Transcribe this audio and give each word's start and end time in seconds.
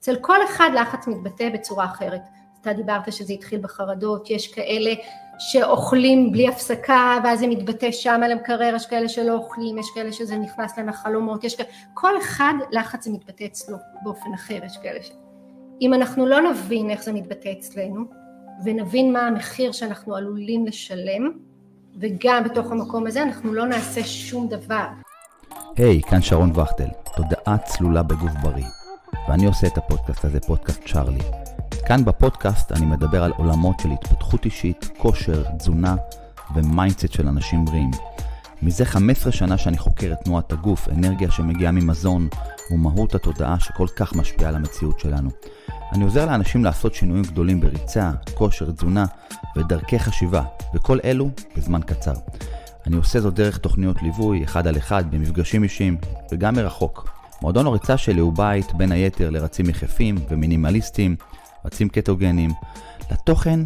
אצל 0.00 0.16
כל 0.16 0.44
אחד 0.44 0.70
לחץ 0.74 1.06
מתבטא 1.06 1.48
בצורה 1.54 1.84
אחרת. 1.84 2.20
אתה 2.60 2.72
דיברת 2.72 3.12
שזה 3.12 3.32
התחיל 3.32 3.60
בחרדות, 3.60 4.30
יש 4.30 4.54
כאלה 4.54 4.94
שאוכלים 5.38 6.32
בלי 6.32 6.48
הפסקה 6.48 7.18
ואז 7.24 7.38
זה 7.40 7.46
מתבטא 7.46 7.92
שם 7.92 8.20
על 8.24 8.32
המקרר, 8.32 8.72
יש 8.76 8.86
כאלה 8.86 9.08
שלא 9.08 9.32
אוכלים, 9.32 9.78
יש 9.78 9.86
כאלה 9.94 10.12
שזה 10.12 10.36
נכנס 10.36 10.78
להם 10.78 10.88
לחלומות, 10.88 11.44
יש 11.44 11.56
כאלה, 11.56 11.68
כל 11.94 12.18
אחד 12.18 12.54
לחץ 12.72 13.04
זה 13.04 13.10
מתבטא 13.10 13.44
אצלו 13.44 13.76
באופן 14.02 14.34
אחר, 14.34 14.58
יש 14.66 14.78
כאלה 14.82 15.02
ש... 15.02 15.10
אם 15.80 15.94
אנחנו 15.94 16.26
לא 16.26 16.50
נבין 16.50 16.90
איך 16.90 17.02
זה 17.02 17.12
מתבטא 17.12 17.52
אצלנו 17.58 18.04
ונבין 18.64 19.12
מה 19.12 19.26
המחיר 19.26 19.72
שאנחנו 19.72 20.16
עלולים 20.16 20.66
לשלם 20.66 21.30
וגם 22.00 22.44
בתוך 22.44 22.72
המקום 22.72 23.06
הזה 23.06 23.22
אנחנו 23.22 23.54
לא 23.54 23.66
נעשה 23.66 24.04
שום 24.04 24.48
דבר. 24.48 24.86
היי, 25.76 26.00
היי, 26.00 26.10
כאן 26.10 26.22
שרון 26.22 26.50
וכטל, 26.50 26.88
תודעה 27.16 27.58
צלולה 27.58 28.02
בגוף 28.02 28.32
בריא 28.42 28.79
ואני 29.28 29.46
עושה 29.46 29.66
את 29.66 29.78
הפודקאסט 29.78 30.24
הזה, 30.24 30.40
פודקאסט 30.40 30.80
צ'ארלי. 30.86 31.20
כאן 31.86 32.04
בפודקאסט 32.04 32.72
אני 32.72 32.86
מדבר 32.86 33.24
על 33.24 33.32
עולמות 33.36 33.80
של 33.80 33.90
התפתחות 33.90 34.44
אישית, 34.44 34.90
כושר, 34.98 35.44
תזונה 35.58 35.96
ו 36.54 36.61
mindset 36.61 37.12
של 37.12 37.28
אנשים 37.28 37.64
בריאים. 37.64 37.90
מזה 38.62 38.84
15 38.84 39.32
שנה 39.32 39.58
שאני 39.58 39.78
חוקר 39.78 40.12
את 40.12 40.24
תנועת 40.24 40.52
הגוף, 40.52 40.88
אנרגיה 40.88 41.30
שמגיעה 41.30 41.72
ממזון 41.72 42.28
ומהות 42.70 43.14
התודעה 43.14 43.60
שכל 43.60 43.86
כך 43.96 44.14
משפיעה 44.14 44.48
על 44.48 44.56
המציאות 44.56 45.00
שלנו. 45.00 45.30
אני 45.92 46.04
עוזר 46.04 46.26
לאנשים 46.26 46.64
לעשות 46.64 46.94
שינויים 46.94 47.24
גדולים 47.24 47.60
בריצה, 47.60 48.10
כושר, 48.34 48.70
תזונה 48.70 49.04
ודרכי 49.56 49.98
חשיבה, 49.98 50.42
וכל 50.74 50.98
אלו 51.04 51.30
בזמן 51.56 51.80
קצר. 51.82 52.14
אני 52.86 52.96
עושה 52.96 53.20
זאת 53.20 53.34
דרך 53.34 53.58
תוכניות 53.58 54.02
ליווי, 54.02 54.44
אחד 54.44 54.66
על 54.66 54.76
אחד, 54.76 55.10
במפגשים 55.10 55.62
אישיים, 55.62 55.96
וגם 56.32 56.54
מרחוק. 56.54 57.19
מועדון 57.42 57.66
הריצה 57.66 57.96
שלי 57.96 58.20
הוא 58.20 58.32
בית, 58.32 58.72
בין 58.72 58.92
היתר, 58.92 59.30
לרצים 59.30 59.70
יחפים 59.70 60.16
ומינימליסטים, 60.28 61.16
רצים 61.64 61.88
קטוגנים. 61.88 62.50
לתוכן, 63.10 63.60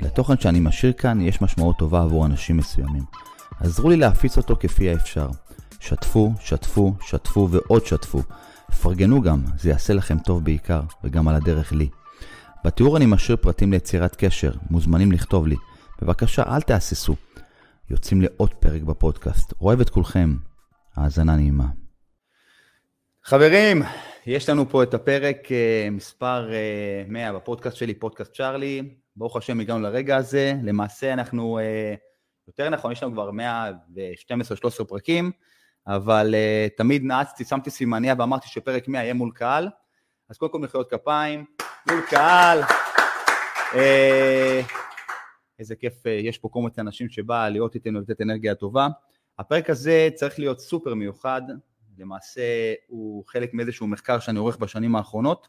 לתוכן 0.00 0.38
שאני 0.38 0.60
משאיר 0.60 0.92
כאן 0.92 1.20
יש 1.20 1.42
משמעות 1.42 1.78
טובה 1.78 2.02
עבור 2.02 2.26
אנשים 2.26 2.56
מסוימים. 2.56 3.02
עזרו 3.60 3.90
לי 3.90 3.96
להפיץ 3.96 4.36
אותו 4.36 4.56
כפי 4.60 4.90
האפשר. 4.90 5.28
שתפו, 5.80 6.32
שתפו, 6.40 6.94
שתפו 7.00 7.48
ועוד 7.50 7.86
שתפו. 7.86 8.22
פרגנו 8.82 9.22
גם, 9.22 9.42
זה 9.58 9.68
יעשה 9.68 9.94
לכם 9.94 10.18
טוב 10.18 10.44
בעיקר, 10.44 10.80
וגם 11.04 11.28
על 11.28 11.34
הדרך 11.34 11.72
לי. 11.72 11.88
בתיאור 12.64 12.96
אני 12.96 13.06
משאיר 13.06 13.36
פרטים 13.36 13.72
ליצירת 13.72 14.16
קשר, 14.16 14.52
מוזמנים 14.70 15.12
לכתוב 15.12 15.46
לי. 15.46 15.56
בבקשה, 16.02 16.42
אל 16.46 16.60
תהססו. 16.60 17.16
יוצאים 17.90 18.20
לעוד 18.20 18.54
פרק 18.54 18.82
בפודקאסט. 18.82 19.52
אוהב 19.60 19.80
את 19.80 19.90
כולכם. 19.90 20.36
האזנה 20.96 21.36
נעימה. 21.36 21.81
חברים, 23.24 23.82
יש 24.26 24.48
לנו 24.48 24.68
פה 24.68 24.82
את 24.82 24.94
הפרק 24.94 25.36
uh, 25.46 25.90
מספר 25.90 26.48
uh, 26.48 26.52
אה, 26.52 27.04
100 27.08 27.32
בפודקאסט 27.32 27.76
שלי, 27.76 27.94
פודקאסט 27.94 28.32
צ'ארלי. 28.34 28.94
ברוך 29.16 29.36
השם 29.36 29.60
הגענו 29.60 29.80
לרגע 29.80 30.16
הזה. 30.16 30.54
למעשה 30.62 31.12
אנחנו, 31.12 31.58
uh, 31.58 31.98
יותר 32.46 32.68
נכון, 32.68 32.92
יש 32.92 33.02
לנו 33.02 33.12
כבר 33.12 33.30
112-13 34.80 34.84
פרקים, 34.84 35.30
אבל 35.86 36.34
תמיד 36.76 37.04
נעצתי, 37.04 37.44
שמתי 37.44 37.70
סימניה 37.70 38.14
ואמרתי 38.18 38.48
שפרק 38.48 38.88
100 38.88 39.02
יהיה 39.02 39.14
מול 39.14 39.30
קהל. 39.34 39.68
אז 40.28 40.38
קודם 40.38 40.52
כל 40.52 40.58
מחיאות 40.58 40.90
כפיים, 40.90 41.44
מול 41.90 42.00
קהל. 42.10 42.60
איזה 45.58 45.76
כיף, 45.76 45.94
יש 46.06 46.38
פה 46.38 46.48
קומץ 46.48 46.78
אנשים 46.78 47.08
שבא 47.08 47.48
להיות 47.48 47.74
איתנו 47.74 47.98
ולתת 47.98 48.20
אנרגיה 48.20 48.54
טובה. 48.54 48.88
הפרק 49.38 49.70
הזה 49.70 50.08
צריך 50.14 50.38
להיות 50.38 50.60
סופר 50.60 50.94
מיוחד, 50.94 51.42
למעשה 52.02 52.42
הוא 52.86 53.24
חלק 53.26 53.54
מאיזשהו 53.54 53.86
מחקר 53.86 54.18
שאני 54.18 54.38
עורך 54.38 54.56
בשנים 54.56 54.96
האחרונות, 54.96 55.48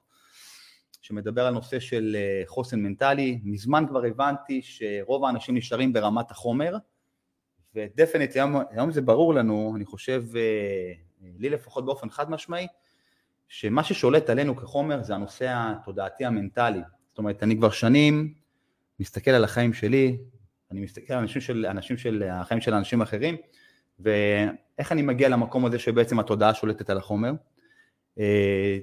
שמדבר 1.01 1.45
על 1.45 1.53
נושא 1.53 1.79
של 1.79 2.15
אה, 2.19 2.43
חוסן 2.45 2.79
מנטלי. 2.79 3.39
מזמן 3.43 3.85
כבר 3.89 4.05
הבנתי 4.05 4.61
שרוב 4.63 5.25
האנשים 5.25 5.55
נשארים 5.55 5.93
ברמת 5.93 6.31
החומר, 6.31 6.75
ודפנט, 7.75 8.35
היום, 8.35 8.55
היום 8.69 8.91
זה 8.91 9.01
ברור 9.01 9.33
לנו, 9.33 9.73
אני 9.75 9.85
חושב, 9.85 10.23
אה, 10.35 10.93
לי 11.37 11.49
לפחות 11.49 11.85
באופן 11.85 12.09
חד 12.09 12.31
משמעי, 12.31 12.67
שמה 13.47 13.83
ששולט 13.83 14.29
עלינו 14.29 14.55
כחומר 14.55 15.03
זה 15.03 15.15
הנושא 15.15 15.53
התודעתי 15.55 16.25
המנטלי. 16.25 16.81
זאת 17.09 17.17
אומרת, 17.17 17.43
אני 17.43 17.57
כבר 17.57 17.69
שנים 17.69 18.33
מסתכל 18.99 19.31
על 19.31 19.43
החיים 19.43 19.73
שלי, 19.73 20.17
אני 20.71 20.81
מסתכל 20.81 21.13
על 21.13 21.19
אנשים 21.19 21.41
של, 21.41 21.65
אנשים 21.65 21.97
של 21.97 22.23
החיים 22.31 22.61
של 22.61 22.73
אנשים 22.73 23.01
אחרים, 23.01 23.37
ואיך 23.99 24.91
אני 24.91 25.01
מגיע 25.01 25.29
למקום 25.29 25.65
הזה 25.65 25.79
שבעצם 25.79 26.19
התודעה 26.19 26.53
שולטת 26.53 26.89
על 26.89 26.97
החומר. 26.97 27.31
אה, 28.19 28.77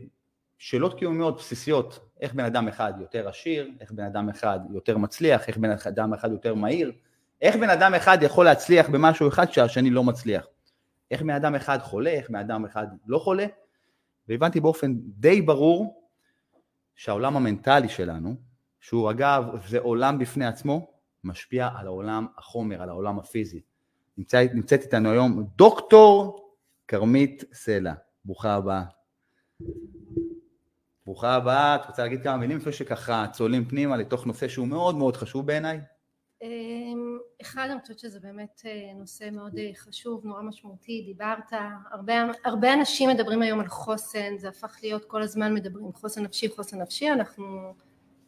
שאלות 0.58 0.98
קיומיות 0.98 1.36
בסיסיות, 1.38 2.00
איך 2.20 2.34
בן 2.34 2.44
אדם 2.44 2.68
אחד 2.68 2.92
יותר 3.00 3.28
עשיר, 3.28 3.70
איך 3.80 3.92
בן 3.92 4.04
אדם 4.04 4.28
אחד 4.28 4.60
יותר 4.70 4.98
מצליח, 4.98 5.48
איך 5.48 5.56
בן 5.56 5.70
אדם 5.70 6.14
אחד 6.14 6.30
יותר 6.30 6.54
מהיר, 6.54 6.92
איך 7.42 7.56
בן 7.56 7.70
אדם 7.70 7.94
אחד 7.94 8.18
יכול 8.22 8.44
להצליח 8.44 8.88
במשהו 8.88 9.28
אחד 9.28 9.52
שהשני 9.52 9.90
לא 9.90 10.04
מצליח, 10.04 10.46
איך 11.10 11.22
בן 11.22 11.30
אדם 11.30 11.54
אחד 11.54 11.78
חולה, 11.78 12.10
איך 12.10 12.30
בן 12.30 12.38
אדם 12.38 12.64
אחד 12.64 12.86
לא 13.06 13.18
חולה, 13.18 13.46
והבנתי 14.28 14.60
באופן 14.60 14.94
די 14.94 15.42
ברור 15.42 16.08
שהעולם 16.94 17.36
המנטלי 17.36 17.88
שלנו, 17.88 18.34
שהוא 18.80 19.10
אגב 19.10 19.44
זה 19.66 19.78
עולם 19.78 20.18
בפני 20.18 20.46
עצמו, 20.46 20.90
משפיע 21.24 21.68
על 21.76 21.86
העולם 21.86 22.26
החומר, 22.38 22.82
על 22.82 22.88
העולם 22.88 23.18
הפיזי. 23.18 23.60
נמצאת, 24.20 24.54
נמצאת 24.54 24.82
איתנו 24.82 25.10
היום 25.10 25.44
דוקטור 25.56 26.50
כרמית 26.88 27.44
סלע. 27.52 27.92
ברוכה 28.24 28.54
הבאה. 28.54 28.82
ברוכה 31.06 31.34
הבאה, 31.34 31.74
את 31.76 31.86
רוצה 31.86 32.02
להגיד 32.02 32.22
כמה 32.22 32.36
מילים 32.36 32.56
לפני 32.56 32.72
שככה 32.72 33.26
צוללים 33.32 33.64
פנימה 33.64 33.96
לתוך 33.96 34.26
נושא 34.26 34.48
שהוא 34.48 34.68
מאוד 34.68 34.96
מאוד 34.96 35.16
חשוב 35.16 35.46
בעיניי? 35.46 35.80
אמ, 36.42 37.18
אחד, 37.42 37.68
אני 37.70 37.80
חושבת 37.80 37.98
שזה 37.98 38.20
באמת 38.20 38.62
אה, 38.66 38.92
נושא 38.94 39.28
מאוד 39.32 39.58
אה, 39.58 39.70
חשוב, 39.76 40.26
נורא 40.26 40.42
משמעותי, 40.42 41.02
דיברת, 41.06 41.52
הרבה, 41.90 42.14
הרבה 42.44 42.74
אנשים 42.74 43.10
מדברים 43.10 43.42
היום 43.42 43.60
על 43.60 43.68
חוסן, 43.68 44.38
זה 44.38 44.48
הפך 44.48 44.78
להיות 44.82 45.04
כל 45.04 45.22
הזמן 45.22 45.54
מדברים 45.54 45.92
חוסן 45.92 46.22
נפשי, 46.22 46.48
חוסן 46.48 46.82
נפשי, 46.82 47.10
אנחנו 47.10 47.74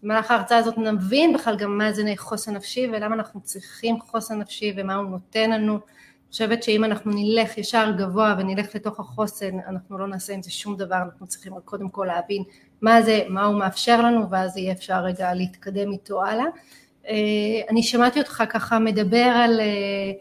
במהלך 0.02 0.30
ההרצאה 0.30 0.58
הזאת 0.58 0.78
נבין 0.78 1.32
בכלל 1.32 1.56
גם 1.56 1.78
מה 1.78 1.92
זה 1.92 2.02
חוסן 2.16 2.54
נפשי 2.54 2.88
ולמה 2.92 3.14
אנחנו 3.14 3.40
צריכים 3.40 4.00
חוסן 4.00 4.38
נפשי 4.38 4.74
ומה 4.76 4.94
הוא 4.94 5.10
נותן 5.10 5.50
לנו. 5.50 5.72
אני 5.72 6.34
חושבת 6.34 6.62
שאם 6.62 6.84
אנחנו 6.84 7.10
נלך 7.14 7.58
ישר 7.58 7.90
גבוה 7.98 8.34
ונלך 8.38 8.74
לתוך 8.74 9.00
החוסן, 9.00 9.58
אנחנו 9.68 9.98
לא 9.98 10.06
נעשה 10.06 10.32
עם 10.32 10.42
זה 10.42 10.50
שום 10.50 10.76
דבר, 10.76 10.96
אנחנו 10.96 11.26
צריכים 11.26 11.52
קודם 11.64 11.88
כל 11.88 12.04
להבין 12.08 12.42
מה 12.80 13.02
זה, 13.02 13.22
מה 13.28 13.44
הוא 13.44 13.58
מאפשר 13.58 14.02
לנו, 14.02 14.30
ואז 14.30 14.56
יהיה 14.56 14.72
אפשר 14.72 15.04
רגע 15.04 15.34
להתקדם 15.34 15.92
איתו 15.92 16.24
הלאה. 16.24 16.44
אה, 17.08 17.14
אני 17.70 17.82
שמעתי 17.82 18.18
אותך 18.18 18.42
ככה 18.50 18.78
מדבר 18.78 19.30
על, 19.34 19.60
אה, 19.60 20.12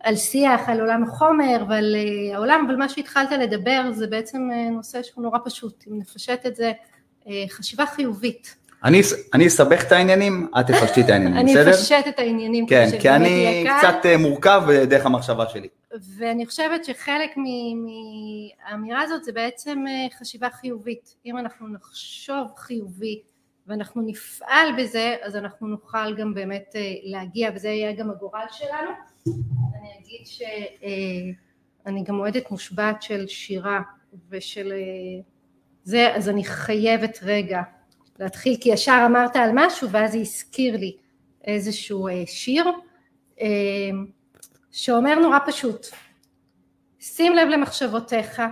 על 0.00 0.16
שיח, 0.16 0.68
על 0.68 0.80
עולם 0.80 1.02
החומר 1.04 1.64
ועל 1.68 1.96
אה, 1.96 2.34
העולם, 2.36 2.64
אבל 2.66 2.76
מה 2.76 2.88
שהתחלת 2.88 3.30
לדבר 3.30 3.82
זה 3.92 4.06
בעצם 4.06 4.48
נושא 4.72 5.02
שהוא 5.02 5.22
נורא 5.22 5.38
פשוט, 5.44 5.84
אם 5.88 5.98
נפשט 5.98 6.46
את 6.46 6.56
זה, 6.56 6.72
חשיבה 7.48 7.86
חיובית. 7.86 8.56
אני, 8.84 9.00
אני 9.34 9.46
אסבך 9.46 9.86
את 9.86 9.92
העניינים, 9.92 10.48
את 10.60 10.66
תפשטי 10.66 11.00
את 11.00 11.08
העניינים, 11.08 11.46
בסדר? 11.46 11.62
אני 11.62 11.70
אפשט 11.70 12.08
את 12.08 12.18
העניינים. 12.18 12.66
כן, 12.66 12.88
כי 13.00 13.10
אני 13.10 13.64
קצת 13.78 14.06
אה, 14.06 14.16
מורכב 14.16 14.62
דרך 14.88 15.06
המחשבה 15.06 15.48
שלי. 15.48 15.68
ואני 16.18 16.46
חושבת 16.46 16.84
שחלק 16.84 17.30
מהאמירה 17.36 19.02
הזאת 19.02 19.24
זה 19.24 19.32
בעצם 19.32 19.84
אה, 19.88 20.18
חשיבה 20.18 20.50
חיובית. 20.50 21.16
אם 21.26 21.38
אנחנו 21.38 21.68
נחשוב 21.68 22.48
חיובי 22.56 23.22
ואנחנו 23.66 24.02
נפעל 24.02 24.68
בזה, 24.78 25.16
אז 25.22 25.36
אנחנו 25.36 25.66
נוכל 25.66 26.14
גם 26.16 26.34
באמת 26.34 26.72
אה, 26.76 26.80
להגיע, 27.02 27.50
וזה 27.54 27.68
יהיה 27.68 27.92
גם 27.92 28.10
הגורל 28.10 28.46
שלנו. 28.50 28.90
אני 29.26 29.88
אגיד 30.00 30.26
שאני 30.26 32.04
גם 32.04 32.18
אוהדת 32.18 32.50
מושבעת 32.50 33.02
של 33.02 33.26
שירה 33.26 33.80
ושל 34.30 34.72
זה, 35.84 36.14
אז 36.14 36.28
אני 36.28 36.44
חייבת 36.44 37.18
רגע 37.22 37.62
להתחיל, 38.20 38.56
כי 38.60 38.68
ישר 38.68 39.02
אמרת 39.06 39.36
על 39.36 39.50
משהו 39.54 39.90
ואז 39.90 40.12
זה 40.12 40.18
הזכיר 40.18 40.76
לי 40.76 40.96
איזשהו 41.44 42.08
אה, 42.08 42.22
שיר 42.26 42.64
אה, 43.40 43.46
שאומר 44.70 45.14
נורא 45.18 45.38
פשוט, 45.46 45.86
שים 47.00 47.34
לב 47.34 47.48
למחשבותיך, 47.48 48.42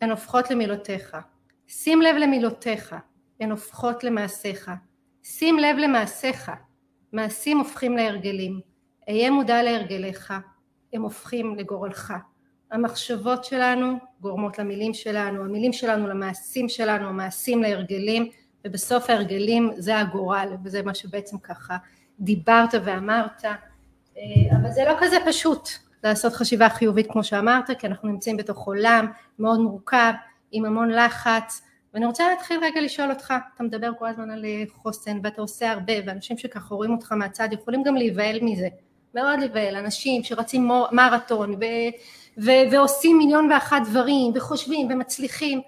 הן 0.00 0.10
הופכות 0.10 0.50
למילותיך, 0.50 1.16
שים 1.66 2.02
לב 2.02 2.16
למילותיך, 2.16 2.96
הן 3.40 3.50
הופכות 3.50 4.04
למעשיך, 4.04 4.70
שים 5.22 5.58
לב 5.58 5.76
למעשיך, 5.76 6.52
מעשים 7.12 7.58
הופכים 7.58 7.96
להרגלים, 7.96 8.60
אהיה 9.08 9.30
מודע 9.30 9.62
להרגליך, 9.62 10.34
הם 10.92 11.02
הופכים 11.02 11.54
לגורלך. 11.54 12.14
המחשבות 12.70 13.44
שלנו 13.44 13.96
גורמות 14.20 14.58
למילים 14.58 14.94
שלנו, 14.94 15.44
המילים 15.44 15.72
שלנו 15.72 16.08
למעשים 16.08 16.68
שלנו, 16.68 17.08
המעשים 17.08 17.62
להרגלים, 17.62 18.30
ובסוף 18.64 19.10
ההרגלים 19.10 19.70
זה 19.76 19.98
הגורל 19.98 20.48
וזה 20.64 20.82
מה 20.82 20.94
שבעצם 20.94 21.38
ככה 21.38 21.76
דיברת 22.20 22.74
ואמרת. 22.84 23.44
אה, 23.44 24.56
אבל 24.60 24.70
זה 24.70 24.84
לא 24.84 24.94
כזה 25.00 25.16
פשוט 25.26 25.68
לעשות 26.04 26.32
חשיבה 26.32 26.68
חיובית 26.68 27.06
כמו 27.12 27.24
שאמרת 27.24 27.70
כי 27.78 27.86
אנחנו 27.86 28.08
נמצאים 28.08 28.36
בתוך 28.36 28.66
עולם 28.66 29.06
מאוד 29.38 29.60
מורכב 29.60 30.12
עם 30.52 30.64
המון 30.64 30.90
לחץ. 30.90 31.62
ואני 31.94 32.06
רוצה 32.06 32.28
להתחיל 32.28 32.60
רגע 32.62 32.80
לשאול 32.80 33.10
אותך, 33.10 33.34
אתה 33.54 33.62
מדבר 33.62 33.90
כל 33.98 34.06
הזמן 34.06 34.30
על 34.30 34.44
חוסן 34.72 35.18
ואתה 35.22 35.42
עושה 35.42 35.72
הרבה 35.72 35.92
ואנשים 36.06 36.38
שככה 36.38 36.74
רואים 36.74 36.92
אותך 36.92 37.12
מהצד 37.12 37.48
יכולים 37.52 37.82
גם 37.82 37.96
להיבהל 37.96 38.38
מזה, 38.42 38.68
מאוד 39.14 39.38
להיבהל, 39.38 39.76
אנשים 39.76 40.24
שרצים 40.24 40.70
מרתון 40.92 41.54
ו- 41.54 41.90
ו- 42.44 42.70
ועושים 42.72 43.18
מיליון 43.18 43.52
ואחת 43.52 43.82
דברים 43.90 44.32
וחושבים 44.34 44.88
ומצליחים, 44.90 45.60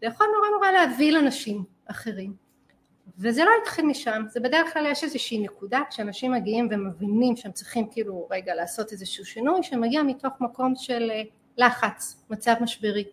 זה 0.00 0.06
יכול 0.06 0.26
נורא 0.36 0.48
נורא 0.54 0.70
להביא 0.70 1.12
לאנשים 1.12 1.64
אחרים 1.92 2.34
וזה 3.18 3.44
לא 3.44 3.50
התחיל 3.62 3.86
משם, 3.86 4.22
זה 4.28 4.40
בדרך 4.40 4.72
כלל 4.72 4.86
יש 4.86 5.04
איזושהי 5.04 5.38
נקודה 5.38 5.80
כשאנשים 5.90 6.32
מגיעים 6.32 6.68
ומבינים 6.70 7.36
שהם 7.36 7.52
צריכים 7.52 7.88
כאילו 7.90 8.28
רגע 8.30 8.54
לעשות 8.54 8.92
איזשהו 8.92 9.24
שינוי 9.24 9.62
שמגיע 9.62 10.02
מתוך 10.02 10.32
מקום 10.40 10.74
של 10.76 11.10
אה, 11.10 11.22
לחץ, 11.56 12.24
מצב 12.30 12.54
משברי. 12.60 13.04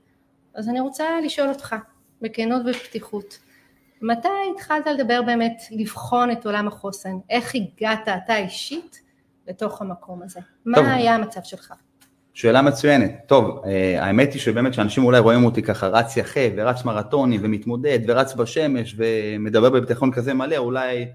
אז 0.53 0.69
אני 0.69 0.79
רוצה 0.79 1.21
לשאול 1.21 1.49
אותך 1.49 1.75
בכנות 2.21 2.61
ובפתיחות, 2.65 3.39
מתי 4.01 4.27
התחלת 4.55 4.87
לדבר 4.87 5.21
באמת 5.21 5.61
לבחון 5.71 6.31
את 6.31 6.45
עולם 6.45 6.67
החוסן? 6.67 7.17
איך 7.29 7.55
הגעת 7.55 8.07
אתה 8.07 8.37
אישית 8.37 9.01
לתוך 9.47 9.81
המקום 9.81 10.21
הזה? 10.23 10.39
טוב. 10.39 10.83
מה 10.83 10.93
היה 10.93 11.15
המצב 11.15 11.43
שלך? 11.43 11.73
שאלה 12.39 12.61
מצוינת. 12.61 13.11
טוב, 13.27 13.61
אה, 13.65 14.05
האמת 14.05 14.33
היא 14.33 14.41
שבאמת 14.41 14.73
שאנשים 14.73 15.03
אולי 15.05 15.19
רואים 15.19 15.45
אותי 15.45 15.61
ככה 15.61 15.87
רץ 15.87 16.17
יחה 16.17 16.39
ורץ 16.55 16.85
מרתוני 16.85 17.37
ומתמודד 17.41 17.99
ורץ 18.07 18.33
בשמש 18.33 18.95
ומדבר 18.97 19.69
בביטחון 19.69 20.11
כזה 20.11 20.33
מלא, 20.33 20.57
אולי 20.57 21.07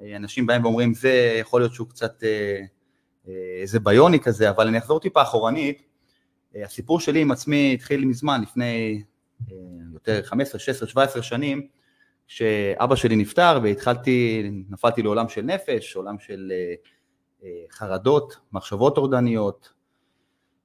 אה, 0.00 0.16
אנשים 0.16 0.46
באים 0.46 0.64
ואומרים 0.64 0.94
זה 0.94 1.36
יכול 1.40 1.60
להיות 1.60 1.74
שהוא 1.74 1.88
קצת 1.88 2.24
אה, 2.24 2.60
איזה 3.60 3.80
ביוני 3.80 4.20
כזה, 4.20 4.50
אבל 4.50 4.66
אני 4.66 4.78
אחזור 4.78 5.00
טיפה 5.00 5.22
אחורנית. 5.22 5.82
הסיפור 6.64 7.00
שלי 7.00 7.20
עם 7.20 7.30
עצמי 7.30 7.74
התחיל 7.74 8.04
מזמן, 8.04 8.42
לפני 8.42 9.02
יותר 9.92 10.22
15, 10.22 10.60
16, 10.60 10.88
17 10.88 11.22
שנים, 11.22 11.66
כשאבא 12.28 12.96
שלי 12.96 13.16
נפטר 13.16 13.60
והתחלתי, 13.62 14.50
נפלתי 14.68 15.02
לעולם 15.02 15.28
של 15.28 15.42
נפש, 15.42 15.96
עולם 15.96 16.18
של 16.18 16.52
חרדות, 17.70 18.36
מחשבות 18.52 18.94
טורדניות, 18.94 19.73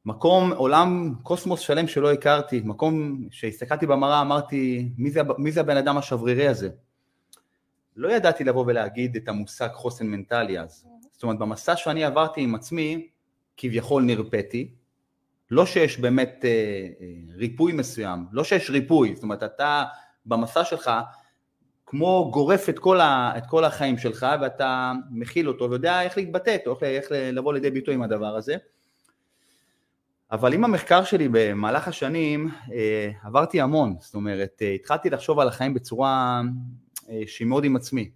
מקום, 0.05 0.51
עולם, 0.53 1.13
קוסמוס 1.23 1.59
שלם 1.59 1.87
שלא 1.87 2.13
הכרתי, 2.13 2.61
מקום 2.65 3.23
שהסתכלתי 3.31 3.85
במראה 3.85 4.21
אמרתי, 4.21 4.89
מי 4.97 5.11
זה, 5.11 5.21
מי 5.37 5.51
זה 5.51 5.59
הבן 5.59 5.77
אדם 5.77 5.97
השברירי 5.97 6.47
הזה? 6.47 6.69
לא 7.95 8.11
ידעתי 8.11 8.43
לבוא 8.43 8.63
ולהגיד 8.67 9.15
את 9.15 9.27
המושג 9.27 9.69
חוסן 9.73 10.07
מנטלי 10.07 10.59
אז. 10.59 10.85
זאת 11.11 11.23
אומרת, 11.23 11.39
במסע 11.39 11.75
שאני 11.75 12.03
עברתי 12.03 12.41
עם 12.41 12.55
עצמי, 12.55 13.07
כביכול 13.57 14.03
נרפאתי, 14.03 14.71
לא 15.51 15.65
שיש 15.65 15.99
באמת 15.99 16.45
אה, 16.45 16.49
אה, 17.01 17.07
ריפוי 17.35 17.73
מסוים, 17.73 18.25
לא 18.31 18.43
שיש 18.43 18.69
ריפוי, 18.69 19.15
זאת 19.15 19.23
אומרת, 19.23 19.43
אתה 19.43 19.83
במסע 20.25 20.63
שלך 20.63 20.91
כמו 21.85 22.29
גורף 22.33 22.69
את 22.69 22.79
כל, 22.79 22.99
ה, 22.99 23.33
את 23.37 23.43
כל 23.45 23.63
החיים 23.63 23.97
שלך 23.97 24.27
ואתה 24.41 24.93
מכיל 25.11 25.47
אותו 25.47 25.69
ויודע 25.69 26.01
איך 26.01 26.17
להתבטא, 26.17 26.49
איך, 26.49 26.83
איך 26.83 27.05
לבוא 27.11 27.53
לידי 27.53 27.71
ביטוי 27.71 27.93
עם 27.93 28.03
הדבר 28.03 28.35
הזה. 28.35 28.55
אבל 30.31 30.53
עם 30.53 30.63
המחקר 30.63 31.03
שלי 31.03 31.27
במהלך 31.31 31.87
השנים 31.87 32.49
אה, 32.73 33.11
עברתי 33.23 33.61
המון, 33.61 33.95
זאת 33.99 34.15
אומרת 34.15 34.61
אה, 34.61 34.71
התחלתי 34.71 35.09
לחשוב 35.09 35.39
על 35.39 35.47
החיים 35.47 35.73
בצורה 35.73 36.41
אה, 37.09 37.21
שהיא 37.27 37.47
מאוד 37.47 37.63
עם 37.63 37.75
עצמי. 37.75 38.11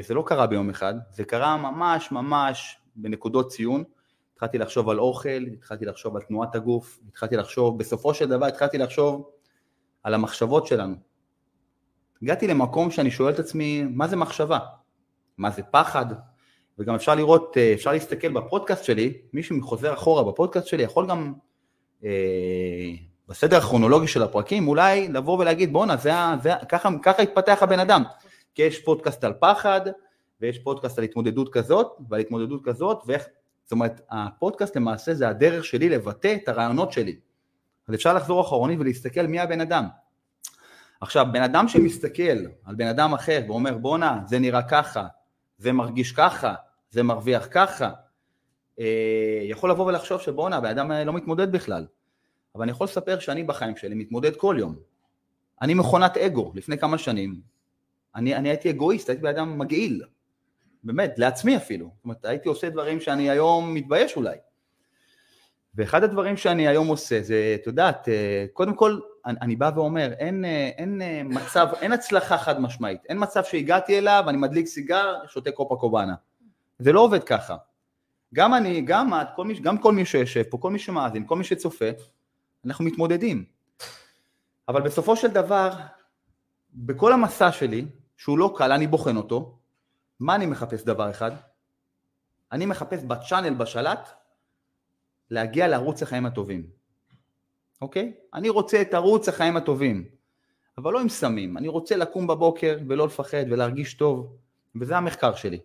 זה 0.00 0.14
לא 0.14 0.24
קרה 0.26 0.46
ביום 0.46 0.70
אחד, 0.70 0.94
זה 1.10 1.24
קרה 1.24 1.56
ממש 1.56 2.12
ממש 2.12 2.78
בנקודות 2.96 3.48
ציון. 3.48 3.84
התחלתי 4.34 4.58
לחשוב 4.58 4.88
על 4.88 4.98
אוכל, 4.98 5.44
התחלתי 5.52 5.84
לחשוב 5.84 6.16
על 6.16 6.22
תנועת 6.22 6.54
הגוף, 6.54 7.00
התחלתי 7.08 7.36
לחשוב, 7.36 7.78
בסופו 7.78 8.14
של 8.14 8.28
דבר 8.28 8.46
התחלתי 8.46 8.78
לחשוב 8.78 9.30
על 10.02 10.14
המחשבות 10.14 10.66
שלנו. 10.66 10.94
הגעתי 12.22 12.46
למקום 12.46 12.90
שאני 12.90 13.10
שואל 13.10 13.34
את 13.34 13.38
עצמי, 13.38 13.82
מה 13.82 14.08
זה 14.08 14.16
מחשבה? 14.16 14.58
מה 15.38 15.50
זה 15.50 15.62
פחד? 15.62 16.06
וגם 16.78 16.94
אפשר 16.94 17.14
לראות, 17.14 17.56
אה, 17.56 17.72
אפשר 17.74 17.92
להסתכל 17.92 18.32
בפודקאסט 18.32 18.84
שלי, 18.84 19.12
מי 19.32 19.42
שחוזר 19.42 19.94
אחורה 19.94 20.24
בפודקאסט 20.24 20.66
שלי 20.66 20.82
יכול 20.82 21.06
גם 21.06 21.32
אה, 22.04 22.10
בסדר 23.28 23.56
הכרונולוגי 23.56 24.06
של 24.06 24.22
הפרקים 24.22 24.68
אולי 24.68 25.08
לבוא 25.08 25.38
ולהגיד 25.38 25.72
בואנה 25.72 25.96
ככה, 26.68 26.88
ככה 27.02 27.22
התפתח 27.22 27.58
הבן 27.62 27.80
אדם, 27.80 28.02
כי 28.54 28.62
יש 28.62 28.84
פודקאסט 28.84 29.24
על 29.24 29.32
פחד 29.40 29.80
ויש 30.40 30.58
פודקאסט 30.58 30.98
על 30.98 31.04
התמודדות 31.04 31.52
כזאת 31.52 31.86
ועל 32.08 32.20
התמודדות 32.20 32.60
כזאת 32.64 33.02
ואיך, 33.06 33.24
זאת 33.64 33.72
אומרת 33.72 34.00
הפודקאסט 34.10 34.76
למעשה 34.76 35.14
זה 35.14 35.28
הדרך 35.28 35.64
שלי 35.64 35.88
לבטא 35.88 36.36
את 36.42 36.48
הרעיונות 36.48 36.92
שלי, 36.92 37.16
אז 37.88 37.94
אפשר 37.94 38.14
לחזור 38.14 38.40
אחרונית 38.40 38.80
ולהסתכל 38.80 39.26
מי 39.26 39.40
הבן 39.40 39.60
אדם. 39.60 39.84
עכשיו 41.00 41.26
בן 41.32 41.42
אדם 41.42 41.68
שמסתכל 41.68 42.38
על 42.64 42.74
בן 42.74 42.86
אדם 42.86 43.14
אחר 43.14 43.40
ואומר 43.48 43.78
בואנה 43.78 44.20
זה 44.26 44.38
נראה 44.38 44.62
ככה, 44.62 45.06
זה 45.60 45.72
מרגיש 45.72 46.12
ככה, 46.12 46.54
זה 46.90 47.02
מרוויח 47.02 47.48
ככה, 47.50 47.90
אה, 48.78 49.40
יכול 49.42 49.70
לבוא 49.70 49.86
ולחשוב 49.86 50.20
שבואנה, 50.20 50.56
הבן 50.56 50.68
אדם 50.68 50.92
לא 50.92 51.12
מתמודד 51.12 51.52
בכלל. 51.52 51.86
אבל 52.54 52.62
אני 52.62 52.70
יכול 52.70 52.84
לספר 52.84 53.18
שאני 53.18 53.42
בחיים 53.42 53.76
שלי 53.76 53.94
מתמודד 53.94 54.36
כל 54.36 54.56
יום. 54.58 54.76
אני 55.62 55.74
מכונת 55.74 56.16
אגו, 56.16 56.52
לפני 56.54 56.78
כמה 56.78 56.98
שנים, 56.98 57.40
אני, 58.14 58.36
אני 58.36 58.48
הייתי 58.48 58.70
אגואיסט, 58.70 59.08
הייתי 59.08 59.22
בן 59.22 59.28
אדם 59.28 59.58
מגעיל, 59.58 60.02
באמת, 60.84 61.18
לעצמי 61.18 61.56
אפילו. 61.56 61.90
זאת 61.96 62.04
אומרת, 62.04 62.24
הייתי 62.24 62.48
עושה 62.48 62.70
דברים 62.70 63.00
שאני 63.00 63.30
היום 63.30 63.74
מתבייש 63.74 64.16
אולי. 64.16 64.36
ואחד 65.74 66.02
הדברים 66.02 66.36
שאני 66.36 66.68
היום 66.68 66.88
עושה 66.88 67.22
זה, 67.22 67.56
את 67.60 67.66
יודעת, 67.66 68.08
אה, 68.08 68.46
קודם 68.52 68.74
כל, 68.74 69.00
אני, 69.26 69.36
אני 69.42 69.56
בא 69.56 69.70
ואומר, 69.74 70.12
אין, 70.18 70.44
אה, 70.44 70.70
אין 70.78 71.02
מצב, 71.24 71.68
אין 71.80 71.92
הצלחה 71.92 72.38
חד 72.38 72.60
משמעית, 72.60 73.00
אין 73.08 73.18
מצב 73.20 73.44
שהגעתי 73.44 73.98
אליו, 73.98 74.24
אני 74.28 74.36
מדליק 74.36 74.66
סיגר, 74.66 75.14
שותה 75.28 75.50
קופה 75.50 75.76
קובאנה. 75.80 76.14
זה 76.78 76.92
לא 76.92 77.00
עובד 77.00 77.24
ככה. 77.24 77.56
גם 78.34 78.54
אני, 78.54 78.80
גם 78.80 79.14
את, 79.14 79.26
כל 79.36 79.44
מי, 79.44 79.60
גם 79.60 79.78
כל 79.78 79.92
מי 79.92 80.04
שיושב 80.04 80.42
פה, 80.42 80.58
כל 80.58 80.70
מי 80.70 80.78
שמאזין, 80.78 81.26
כל 81.26 81.36
מי 81.36 81.44
שצופה, 81.44 81.88
אנחנו 82.66 82.84
מתמודדים. 82.84 83.44
אבל 84.68 84.80
בסופו 84.80 85.16
של 85.16 85.28
דבר, 85.28 85.70
בכל 86.74 87.12
המסע 87.12 87.52
שלי, 87.52 87.86
שהוא 88.16 88.38
לא 88.38 88.54
קל, 88.56 88.72
אני 88.72 88.86
בוחן 88.86 89.16
אותו, 89.16 89.58
מה 90.20 90.34
אני 90.34 90.46
מחפש 90.46 90.84
דבר 90.84 91.10
אחד? 91.10 91.30
אני 92.52 92.66
מחפש 92.66 93.02
בצ'אנל, 93.02 93.54
בשלט, 93.54 94.08
להגיע 95.30 95.68
לערוץ 95.68 96.02
החיים 96.02 96.26
הטובים. 96.26 96.79
אוקיי? 97.82 98.12
אני 98.34 98.48
רוצה 98.48 98.82
את 98.82 98.94
ערוץ 98.94 99.28
החיים 99.28 99.56
הטובים, 99.56 100.04
אבל 100.78 100.92
לא 100.92 101.00
עם 101.00 101.08
סמים. 101.08 101.58
אני 101.58 101.68
רוצה 101.68 101.96
לקום 101.96 102.26
בבוקר 102.26 102.78
ולא 102.88 103.06
לפחד 103.06 103.44
ולהרגיש 103.50 103.94
טוב, 103.94 104.36
וזה 104.80 104.96
המחקר 104.96 105.34
שלי. 105.34 105.60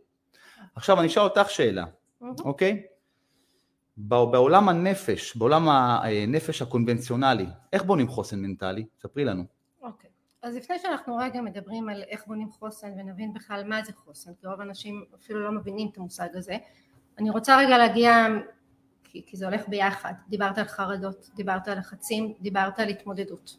עכשיו 0.75 0.99
אני 0.99 1.07
אשאל 1.07 1.23
אותך 1.23 1.49
שאלה, 1.49 1.85
אוקיי? 2.21 2.83
בעולם 3.97 4.69
הנפש, 4.69 5.37
בעולם 5.37 5.69
הנפש 5.69 6.61
הקונבנציונלי, 6.61 7.45
איך 7.73 7.83
בונים 7.83 8.07
חוסן 8.07 8.39
מנטלי? 8.39 8.85
ספרי 9.01 9.25
לנו. 9.25 9.43
אוקיי, 9.81 10.09
אז 10.41 10.55
לפני 10.55 10.79
שאנחנו 10.79 11.17
רגע 11.17 11.41
מדברים 11.41 11.89
על 11.89 12.03
איך 12.07 12.27
בונים 12.27 12.51
חוסן 12.51 12.91
ונבין 12.99 13.33
בכלל 13.33 13.63
מה 13.63 13.83
זה 13.83 13.93
חוסן, 13.93 14.31
כי 14.41 14.47
רוב 14.47 14.61
האנשים 14.61 15.05
אפילו 15.19 15.39
לא 15.39 15.51
מבינים 15.51 15.89
את 15.91 15.97
המושג 15.97 16.27
הזה, 16.33 16.57
אני 17.17 17.29
רוצה 17.29 17.57
רגע 17.57 17.77
להגיע, 17.77 18.27
כי, 19.15 19.21
כי 19.25 19.37
זה 19.37 19.45
הולך 19.45 19.61
ביחד, 19.67 20.13
דיברת 20.29 20.57
על 20.57 20.65
חרדות, 20.65 21.29
דיברת 21.35 21.67
על 21.67 21.77
לחצים, 21.77 22.33
דיברת 22.41 22.79
על 22.79 22.89
התמודדות. 22.89 23.57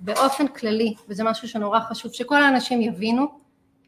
באופן 0.00 0.48
כללי, 0.48 0.94
וזה 1.08 1.24
משהו 1.24 1.48
שנורא 1.48 1.80
חשוב 1.80 2.12
שכל 2.12 2.42
האנשים 2.42 2.80
יבינו, 2.80 3.26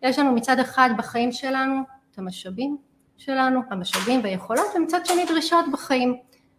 יש 0.03 0.19
לנו 0.19 0.33
מצד 0.33 0.59
אחד 0.59 0.91
בחיים 0.99 1.33
שלנו 1.33 1.83
המשאבים 2.17 2.77
שלנו, 3.17 3.61
המשאבים 3.71 4.21
והיכולות, 4.23 4.67
ומצד 4.77 5.07
שני 5.07 5.25
דרישות 5.27 5.65
בחיים. 5.73 6.19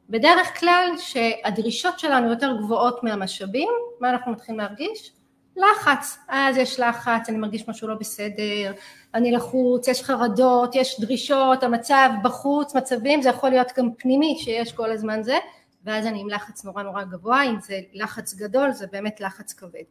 בדרך 0.10 0.60
כלל 0.60 0.92
שהדרישות 0.98 2.00
שלנו 2.00 2.30
יותר 2.30 2.58
גבוהות 2.58 3.04
מהמשאבים, 3.04 3.70
מה 4.00 4.10
אנחנו 4.10 4.32
מתחילים 4.32 4.60
להרגיש? 4.60 5.12
לחץ, 5.60 6.18
אז 6.28 6.58
יש 6.58 6.80
לחץ, 6.80 7.30
אני 7.30 7.38
מרגיש 7.38 7.70
משהו 7.70 7.88
לא 7.88 7.96
בסדר, 7.96 8.72
אני 9.14 9.32
לחוץ, 9.32 9.88
יש 9.88 10.04
חרדות, 10.04 10.76
יש 10.76 11.00
דרישות, 11.00 11.64
המצב 11.64 12.10
בחוץ, 12.24 12.76
מצבים, 12.76 13.22
זה 13.22 13.30
יכול 13.30 13.50
להיות 13.50 13.68
גם 13.78 13.94
פנימי 13.98 14.38
שיש 14.40 14.74
כל 14.74 14.92
הזמן 14.92 15.24
זה, 15.24 15.38
ואז 15.86 16.06
אני 16.06 16.22
עם 16.22 16.30
לחץ 16.30 16.66
נורא 16.66 16.84
נורא 16.84 17.04
גבוה, 17.04 17.44
אם 17.44 17.60
זה 17.62 17.80
לחץ 17.94 18.34
גדול 18.34 18.72
זה 18.72 18.88
באמת 18.92 19.22
לחץ 19.22 19.54
כבד. 19.54 19.84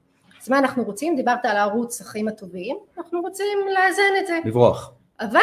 אז 0.42 0.48
מה 0.48 0.58
אנחנו 0.58 0.84
רוצים? 0.84 1.16
דיברת 1.16 1.44
על 1.44 1.56
הערוץ 1.56 2.00
החיים 2.00 2.28
הטובים, 2.28 2.76
אנחנו 2.98 3.20
רוצים 3.20 3.58
לאזן 3.74 4.20
את 4.20 4.26
זה. 4.26 4.38
לברוח. 4.44 4.92
אבל 5.20 5.40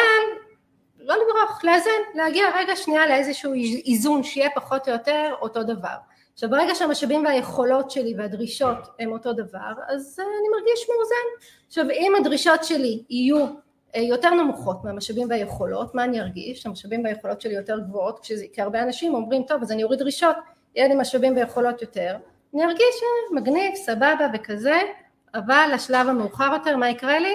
לא 0.98 1.14
לברוח, 1.14 1.64
לאזן, 1.64 1.90
להגיע 2.14 2.44
רגע 2.56 2.76
שנייה 2.76 3.06
לאיזשהו 3.06 3.52
איזון 3.86 4.22
שיהיה 4.22 4.50
פחות 4.54 4.88
או 4.88 4.92
יותר 4.92 5.34
אותו 5.40 5.62
דבר. 5.62 5.96
עכשיו 6.36 6.50
ברגע 6.50 6.74
שהמשאבים 6.74 7.24
והיכולות 7.24 7.90
שלי 7.90 8.14
והדרישות 8.18 8.78
הם 8.98 9.12
אותו 9.12 9.32
דבר, 9.32 9.72
אז 9.88 10.18
אני 10.20 10.48
מרגיש 10.48 10.88
מאוזן. 10.88 11.46
עכשיו 11.66 11.90
אם 11.90 12.12
הדרישות 12.20 12.64
שלי 12.64 13.02
יהיו 13.10 13.46
אה, 13.94 14.00
יותר 14.00 14.30
נמוכות 14.30 14.84
מהמשאבים 14.84 15.30
והיכולות, 15.30 15.94
מה 15.94 16.04
אני 16.04 16.20
ארגיש? 16.20 16.66
המשאבים 16.66 17.04
והיכולות 17.04 17.40
שלי 17.40 17.54
יותר 17.54 17.78
גבוהות, 17.78 18.26
כי 18.52 18.62
הרבה 18.62 18.82
אנשים 18.82 19.14
אומרים, 19.14 19.42
טוב 19.42 19.62
אז 19.62 19.72
אני 19.72 19.84
אוריד 19.84 19.98
דרישות, 19.98 20.36
יהיה 20.74 20.88
לי 20.88 20.94
משאבים 20.94 21.36
ויכולות 21.36 21.82
יותר, 21.82 22.16
אני 22.54 22.64
ארגיש 22.64 23.02
אה, 23.02 23.40
מגניב, 23.40 23.74
סבבה 23.74 24.26
וכזה, 24.34 24.80
אבל 25.34 25.70
השלב 25.74 26.08
המאוחר 26.08 26.52
יותר, 26.52 26.76
מה 26.76 26.90
יקרה 26.90 27.18
לי? 27.18 27.34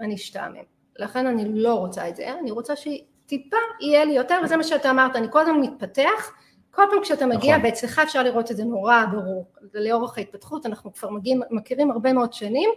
אני 0.00 0.14
אשתעמם. 0.14 0.64
לכן 0.96 1.26
אני 1.26 1.44
לא 1.62 1.74
רוצה 1.74 2.08
את 2.08 2.16
זה, 2.16 2.32
אני 2.40 2.50
רוצה 2.50 2.74
שטיפה 2.76 3.56
יהיה 3.80 4.04
לי 4.04 4.12
יותר, 4.12 4.40
וזה 4.44 4.56
מה 4.56 4.64
שאתה 4.64 4.90
אמרת, 4.90 5.16
אני 5.16 5.26
כל 5.30 5.40
הזמן 5.40 5.60
מתפתח, 5.60 6.32
כל 6.70 6.82
פעם 6.90 7.02
כשאתה 7.02 7.26
מגיע, 7.26 7.56
נכון. 7.56 7.66
ואצלך 7.66 7.98
אפשר 7.98 8.22
לראות 8.22 8.50
את 8.50 8.56
זה 8.56 8.64
נורא 8.64 9.04
ברור, 9.12 9.46
לאורך 9.74 10.18
ההתפתחות, 10.18 10.66
אנחנו 10.66 10.94
כבר 10.94 11.10
מגיעים, 11.10 11.40
מכירים 11.50 11.90
הרבה 11.90 12.12
מאוד 12.12 12.32
שנים, 12.32 12.70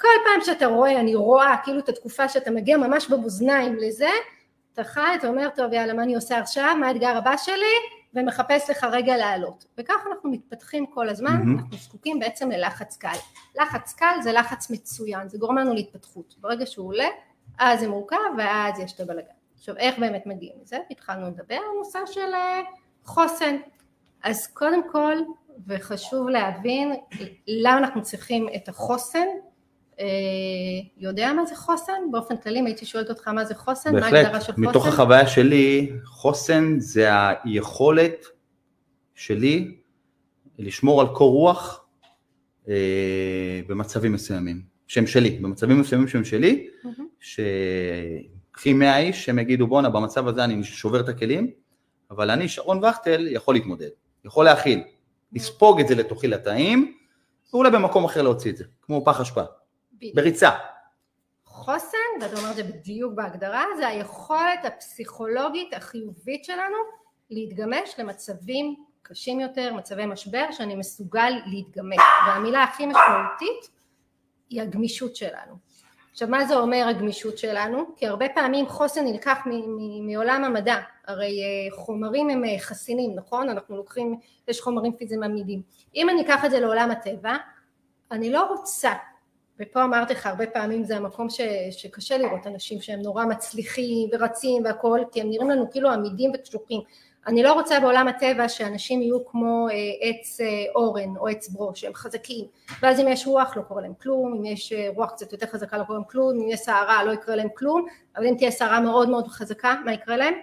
כל 0.00 0.08
פעם 0.24 0.40
שאתה 0.44 0.66
רואה, 0.66 1.00
אני 1.00 1.14
רואה 1.14 1.56
כאילו 1.64 1.78
את 1.78 1.88
התקופה 1.88 2.28
שאתה 2.28 2.50
מגיע 2.50 2.76
ממש 2.76 3.08
במאזניים 3.08 3.76
לזה, 3.76 4.08
אתה 4.72 4.84
חי, 4.84 5.14
אתה 5.14 5.28
אומר, 5.28 5.48
טוב 5.56 5.72
יאללה, 5.72 5.92
מה 5.92 6.02
אני 6.02 6.14
עושה 6.14 6.38
עכשיו, 6.38 6.76
מה 6.80 6.86
האתגר 6.86 7.16
הבא 7.16 7.36
שלי, 7.36 7.76
ומחפש 8.14 8.70
לך 8.70 8.84
רגע 8.84 9.16
לעלות. 9.16 9.64
וככה 9.78 10.10
אנחנו 10.10 10.30
מתפתחים 10.30 10.86
כל 10.86 11.08
הזמן, 11.08 11.30
mm-hmm. 11.30 11.60
אנחנו 11.60 11.76
זקוקים 11.76 12.18
בעצם 12.18 12.50
ללחץ 12.50 12.96
קל. 12.96 13.16
לחץ 13.60 13.92
קל 13.92 14.14
זה 14.22 14.32
לחץ 14.32 14.70
מצוין, 14.70 15.28
זה 15.28 15.38
גורם 15.38 15.58
לנו 15.58 15.74
להתפתחות. 15.74 16.34
ברגע 16.40 16.66
שהוא 16.66 16.88
עולה, 16.88 17.08
אז 17.58 17.80
זה 17.80 17.88
מורכב 17.88 18.16
ואז 18.38 18.78
יש 18.78 18.92
את 18.92 19.00
הבלגן. 19.00 19.32
עכשיו 19.54 19.76
איך 19.76 19.98
באמת 19.98 20.26
מגיעים 20.26 20.54
לזה? 20.62 20.78
התחלנו 20.90 21.26
לדבר 21.26 21.54
על 21.54 21.78
נושא 21.78 21.98
של 22.06 22.34
אה, 22.34 22.60
חוסן. 23.04 23.56
אז 24.22 24.46
קודם 24.46 24.90
כל, 24.92 25.16
וחשוב 25.66 26.28
להבין 26.28 26.92
למה 27.46 27.78
אנחנו 27.78 28.02
צריכים 28.02 28.46
את 28.56 28.68
החוסן, 28.68 29.26
אה, 30.00 30.06
יודע 30.98 31.32
מה 31.32 31.46
זה 31.46 31.56
חוסן? 31.56 31.92
באופן 32.10 32.36
כללי, 32.36 32.60
אם 32.60 32.66
הייתי 32.66 32.86
שואלת 32.86 33.10
אותך 33.10 33.28
מה 33.28 33.44
זה 33.44 33.54
חוסן, 33.54 33.92
בהחלט, 33.92 34.12
מה 34.12 34.18
ההגדרה 34.18 34.40
של 34.40 34.52
חוסן? 34.52 34.62
מתוך 34.62 34.86
החוויה 34.86 35.26
שלי, 35.26 35.92
חוסן 36.04 36.74
זה 36.78 37.08
היכולת 37.44 38.24
שלי 39.14 39.76
לשמור 40.58 41.00
על 41.00 41.06
קור 41.08 41.32
רוח 41.32 41.84
אה, 42.68 43.60
במצבים 43.66 44.12
מסוימים, 44.12 44.62
שהם 44.86 45.06
שלי, 45.06 45.30
במצבים 45.30 45.80
מסוימים 45.80 46.08
שהם 46.08 46.24
שלי, 46.24 46.68
mm-hmm. 46.84 47.02
שקחי 47.20 48.72
100 48.72 48.98
איש, 48.98 49.24
שהם 49.24 49.38
יגידו 49.38 49.66
בואנה 49.66 49.90
במצב 49.90 50.28
הזה 50.28 50.44
אני 50.44 50.64
שובר 50.64 51.00
את 51.00 51.08
הכלים, 51.08 51.50
אבל 52.10 52.30
אני, 52.30 52.48
שרון 52.48 52.84
וכטל, 52.84 53.28
יכול 53.28 53.54
להתמודד, 53.54 53.90
יכול 54.24 54.44
להכיל, 54.44 54.82
לספוג 55.32 55.80
את 55.80 55.88
זה 55.88 55.94
לתוכי 55.94 56.28
לתאים, 56.28 56.96
ואולי 57.52 57.70
במקום 57.70 58.04
אחר 58.04 58.22
להוציא 58.22 58.50
את 58.50 58.56
זה, 58.56 58.64
כמו 58.82 59.04
פח 59.04 59.20
אשפה. 59.20 59.42
בריצה. 60.14 60.50
חוסן, 61.44 61.98
ואתה 62.20 62.36
אומר 62.36 62.50
את 62.50 62.56
זה 62.56 62.62
בדיוק 62.62 63.14
בהגדרה, 63.14 63.64
זה 63.78 63.88
היכולת 63.88 64.64
הפסיכולוגית 64.64 65.74
החיובית 65.74 66.44
שלנו 66.44 66.76
להתגמש 67.30 67.94
למצבים 67.98 68.76
קשים 69.02 69.40
יותר, 69.40 69.74
מצבי 69.74 70.06
משבר, 70.06 70.44
שאני 70.50 70.74
מסוגל 70.74 71.32
להתגמש. 71.46 71.98
והמילה 72.26 72.62
הכי 72.62 72.86
משמעותית 72.86 73.70
היא 74.50 74.62
הגמישות 74.62 75.16
שלנו. 75.16 75.54
עכשיו 76.20 76.30
מה 76.30 76.44
זה 76.44 76.56
אומר 76.56 76.86
הגמישות 76.88 77.38
שלנו? 77.38 77.84
כי 77.96 78.06
הרבה 78.06 78.26
פעמים 78.34 78.66
חוסן 78.66 79.04
נלקח 79.04 79.38
מעולם 80.02 80.44
המדע, 80.44 80.76
הרי 81.06 81.40
אה, 81.42 81.76
חומרים 81.76 82.30
הם 82.30 82.44
אה, 82.44 82.58
חסינים, 82.58 83.14
נכון? 83.14 83.48
אנחנו 83.48 83.76
לוקחים, 83.76 84.18
יש 84.48 84.60
חומרים 84.60 84.92
פיזיים 84.92 85.22
עמידים. 85.22 85.62
אם 85.94 86.08
אני 86.10 86.22
אקח 86.22 86.44
את 86.44 86.50
זה 86.50 86.60
לעולם 86.60 86.90
הטבע, 86.90 87.36
אני 88.12 88.32
לא 88.32 88.44
רוצה 88.44 88.92
ופה 89.60 89.84
אמרתי 89.84 90.12
לך 90.12 90.26
הרבה 90.26 90.46
פעמים 90.46 90.84
זה 90.84 90.96
המקום 90.96 91.30
ש, 91.30 91.40
שקשה 91.70 92.18
לראות 92.18 92.46
אנשים 92.46 92.80
שהם 92.80 93.00
נורא 93.00 93.24
מצליחים 93.24 94.08
ורצים 94.12 94.64
והכל 94.64 95.00
כי 95.12 95.20
הם 95.20 95.30
נראים 95.30 95.50
לנו 95.50 95.70
כאילו 95.70 95.90
עמידים 95.90 96.30
וקשוחים 96.34 96.80
אני 97.26 97.42
לא 97.42 97.52
רוצה 97.52 97.80
בעולם 97.80 98.08
הטבע 98.08 98.48
שאנשים 98.48 99.02
יהיו 99.02 99.26
כמו 99.26 99.68
אה, 99.68 99.74
עץ 100.00 100.40
אה, 100.40 100.46
אורן 100.74 101.16
או 101.16 101.28
עץ 101.28 101.48
ברו 101.48 101.74
שהם 101.74 101.94
חזקים 101.94 102.44
ואז 102.82 103.00
אם 103.00 103.08
יש 103.08 103.26
רוח 103.26 103.56
לא 103.56 103.62
קורה 103.62 103.82
להם 103.82 103.92
כלום 104.02 104.34
אם 104.38 104.44
יש 104.44 104.72
אה, 104.72 104.88
רוח 104.94 105.10
קצת 105.10 105.32
יותר 105.32 105.46
חזקה 105.46 105.78
לא 105.78 105.84
קורה 105.84 105.98
להם 105.98 106.08
כלום 106.10 106.40
אם 106.40 106.48
יש 106.48 106.60
סערה 106.60 107.04
לא 107.04 107.12
יקרה 107.12 107.36
להם 107.36 107.48
כלום 107.56 107.86
אבל 108.16 108.26
אם 108.26 108.34
תהיה 108.38 108.50
סערה 108.50 108.80
מאוד 108.80 109.08
מאוד 109.08 109.28
חזקה 109.28 109.74
מה 109.84 109.92
יקרה 109.92 110.16
להם? 110.16 110.34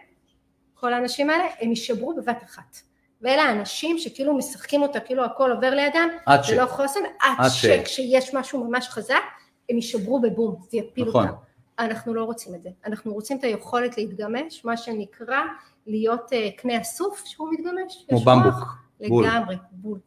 כל 0.74 0.94
האנשים 0.94 1.30
האלה 1.30 1.44
הם 1.60 1.70
יישברו 1.70 2.16
בבת 2.16 2.44
אחת 2.44 2.78
ואלה 3.22 3.44
האנשים 3.44 3.98
שכאילו 3.98 4.38
משחקים 4.38 4.82
אותה 4.82 5.00
כאילו 5.00 5.26
הכל 5.26 5.52
עובר 5.52 5.70
לידם, 5.70 6.10
זה 6.48 6.56
לא 6.56 6.66
חוסן, 6.66 7.00
עד 7.22 7.50
שכשיש 7.50 8.34
משהו 8.34 8.64
ממש 8.64 8.90
חזק, 8.90 9.16
הם 9.70 9.76
יישברו 9.76 10.22
בבום, 10.22 10.56
זה 10.70 10.78
יפיל 10.78 11.08
נכון. 11.10 11.28
אותם. 11.28 11.47
אנחנו 11.80 12.14
לא 12.14 12.24
רוצים 12.24 12.56
את 12.56 12.64
זה, 12.64 12.70
אנחנו 12.86 13.14
רוצים 13.14 13.38
את 13.38 13.44
היכולת 13.44 13.98
להתגמש, 13.98 14.66
מה 14.66 14.78
שנקרא 14.78 15.42
להיות 15.88 16.32
uh, 16.32 16.62
קנה 16.62 16.78
הסוף 16.78 17.24
שהוא 17.26 17.50
מתגמש. 17.52 18.06
כמו 18.10 18.20
במבוק. 18.20 18.64
לגמרי, 19.00 19.56
בול. 19.72 20.00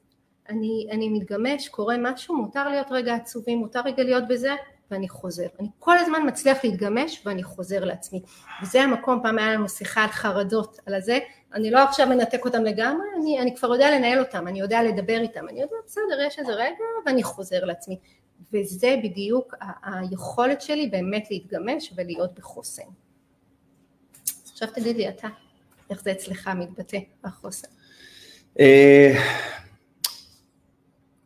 אני, 0.49 0.89
אני 0.91 1.09
מתגמש, 1.09 1.69
קורה 1.69 1.97
משהו, 1.99 2.37
מותר 2.37 2.69
להיות 2.69 2.87
רגע 2.91 3.15
עצובים, 3.15 3.59
מותר 3.59 3.81
רגע 3.85 4.03
להיות 4.03 4.25
בזה, 4.29 4.55
ואני 4.91 5.09
חוזר. 5.09 5.47
אני 5.61 5.69
כל 5.79 5.99
הזמן 5.99 6.29
מצליח 6.29 6.65
להתגמש 6.65 7.23
ואני 7.27 7.43
חוזר 7.43 7.85
לעצמי. 7.85 8.23
וזה 8.63 8.83
המקום, 8.83 9.21
פעם 9.23 9.39
היה 9.39 9.55
לנו 9.55 9.69
שיחה 9.69 10.03
על 10.03 10.09
חרדות, 10.09 10.79
על 10.87 10.95
הזה, 10.95 11.19
אני 11.55 11.71
לא 11.71 11.79
עכשיו 11.79 12.07
מנתק 12.07 12.45
אותם 12.45 12.65
לגמרי, 12.65 13.07
אני, 13.21 13.41
אני 13.41 13.57
כבר 13.57 13.69
יודע 13.73 13.91
לנהל 13.91 14.19
אותם, 14.19 14.49
אני 14.49 14.61
יודע 14.61 14.83
לדבר 14.83 15.21
איתם, 15.21 15.49
אני 15.49 15.61
יודע, 15.61 15.77
בסדר, 15.87 16.21
יש 16.27 16.39
איזה 16.39 16.53
רגע 16.53 16.85
ואני 17.07 17.23
חוזר 17.23 17.65
לעצמי. 17.65 17.99
וזה 18.53 18.97
בדיוק 19.05 19.55
היכולת 19.83 20.63
שלי 20.63 20.87
באמת 20.87 21.29
להתגמש 21.31 21.93
ולהיות 21.97 22.39
בחוסן. 22.39 22.83
עכשיו 24.53 24.69
תגיד 24.75 24.97
לי 24.97 25.09
אתה, 25.09 25.29
איך 25.91 26.03
זה 26.03 26.13
אצלך 26.13 26.51
מתבטא, 26.57 26.99
החוסן? 27.25 27.69
אה, 28.61 29.13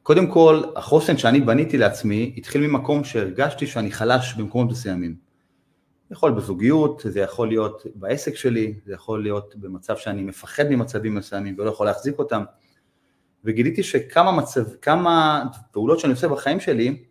קודם 0.03 0.31
כל, 0.31 0.63
החוסן 0.77 1.17
שאני 1.19 1.41
בניתי 1.41 1.79
לעצמי 1.79 2.35
התחיל 2.37 2.67
ממקום 2.67 3.05
שהרגשתי 3.05 3.67
שאני 3.67 3.93
חלש 3.93 4.35
במקומות 4.35 4.71
מסוימים. 4.71 5.17
יכול 6.11 6.33
בזוגיות, 6.33 7.03
זה 7.05 7.21
יכול 7.21 7.49
להיות 7.49 7.87
בעסק 7.95 8.35
שלי, 8.35 8.75
זה 8.87 8.93
יכול 8.93 9.23
להיות 9.23 9.57
במצב 9.57 9.97
שאני 9.97 10.23
מפחד 10.23 10.65
ממצבים 10.71 11.15
מסוימים 11.15 11.55
ולא 11.59 11.71
יכול 11.71 11.87
להחזיק 11.87 12.19
אותם. 12.19 12.45
וגיליתי 13.45 13.83
שכמה 13.83 14.33
מצב, 14.33 14.75
כמה 14.83 15.45
פעולות 15.73 16.01
שאני 16.01 16.13
עושה 16.13 16.29
בחיים 16.29 16.61
שלי 16.61 17.05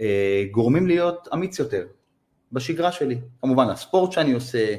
אה, 0.00 0.44
גורמים 0.50 0.86
להיות 0.86 1.28
אמיץ 1.34 1.58
יותר 1.58 1.86
בשגרה 2.52 2.92
שלי. 2.92 3.18
כמובן 3.40 3.70
הספורט 3.70 4.12
שאני 4.12 4.32
עושה, 4.32 4.76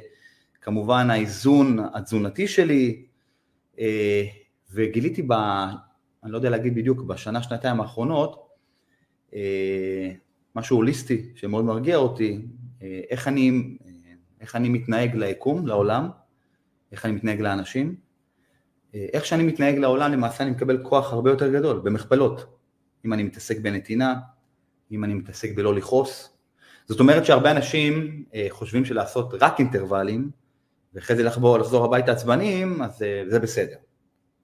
כמובן 0.62 1.10
האיזון 1.10 1.80
התזונתי 1.94 2.48
שלי, 2.48 3.06
אה, 3.80 4.24
וגיליתי 4.72 5.22
ב... 5.22 5.32
אני 6.24 6.32
לא 6.32 6.38
יודע 6.38 6.50
להגיד 6.50 6.76
בדיוק, 6.76 7.02
בשנה, 7.02 7.44
שנתיים 7.44 7.82
האחרונות, 7.82 8.48
אה, 9.34 10.12
משהו 10.56 10.78
הוליסטי 10.78 11.32
שמאוד 11.36 11.66
מרגיע 11.66 11.98
אותי, 11.98 12.40
אה, 12.82 13.02
איך 13.10 13.28
אני, 13.28 13.78
אה, 13.86 13.92
איך 14.42 14.56
אני 14.56 14.70
מתנהג 14.70 15.16
ליקום, 15.16 15.68
לעולם, 15.68 16.10
איך 16.92 17.06
אני 17.06 17.14
מתנהג 17.14 17.42
לאנשים. 17.42 17.96
איך 19.14 19.26
שאני 19.26 19.44
מתנהג 19.44 19.78
לעולם, 19.78 20.12
למעשה 20.12 20.44
אני 20.44 20.52
מקבל 20.52 20.84
כוח 20.84 21.14
הרבה 21.14 21.32
יותר 21.32 21.54
גדול, 21.54 21.80
במכפלות. 21.84 22.46
אם 23.06 23.14
אני 23.14 23.24
מתעסק 23.24 23.60
בנתינה, 23.60 24.16
אם 24.92 25.04
אני 25.04 25.14
מתעסק 25.14 25.56
בלא 25.56 25.76
לכעוס. 25.76 26.38
זאת 26.86 27.00
אומרת 27.00 27.26
שהרבה 27.26 27.52
אנשים 27.52 28.24
חושבים 28.50 28.86
שלעשות 28.86 29.34
רק 29.42 29.60
אינטרוולים, 29.60 30.30
ואחרי 30.94 31.16
זה 31.16 31.24
לחבור, 31.24 31.58
לחזור 31.58 31.86
הביתה 31.86 32.12
עצבניים, 32.12 32.82
אז 32.82 33.06
זה 33.28 33.40
בסדר. 33.40 33.76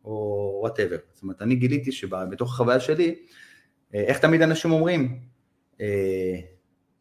או 0.05 0.57
וואטאבר. 0.61 0.97
זאת 1.13 1.23
אומרת, 1.23 1.41
אני 1.41 1.55
גיליתי 1.55 1.91
שבתוך 1.91 2.53
החוויה 2.53 2.79
שלי, 2.79 3.15
איך 3.93 4.19
תמיד 4.19 4.41
אנשים 4.41 4.71
אומרים, 4.71 5.19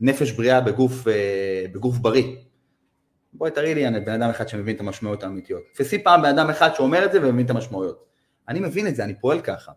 נפש 0.00 0.32
בריאה 0.32 0.60
בגוף, 0.60 1.08
אה, 1.08 1.64
בגוף 1.72 1.98
בריא. 1.98 2.36
בואי 3.32 3.50
תראי 3.50 3.74
לי 3.74 4.00
בן 4.00 4.22
אדם 4.22 4.30
אחד 4.30 4.48
שמבין 4.48 4.76
את 4.76 4.80
המשמעויות 4.80 5.22
האמיתיות. 5.22 5.62
תפסי 5.74 6.02
פעם 6.02 6.22
בן 6.22 6.28
אדם 6.28 6.50
אחד 6.50 6.74
שאומר 6.74 7.04
את 7.04 7.12
זה 7.12 7.18
ומבין 7.22 7.44
את 7.44 7.50
המשמעויות. 7.50 8.04
אני 8.48 8.60
מבין 8.60 8.86
את 8.86 8.96
זה, 8.96 9.04
אני 9.04 9.14
פועל 9.20 9.40
ככה. 9.40 9.72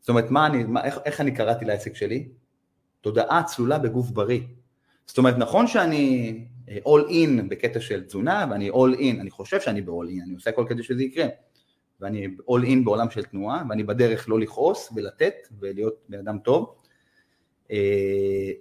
זאת 0.00 0.08
אומרת, 0.08 0.30
מה 0.30 0.46
אני, 0.46 0.64
מה, 0.64 0.84
איך, 0.84 0.98
איך 1.04 1.20
אני 1.20 1.34
קראתי 1.34 1.64
לעסק 1.64 1.96
שלי? 1.96 2.28
תודעה 3.00 3.42
צלולה 3.42 3.78
בגוף 3.78 4.10
בריא. 4.10 4.40
זאת 5.06 5.18
אומרת, 5.18 5.38
נכון 5.38 5.66
שאני 5.66 6.34
אה, 6.68 6.78
all 6.84 7.10
in 7.10 7.42
בקטע 7.48 7.80
של 7.80 8.04
תזונה, 8.04 8.46
ואני 8.50 8.70
all 8.70 8.98
in, 8.98 9.20
אני 9.20 9.30
חושב 9.30 9.60
שאני 9.60 9.82
ב-all 9.82 10.08
in, 10.08 10.22
אני 10.24 10.34
עושה 10.34 10.50
הכל 10.50 10.64
כדי 10.68 10.82
שזה 10.82 11.02
יקרה. 11.02 11.26
ואני 12.00 12.26
all 12.26 12.64
in 12.64 12.84
בעולם 12.84 13.10
של 13.10 13.22
תנועה, 13.22 13.62
ואני 13.68 13.84
בדרך 13.84 14.28
לא 14.28 14.40
לכעוס 14.40 14.92
ולתת 14.96 15.34
ולהיות 15.60 15.94
בן 16.08 16.18
אדם 16.18 16.38
טוב, 16.38 16.74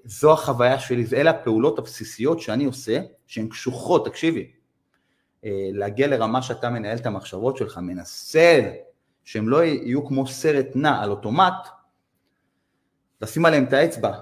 זו 0.06 0.34
החוויה 0.34 0.80
שלי, 0.80 1.06
אלה 1.14 1.30
הפעולות 1.30 1.80
הבסיסיות 1.80 2.40
שאני 2.40 2.66
עושה, 2.66 3.00
שהן 3.28 3.48
קשוחות, 3.48 4.06
תקשיבי, 4.06 4.52
אה, 5.46 5.70
להגיע 5.74 6.08
לרמה 6.08 6.42
שאתה 6.42 6.70
מנהל 6.70 6.98
את 6.98 7.06
המחשבות 7.06 7.58
שלך, 7.58 7.78
מנסה 7.78 8.72
שהם 9.24 9.50
לא 9.50 9.64
יהיו 9.64 10.06
כמו 10.06 10.28
סרט 10.28 10.68
נע 10.76 11.04
על 11.04 11.12
אוטומט, 11.12 11.54
לשים 13.22 13.46
עליהם 13.46 13.64
את 13.64 13.74
האצבע, 13.74 14.20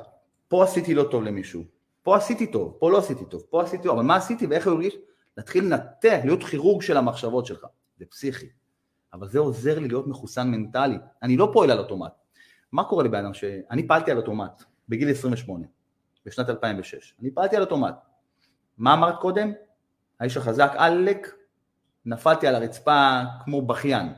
פה 0.47 0.63
עשיתי 0.63 0.93
לא 0.93 1.03
טוב 1.03 1.23
למישהו, 1.23 1.63
פה 2.03 2.17
עשיתי 2.17 2.47
טוב, 2.47 2.75
פה 2.79 2.91
לא 2.91 2.97
עשיתי 2.97 3.25
טוב, 3.25 3.43
פה 3.49 3.63
עשיתי 3.63 3.83
טוב, 3.83 3.97
אבל 3.97 4.05
מה 4.05 4.15
עשיתי 4.15 4.45
ואיך 4.47 4.67
הוא 4.67 4.73
הרגיש? 4.73 4.95
להתחיל 5.37 5.63
לנתח, 5.63 6.19
להיות 6.23 6.43
כירורג 6.43 6.81
של 6.81 6.97
המחשבות 6.97 7.45
שלך, 7.45 7.65
זה 7.97 8.05
פסיכי, 8.05 8.47
אבל 9.13 9.29
זה 9.29 9.39
עוזר 9.39 9.79
לי 9.79 9.87
להיות 9.87 10.07
מחוסן 10.07 10.51
מנטלי, 10.51 10.97
אני 11.23 11.37
לא 11.37 11.49
פועל 11.53 11.71
על 11.71 11.79
אוטומט, 11.79 12.11
מה 12.71 12.83
קורה 12.83 13.03
לבן 13.03 13.25
אדם 13.25 13.33
ש... 13.33 13.43
אני 13.71 13.87
פעלתי 13.87 14.11
על 14.11 14.17
אוטומט 14.17 14.63
בגיל 14.89 15.11
28, 15.11 15.65
בשנת 16.25 16.49
2006. 16.49 17.13
אני 17.21 17.31
פעלתי 17.31 17.55
על 17.55 17.61
אוטומט. 17.61 17.95
מה 18.77 18.93
אמרת 18.93 19.15
קודם? 19.21 19.51
האיש 20.19 20.37
החזק, 20.37 20.71
עלק, 20.77 21.35
נפלתי 22.05 22.47
על 22.47 22.55
הרצפה 22.55 23.21
כמו 23.43 23.61
בכיין. 23.61 24.13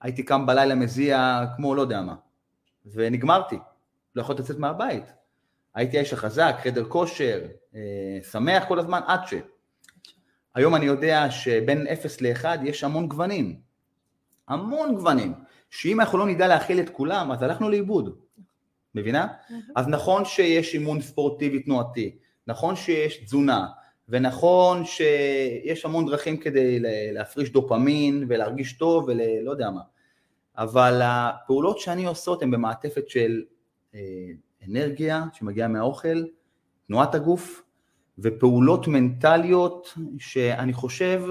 הייתי 0.00 0.22
קם 0.22 0.46
בלילה 0.46 0.74
מזיע 0.74 1.44
כמו 1.56 1.74
לא 1.74 1.80
יודע 1.80 2.00
מה. 2.00 2.14
ונגמרתי. 2.86 3.58
לא 4.14 4.22
יכולתי 4.22 4.42
לצאת 4.42 4.58
מהבית. 4.58 5.04
הייתי 5.74 5.96
האיש 5.96 6.12
החזק, 6.12 6.56
חדר 6.62 6.84
כושר, 6.84 7.40
אה, 7.74 8.18
שמח 8.30 8.64
כל 8.68 8.78
הזמן, 8.78 9.00
עד 9.06 9.20
ש... 9.26 9.34
היום 10.54 10.74
אני 10.74 10.86
יודע 10.86 11.30
שבין 11.30 11.86
0 11.86 12.20
ל-1 12.20 12.44
יש 12.62 12.84
המון 12.84 13.08
גוונים. 13.08 13.60
המון 14.48 14.94
גוונים. 14.94 15.34
שאם 15.70 16.00
אנחנו 16.00 16.18
לא 16.18 16.26
נדע 16.26 16.48
להכיל 16.48 16.80
את 16.80 16.90
כולם, 16.90 17.32
אז 17.32 17.42
הלכנו 17.42 17.68
לאיבוד. 17.68 18.18
מבינה? 18.94 19.26
אז 19.76 19.88
נכון 19.88 20.24
שיש 20.24 20.74
אימון 20.74 21.00
ספורטיבי 21.00 21.62
תנועתי, 21.62 22.16
נכון 22.46 22.76
שיש 22.76 23.16
תזונה, 23.16 23.66
ונכון 24.08 24.84
שיש 24.84 25.84
המון 25.84 26.06
דרכים 26.06 26.36
כדי 26.36 26.78
להפריש 27.12 27.52
דופמין 27.52 28.24
ולהרגיש 28.28 28.72
טוב 28.72 29.04
ולא 29.08 29.50
יודע 29.50 29.70
מה, 29.70 29.80
אבל 30.56 31.00
הפעולות 31.04 31.78
שאני 31.78 32.04
עושות 32.04 32.42
הן 32.42 32.50
במעטפת 32.50 33.08
של 33.08 33.42
אה, 33.94 34.00
אנרגיה 34.68 35.24
שמגיעה 35.32 35.68
מהאוכל, 35.68 36.24
תנועת 36.86 37.14
הגוף 37.14 37.62
ופעולות 38.18 38.88
מנטליות 38.88 39.94
שאני 40.18 40.72
חושב 40.72 41.22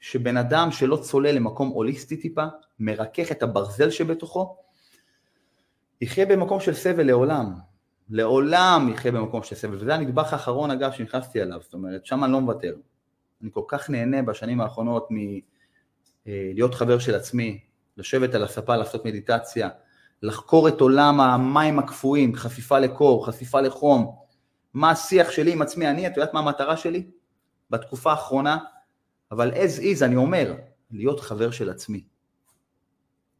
שבן 0.00 0.36
אדם 0.36 0.70
שלא 0.70 0.96
צולל 0.96 1.30
למקום 1.30 1.68
הוליסטי 1.68 2.16
טיפה, 2.16 2.44
מרכך 2.78 3.32
את 3.32 3.42
הברזל 3.42 3.90
שבתוכו, 3.90 4.56
יחיה 6.00 6.26
במקום 6.26 6.60
של 6.60 6.74
סבל 6.74 7.06
לעולם. 7.06 7.54
לעולם 8.10 8.88
יחיה 8.92 9.12
במקום 9.12 9.42
של 9.42 9.56
סבל. 9.56 9.76
וזה 9.76 9.94
הנדבך 9.94 10.32
האחרון 10.32 10.70
אגב 10.70 10.92
שנכנסתי 10.92 11.42
אליו, 11.42 11.58
זאת 11.62 11.74
אומרת, 11.74 12.06
שם 12.06 12.24
אני 12.24 12.32
לא 12.32 12.40
מוותר. 12.40 12.74
אני 13.42 13.50
כל 13.52 13.62
כך 13.68 13.90
נהנה 13.90 14.22
בשנים 14.22 14.60
האחרונות 14.60 15.08
מלהיות 15.10 16.72
אה, 16.72 16.76
חבר 16.76 16.98
של 16.98 17.14
עצמי, 17.14 17.60
לשבת 17.96 18.34
על 18.34 18.44
הספה, 18.44 18.76
לעשות 18.76 19.04
מדיטציה, 19.04 19.68
לחקור 20.22 20.68
את 20.68 20.80
עולם 20.80 21.20
המים 21.20 21.78
הקפואים, 21.78 22.34
חשיפה 22.34 22.78
לקור, 22.78 23.26
חשיפה 23.26 23.60
לחום, 23.60 24.16
מה 24.74 24.90
השיח 24.90 25.30
שלי 25.30 25.52
עם 25.52 25.62
עצמי, 25.62 25.88
אני, 25.88 26.06
את 26.06 26.16
יודעת 26.16 26.34
מה 26.34 26.40
המטרה 26.40 26.76
שלי? 26.76 27.06
בתקופה 27.70 28.10
האחרונה, 28.10 28.58
אבל 29.30 29.52
as 29.52 29.80
is, 29.80 30.04
אני 30.04 30.16
אומר, 30.16 30.54
להיות 30.90 31.20
חבר 31.20 31.50
של 31.50 31.70
עצמי. 31.70 32.04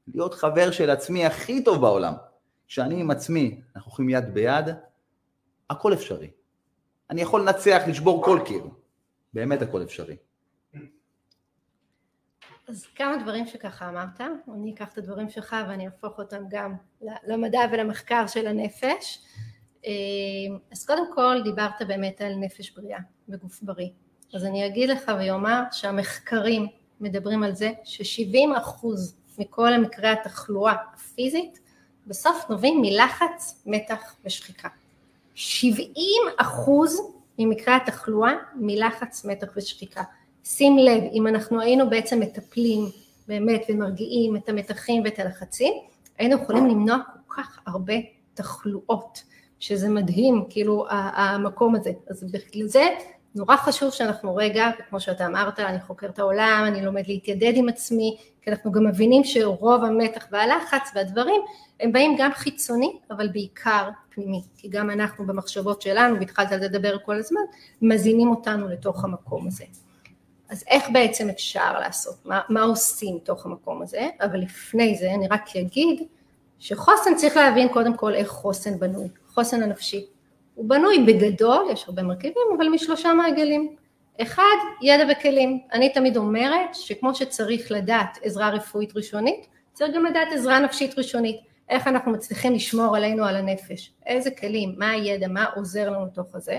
להיות 0.09 0.35
חבר 0.35 0.71
של 0.71 0.91
עצמי 0.91 1.27
הכי 1.27 1.65
טוב 1.65 1.81
בעולם. 1.81 2.15
כשאני 2.69 3.01
עם 3.01 3.11
עצמי, 3.11 3.61
אנחנו 3.77 3.91
הולכים 3.91 4.09
יד 4.09 4.35
ביד, 4.35 4.65
הכל 5.71 5.93
אפשרי. 5.93 6.31
אני 7.11 7.21
יכול 7.21 7.41
לנצח, 7.41 7.83
לשבור 7.89 8.25
כל 8.25 8.41
קיר. 8.47 8.65
באמת 9.33 9.63
הכל 9.63 9.83
אפשרי. 9.83 10.17
אז 12.69 12.87
כמה 12.87 13.17
דברים 13.23 13.47
שככה 13.47 13.89
אמרת, 13.89 14.21
אני 14.55 14.75
אקח 14.75 14.93
את 14.93 14.99
הדברים 14.99 15.31
שלך 15.31 15.57
ואני 15.69 15.87
אהפוך 15.87 16.19
אותם 16.19 16.43
גם 16.49 16.75
למדע 17.27 17.61
ולמחקר 17.73 18.27
של 18.27 18.47
הנפש. 18.47 19.25
אה, 19.87 19.93
אז 20.73 20.87
קודם 20.87 21.15
כל 21.15 21.41
דיברת 21.45 21.83
באמת 21.89 22.21
על 22.21 22.35
נפש 22.35 22.71
בריאה 22.71 22.99
וגוף 23.29 23.63
בריא. 23.63 23.89
אז 24.35 24.45
אני 24.45 24.67
אגיד 24.67 24.89
לך 24.89 25.13
ואומר 25.19 25.63
שהמחקרים 25.73 26.67
מדברים 27.01 27.43
על 27.43 27.55
זה 27.55 27.71
ש-70 27.85 28.59
אחוז 28.59 29.19
מכל 29.39 29.73
המקרי 29.73 30.09
התחלואה 30.09 30.75
הפיזית 30.95 31.66
בסוף 32.07 32.45
נובעים 32.51 32.81
מלחץ, 32.81 33.63
מתח 33.67 34.15
ושחיקה. 34.25 34.69
70 35.35 35.93
אחוז 36.37 37.01
ממקרי 37.39 37.75
התחלואה 37.75 38.33
מלחץ, 38.55 39.25
מתח 39.25 39.47
ושחיקה. 39.57 40.03
שים 40.45 40.79
לב, 40.79 41.03
אם 41.13 41.27
אנחנו 41.27 41.61
היינו 41.61 41.91
בעצם 41.91 42.21
מטפלים 42.21 42.85
באמת 43.29 43.63
ומרגיעים 43.69 44.37
את 44.37 44.49
המתחים 44.49 45.03
ואת 45.05 45.19
הלחצים, 45.19 45.75
היינו 46.19 46.37
יכולים 46.43 46.67
למנוע 46.67 46.99
כל 47.27 47.43
כך 47.43 47.59
הרבה 47.67 47.95
תחלואות, 48.35 49.23
שזה 49.59 49.89
מדהים, 49.89 50.45
כאילו 50.51 50.87
המקום 50.91 51.75
הזה. 51.75 51.91
אז 52.11 52.25
בגלל 52.25 52.67
זה 52.67 52.87
נורא 53.37 53.57
חשוב 53.57 53.91
שאנחנו 53.91 54.37
רגע, 54.37 54.71
וכמו 54.81 55.01
שאתה 55.01 55.27
אמרת, 55.27 55.61
אני 55.61 55.81
חוקר 55.81 56.07
את 56.07 56.19
העולם, 56.19 56.65
אני 56.67 56.85
לומד 56.85 57.03
להתיידד 57.07 57.53
עם 57.55 57.69
עצמי, 57.69 58.17
כי 58.43 58.51
אנחנו 58.51 58.73
גם 58.73 58.87
מבינים 58.87 59.25
שרוב 59.25 59.85
המתח 59.85 60.27
והלחץ 60.31 60.91
והדברים 60.95 61.41
הם 61.81 61.93
באים 61.93 62.17
גם 62.19 62.31
חיצוני, 62.35 62.99
אבל 63.11 63.29
בעיקר 63.29 63.89
פנימי, 64.11 64.43
כי 64.57 64.69
גם 64.69 64.91
אנחנו 64.91 65.27
במחשבות 65.27 65.83
שלנו, 65.83 66.19
והתחלת 66.19 66.51
לדבר 66.51 66.99
כל 66.99 67.17
הזמן, 67.17 67.41
מזינים 67.83 68.31
אותנו 68.31 68.69
לתוך 68.69 69.05
המקום 69.05 69.47
הזה. 69.47 69.65
אז 70.49 70.65
איך 70.69 70.85
בעצם 70.93 71.29
אפשר 71.29 71.81
לעשות, 71.81 72.17
מה, 72.25 72.41
מה 72.49 72.63
עושים 72.63 73.19
תוך 73.25 73.47
המקום 73.47 73.83
הזה, 73.83 74.09
אבל 74.21 74.39
לפני 74.39 74.97
זה 75.01 75.15
אני 75.15 75.29
רק 75.29 75.57
אגיד 75.57 76.03
שחוסן 76.59 77.15
צריך 77.17 77.37
להבין 77.37 77.69
קודם 77.69 77.97
כל 77.97 78.15
איך 78.15 78.29
חוסן 78.29 78.79
בנוי, 78.79 79.09
חוסן 79.29 79.63
הנפשי. 79.63 80.07
הוא 80.57 80.69
בנוי 80.69 80.99
בגדול, 81.07 81.67
יש 81.73 81.85
הרבה 81.89 82.03
מרכיבים, 82.03 82.43
אבל 82.57 82.69
משלושה 82.69 83.15
מעגלים. 83.15 83.77
אחד, 84.23 84.57
ידע 84.83 85.05
וכלים. 85.13 85.61
אני 85.73 85.93
תמיד 85.93 86.17
אומרת 86.17 86.75
שכמו 86.75 87.15
שצריך 87.15 87.73
לדעת 87.73 88.19
עזרה 88.23 88.51
רפואית 88.51 88.97
ראשונית, 88.97 89.47
צריך 89.73 89.95
גם 89.95 90.05
לדעת 90.05 90.29
עזרה 90.33 90.61
נפשית 90.61 90.99
ראשונית. 90.99 91.37
איך 91.69 91.87
אנחנו 91.87 92.13
מצליחים 92.13 92.55
לשמור 92.55 92.97
עלינו 92.97 93.25
על 93.25 93.37
הנפש, 93.37 93.93
איזה 94.07 94.31
כלים, 94.31 94.75
מה 94.79 94.91
הידע, 94.91 95.29
מה 95.29 95.45
עוזר 95.57 95.91
לנו 95.91 96.07
תוך 96.07 96.35
הזה. 96.35 96.59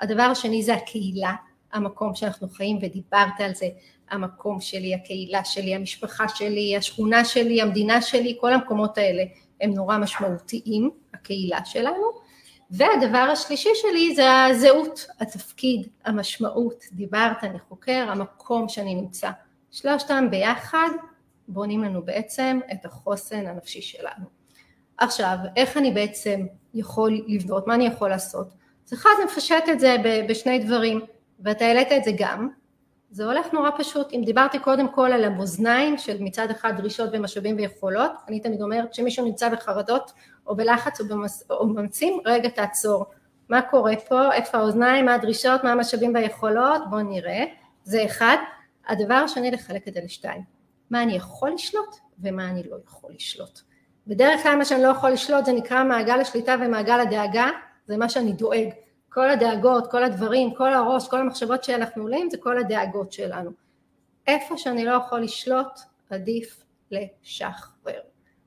הדבר 0.00 0.22
השני 0.22 0.62
זה 0.62 0.74
הקהילה, 0.74 1.32
המקום 1.72 2.14
שאנחנו 2.14 2.48
חיים 2.48 2.78
ודיברת 2.82 3.40
על 3.40 3.54
זה, 3.54 3.66
המקום 4.10 4.60
שלי, 4.60 4.94
הקהילה 4.94 5.44
שלי, 5.44 5.74
המשפחה 5.74 6.28
שלי, 6.28 6.76
השכונה 6.76 7.24
שלי, 7.24 7.62
המדינה 7.62 8.02
שלי, 8.02 8.36
כל 8.40 8.52
המקומות 8.52 8.98
האלה 8.98 9.22
הם 9.60 9.70
נורא 9.70 9.98
משמעותיים, 9.98 10.90
הקהילה 11.14 11.64
שלנו. 11.64 12.31
והדבר 12.72 13.18
השלישי 13.18 13.68
שלי 13.74 14.14
זה 14.14 14.44
הזהות, 14.44 15.06
התפקיד, 15.20 15.88
המשמעות, 16.04 16.84
דיברת, 16.92 17.44
אני 17.44 17.58
חוקר, 17.58 18.06
המקום 18.08 18.68
שאני 18.68 18.94
נמצא. 18.94 19.30
שלושתם 19.70 20.26
ביחד 20.30 20.88
בונים 21.48 21.84
לנו 21.84 22.02
בעצם 22.02 22.60
את 22.72 22.84
החוסן 22.84 23.46
הנפשי 23.46 23.82
שלנו. 23.82 24.24
עכשיו, 24.98 25.36
איך 25.56 25.76
אני 25.76 25.90
בעצם 25.90 26.46
יכול 26.74 27.24
לבנות, 27.28 27.66
מה 27.66 27.74
אני 27.74 27.86
יכול 27.86 28.08
לעשות? 28.08 28.46
אז 28.86 28.92
אחד, 28.92 29.10
נפשט 29.24 29.64
את 29.72 29.80
זה 29.80 29.96
בשני 30.28 30.58
דברים, 30.58 31.00
ואתה 31.40 31.64
העלית 31.64 31.92
את 31.92 32.04
זה 32.04 32.10
גם, 32.18 32.48
זה 33.10 33.24
הולך 33.24 33.52
נורא 33.52 33.70
פשוט, 33.78 34.12
אם 34.12 34.22
דיברתי 34.24 34.58
קודם 34.58 34.88
כל 34.88 35.12
על 35.12 35.24
המאזניים 35.24 35.98
של 35.98 36.16
מצד 36.22 36.50
אחד 36.50 36.76
דרישות 36.76 37.10
ומשאבים 37.12 37.56
ויכולות, 37.56 38.12
אני 38.28 38.40
תמיד 38.40 38.62
אומרת 38.62 38.94
שמישהו 38.94 39.24
נמצא 39.24 39.48
בחרדות 39.48 40.12
או 40.46 40.56
בלחץ 40.56 41.00
או, 41.00 41.08
במס... 41.08 41.50
או 41.50 41.68
במצים, 41.68 42.20
רגע 42.24 42.48
תעצור, 42.48 43.06
מה 43.48 43.62
קורה 43.62 43.96
פה, 44.08 44.32
איפה 44.32 44.58
האוזניים, 44.58 45.04
מה 45.04 45.14
הדרישות, 45.14 45.64
מה 45.64 45.72
המשאבים 45.72 46.14
והיכולות, 46.14 46.82
בואו 46.90 47.02
נראה, 47.02 47.44
זה 47.84 48.04
אחד, 48.04 48.36
הדבר 48.88 49.14
השני 49.14 49.50
לחלק 49.50 49.88
את 49.88 49.94
זה 49.94 50.00
לשתיים, 50.04 50.42
מה 50.90 51.02
אני 51.02 51.16
יכול 51.16 51.50
לשלוט 51.50 51.96
ומה 52.18 52.48
אני 52.48 52.62
לא 52.70 52.76
יכול 52.86 53.10
לשלוט. 53.14 53.60
בדרך 54.06 54.42
כלל 54.42 54.56
מה 54.56 54.64
שאני 54.64 54.82
לא 54.82 54.88
יכול 54.88 55.10
לשלוט 55.10 55.44
זה 55.44 55.52
נקרא 55.52 55.84
מעגל 55.84 56.20
השליטה 56.20 56.54
ומעגל 56.60 57.00
הדאגה, 57.00 57.50
זה 57.86 57.96
מה 57.96 58.08
שאני 58.08 58.32
דואג, 58.32 58.68
כל 59.08 59.30
הדאגות, 59.30 59.90
כל 59.90 60.04
הדברים, 60.04 60.54
כל 60.54 60.74
הראש, 60.74 61.08
כל 61.08 61.20
המחשבות 61.20 61.64
שאנחנו 61.64 62.02
עולים 62.02 62.30
זה 62.30 62.36
כל 62.40 62.58
הדאגות 62.58 63.12
שלנו. 63.12 63.50
איפה 64.26 64.58
שאני 64.58 64.84
לא 64.84 64.92
יכול 64.92 65.20
לשלוט 65.20 65.80
עדיף 66.10 66.62
לשחרר. 66.90 68.00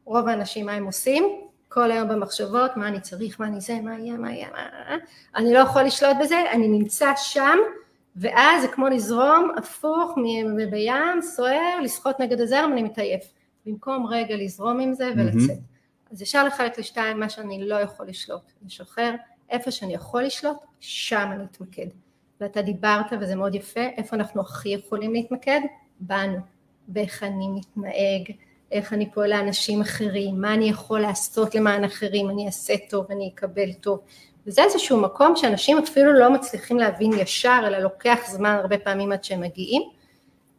רוב 0.06 0.28
האנשים 0.28 0.66
מה 0.66 0.72
הם 0.72 0.86
עושים? 0.86 1.45
כל 1.76 1.92
היום 1.92 2.10
במחשבות, 2.10 2.78
מה 2.78 2.88
אני 2.88 3.02
צריך, 3.02 3.40
מה 3.40 3.48
אני 3.48 3.62
זה, 3.62 3.82
מה 3.82 4.00
יהיה, 4.00 4.18
מה 4.18 4.32
יהיה, 4.32 4.48
מה... 4.52 4.96
אני 5.36 5.54
לא 5.54 5.60
יכול 5.60 5.82
לשלוט 5.82 6.18
בזה, 6.22 6.52
אני 6.52 6.68
נמצא 6.68 7.14
שם, 7.16 7.58
ואז 8.16 8.62
זה 8.62 8.68
כמו 8.68 8.88
לזרום 8.88 9.52
הפוך 9.58 10.16
בים, 10.70 11.22
סוער, 11.22 11.80
לשחות 11.84 12.20
נגד 12.20 12.42
הזרם, 12.42 12.70
אני 12.74 12.84
מתעייף. 12.84 13.24
במקום 13.66 14.06
רגע 14.06 14.36
לזרום 14.36 14.80
עם 14.80 14.94
זה 14.94 15.12
ולצאת. 15.16 15.58
Mm-hmm. 15.58 16.12
אז 16.12 16.22
אפשר 16.22 16.44
לחלק 16.44 16.80
לשתיים 16.80 17.20
מה 17.20 17.30
שאני 17.30 17.68
לא 17.68 17.76
יכול 17.76 18.08
לשלוט, 18.08 18.52
לשחרר, 18.66 19.16
איפה 19.50 19.72
שאני 19.72 19.94
יכול 19.94 20.24
לשלוט, 20.24 20.58
שם 20.80 21.30
אני 21.32 21.44
אתמקד. 21.44 21.88
ואתה 22.42 22.62
דיברת 22.62 23.06
וזה 23.22 23.36
מאוד 23.36 23.56
יפה, 23.56 23.88
איפה 23.98 24.16
אנחנו 24.16 24.42
הכי 24.42 24.70
יכולים 24.70 25.14
להתמקד? 25.14 25.62
בנו, 26.00 26.38
באיך 26.88 27.24
אני 27.24 27.48
מתנהג, 27.48 28.32
איך 28.76 28.94
אני 28.94 29.12
פועל 29.12 29.30
לאנשים 29.30 29.82
אחרים, 29.82 30.42
מה 30.42 30.54
אני 30.54 30.70
יכול 30.70 31.00
לעשות 31.00 31.56
למען 31.56 31.84
אחרים, 31.84 32.30
אני 32.30 32.46
אעשה 32.46 32.74
טוב, 32.90 33.06
אני 33.12 33.32
אקבל 33.36 33.74
טוב. 33.74 34.00
וזה 34.48 34.64
איזשהו 34.64 35.02
מקום 35.02 35.36
שאנשים 35.36 35.78
אפילו 35.78 36.14
לא 36.14 36.34
מצליחים 36.34 36.78
להבין 36.78 37.12
ישר, 37.14 37.60
אלא 37.68 37.78
לוקח 37.78 38.20
זמן 38.28 38.58
הרבה 38.62 38.78
פעמים 38.78 39.12
עד 39.12 39.24
שהם 39.24 39.42
מגיעים, 39.42 39.82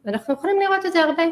ואנחנו 0.05 0.35
יכולים 0.35 0.61
לראות 0.61 0.87
את 0.87 0.93
זה 0.93 1.01
הרבה. 1.01 1.23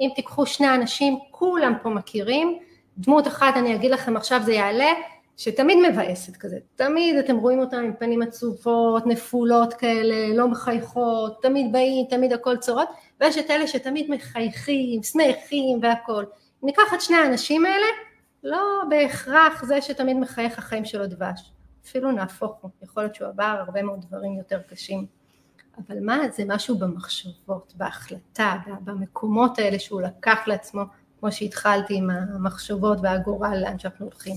אם 0.00 0.08
תיקחו 0.14 0.46
שני 0.46 0.74
אנשים, 0.74 1.18
כולם 1.30 1.74
פה 1.82 1.90
מכירים, 1.90 2.58
דמות 2.98 3.26
אחת, 3.26 3.56
אני 3.56 3.74
אגיד 3.74 3.90
לכם 3.90 4.16
עכשיו 4.16 4.40
זה 4.44 4.52
יעלה, 4.52 4.92
שתמיד 5.40 5.78
מבאסת 5.90 6.36
כזה, 6.36 6.58
תמיד 6.76 7.16
אתם 7.16 7.36
רואים 7.36 7.58
אותה 7.60 7.76
עם 7.76 7.92
פנים 7.98 8.22
עצובות, 8.22 9.06
נפולות 9.06 9.74
כאלה, 9.74 10.34
לא 10.34 10.48
מחייכות, 10.48 11.42
תמיד 11.42 11.72
באים, 11.72 12.06
תמיד 12.10 12.32
הכל 12.32 12.56
צורות, 12.56 12.88
ויש 13.20 13.38
את 13.38 13.50
אלה 13.50 13.66
שתמיד 13.66 14.10
מחייכים, 14.10 15.02
שמחים 15.02 15.78
והכל. 15.82 16.24
אם 16.62 16.68
ניקח 16.68 16.94
את 16.94 17.00
שני 17.00 17.16
האנשים 17.16 17.66
האלה, 17.66 17.86
לא 18.44 18.82
בהכרח 18.88 19.64
זה 19.64 19.82
שתמיד 19.82 20.16
מחייך 20.16 20.58
החיים 20.58 20.84
שלו 20.84 21.06
דבש, 21.06 21.52
אפילו 21.84 22.12
נהפוך 22.12 22.58
הוא, 22.60 22.70
יכול 22.82 23.02
להיות 23.02 23.14
שהוא 23.14 23.28
עבר 23.28 23.56
הרבה 23.66 23.82
מאוד 23.82 24.00
דברים 24.08 24.38
יותר 24.38 24.60
קשים. 24.68 25.06
אבל 25.78 25.96
מה 26.00 26.18
זה 26.32 26.42
משהו 26.46 26.78
במחשבות, 26.78 27.72
בהחלטה, 27.76 28.56
במקומות 28.84 29.58
האלה 29.58 29.78
שהוא 29.78 30.02
לקח 30.02 30.38
לעצמו, 30.46 30.82
כמו 31.20 31.32
שהתחלתי 31.32 31.96
עם 31.96 32.10
המחשבות 32.10 32.98
והגורל 33.02 33.56
לאן 33.56 33.78
שאנחנו 33.78 34.06
הולכים. 34.06 34.36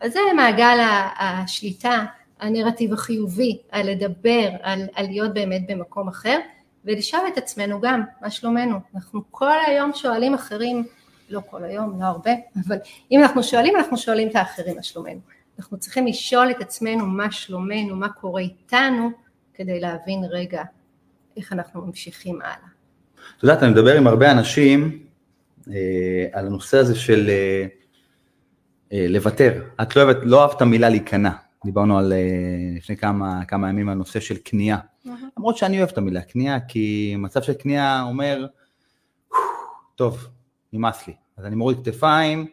אז 0.00 0.12
זה 0.12 0.20
מעגל 0.36 0.78
השליטה, 1.18 2.04
הנרטיב 2.40 2.92
החיובי, 2.92 3.58
על 3.70 3.90
לדבר, 3.90 4.48
על, 4.62 4.82
על 4.94 5.06
להיות 5.06 5.34
באמת 5.34 5.62
במקום 5.68 6.08
אחר, 6.08 6.38
ולשאול 6.84 7.22
את 7.32 7.38
עצמנו 7.38 7.80
גם, 7.80 8.02
מה 8.22 8.30
שלומנו? 8.30 8.76
אנחנו 8.94 9.22
כל 9.30 9.56
היום 9.66 9.90
שואלים 9.94 10.34
אחרים, 10.34 10.84
לא 11.30 11.40
כל 11.50 11.64
היום, 11.64 12.00
לא 12.00 12.06
הרבה, 12.06 12.30
אבל 12.66 12.76
אם 13.10 13.22
אנחנו 13.22 13.42
שואלים, 13.42 13.76
אנחנו 13.76 13.96
שואלים 13.96 14.28
את 14.28 14.36
האחרים 14.36 14.76
מה 14.76 14.82
שלומנו. 14.82 15.20
אנחנו 15.58 15.78
צריכים 15.78 16.06
לשאול 16.06 16.50
את 16.50 16.60
עצמנו 16.60 17.06
מה 17.06 17.32
שלומנו, 17.32 17.96
מה 17.96 18.08
קורה 18.08 18.40
איתנו, 18.40 19.10
כדי 19.54 19.80
להבין 19.80 20.24
רגע 20.30 20.62
איך 21.36 21.52
אנחנו 21.52 21.86
ממשיכים 21.86 22.34
הלאה. 22.42 22.68
את 23.38 23.42
יודעת, 23.42 23.62
אני 23.62 23.70
מדבר 23.70 23.96
עם 23.96 24.06
הרבה 24.06 24.30
אנשים 24.30 24.98
אה, 25.70 25.74
על 26.32 26.46
הנושא 26.46 26.78
הזה 26.78 26.94
של 26.94 27.26
אה, 27.28 27.66
לוותר. 28.92 29.62
את 29.82 29.96
לא 29.96 30.02
אוהבת, 30.02 30.16
לא 30.22 30.42
אהבת 30.42 30.56
את 30.56 30.62
המילה 30.62 30.88
להיכנע. 30.88 31.30
דיברנו 31.64 31.98
על 31.98 32.12
אה, 32.12 32.18
לפני 32.76 32.96
כמה, 32.96 33.44
כמה 33.44 33.68
ימים 33.68 33.88
על 33.88 33.94
נושא 33.94 34.20
של 34.20 34.36
כניעה. 34.44 34.78
למרות 35.38 35.56
שאני 35.56 35.78
אוהב 35.78 35.88
את 35.90 35.98
המילה 35.98 36.22
כניעה, 36.22 36.60
כי 36.60 37.14
מצב 37.18 37.42
של 37.42 37.52
כניעה 37.58 38.02
אומר, 38.02 38.46
טוב, 39.94 40.28
נמאס 40.72 41.06
לי. 41.06 41.14
אז 41.36 41.44
אני 41.44 41.56
מוריד 41.56 41.78
כתפיים, 41.84 42.46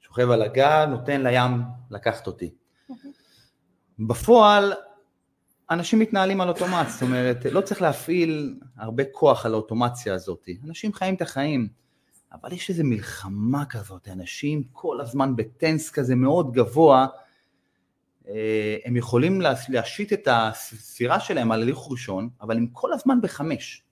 שוכב 0.00 0.30
על 0.30 0.42
הגל, 0.42 0.86
נותן 0.86 1.22
לים 1.22 1.62
לקחת 1.90 2.26
אותי. 2.26 2.50
בפועל, 3.98 4.72
אנשים 5.70 5.98
מתנהלים 5.98 6.40
על 6.40 6.48
אוטומט, 6.48 6.88
זאת 6.88 7.02
אומרת, 7.02 7.44
לא 7.50 7.60
צריך 7.60 7.82
להפעיל 7.82 8.58
הרבה 8.76 9.02
כוח 9.12 9.46
על 9.46 9.54
האוטומציה 9.54 10.14
הזאת. 10.14 10.48
אנשים 10.68 10.92
חיים 10.92 11.14
את 11.14 11.22
החיים, 11.22 11.68
אבל 12.32 12.52
יש 12.52 12.70
איזו 12.70 12.84
מלחמה 12.84 13.64
כזאת, 13.64 14.08
אנשים 14.08 14.62
כל 14.72 15.00
הזמן 15.00 15.36
בטנס 15.36 15.90
כזה 15.90 16.14
מאוד 16.14 16.52
גבוה, 16.52 17.06
אה, 18.28 18.76
הם 18.84 18.96
יכולים 18.96 19.40
להשית 19.68 20.12
את 20.12 20.28
הספירה 20.30 21.20
שלהם 21.20 21.52
על 21.52 21.62
הליך 21.62 21.78
ראשון, 21.90 22.28
אבל 22.40 22.56
הם 22.56 22.66
כל 22.66 22.92
הזמן 22.92 23.20
בחמש. 23.20 23.84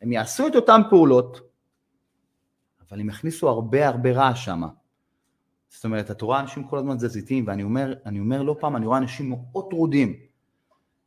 הם 0.00 0.12
יעשו 0.12 0.46
את 0.46 0.56
אותן 0.56 0.80
פעולות, 0.90 1.40
אבל 2.88 3.00
הם 3.00 3.08
יכניסו 3.08 3.48
הרבה 3.48 3.88
הרבה 3.88 4.12
רעש 4.12 4.44
שם. 4.44 4.62
זאת 5.68 5.84
אומרת, 5.84 6.10
את 6.10 6.22
רואה 6.22 6.40
אנשים 6.40 6.64
כל 6.64 6.78
הזמן 6.78 6.98
זזיתים, 6.98 7.46
ואני 7.46 7.62
אומר, 7.62 7.94
אומר 8.18 8.42
לא 8.42 8.56
פעם, 8.60 8.76
אני 8.76 8.86
רואה 8.86 8.98
אנשים 8.98 9.30
מאוד 9.30 9.66
טרודים. 9.70 10.16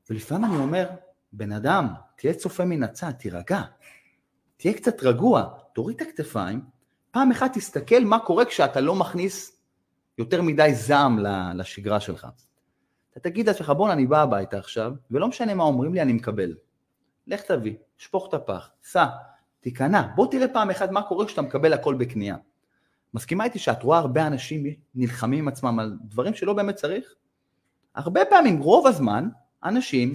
ולפעמים 0.10 0.52
אני 0.52 0.62
אומר, 0.62 0.90
בן 1.34 1.52
אדם, 1.52 1.88
תהיה 2.16 2.34
צופה 2.34 2.66
מן 2.66 2.84
הצד, 2.84 3.12
תירגע. 3.12 3.62
תהיה 4.58 4.74
קצת 4.74 5.04
רגוע, 5.04 5.50
תוריד 5.74 6.02
את 6.02 6.08
הכתפיים, 6.08 6.62
פעם 7.18 7.32
אחת 7.32 7.54
תסתכל 7.54 8.00
מה 8.04 8.20
קורה 8.20 8.46
כשאתה 8.46 8.82
לא 8.82 8.96
מכניס 8.96 9.62
יותר 10.18 10.42
מדי 10.42 10.74
זעם 10.74 11.20
לשגרה 11.56 12.00
שלך. 12.00 12.28
אתה 13.12 13.20
תגיד 13.20 13.48
לעצמך, 13.48 13.70
בואנה, 13.70 13.94
אני 13.94 14.06
בא 14.06 14.22
הביתה 14.22 14.58
עכשיו, 14.58 14.94
ולא 15.12 15.28
משנה 15.28 15.54
מה 15.54 15.64
אומרים 15.64 15.94
לי, 15.94 16.02
אני 16.02 16.14
מקבל. 16.14 16.56
לך 17.28 17.42
תביא, 17.42 17.76
שפוך 17.98 18.28
את 18.30 18.34
הפח, 18.34 18.70
סע, 18.84 19.06
תיכנע, 19.60 20.02
בוא 20.16 20.28
תראה 20.32 20.48
פעם 20.48 20.70
אחת 20.70 20.92
מה 20.92 21.02
קורה 21.02 21.26
כשאתה 21.26 21.42
מקבל 21.42 21.74
הכל 21.74 21.96
בקנייה. 21.96 22.36
מסכימה 23.14 23.44
איתי 23.44 23.60
שאת 23.60 23.84
רואה 23.84 24.00
הרבה 24.00 24.28
אנשים 24.28 24.64
נלחמים 24.96 25.40
עם 25.40 25.48
עצמם 25.48 25.80
על 25.80 25.98
דברים 26.04 26.34
שלא 26.34 26.54
באמת 26.54 26.76
צריך? 26.76 27.16
הרבה 27.96 28.22
פעמים, 28.30 28.60
רוב 28.60 28.88
הזמן, 28.88 29.30
אנשים 29.64 30.14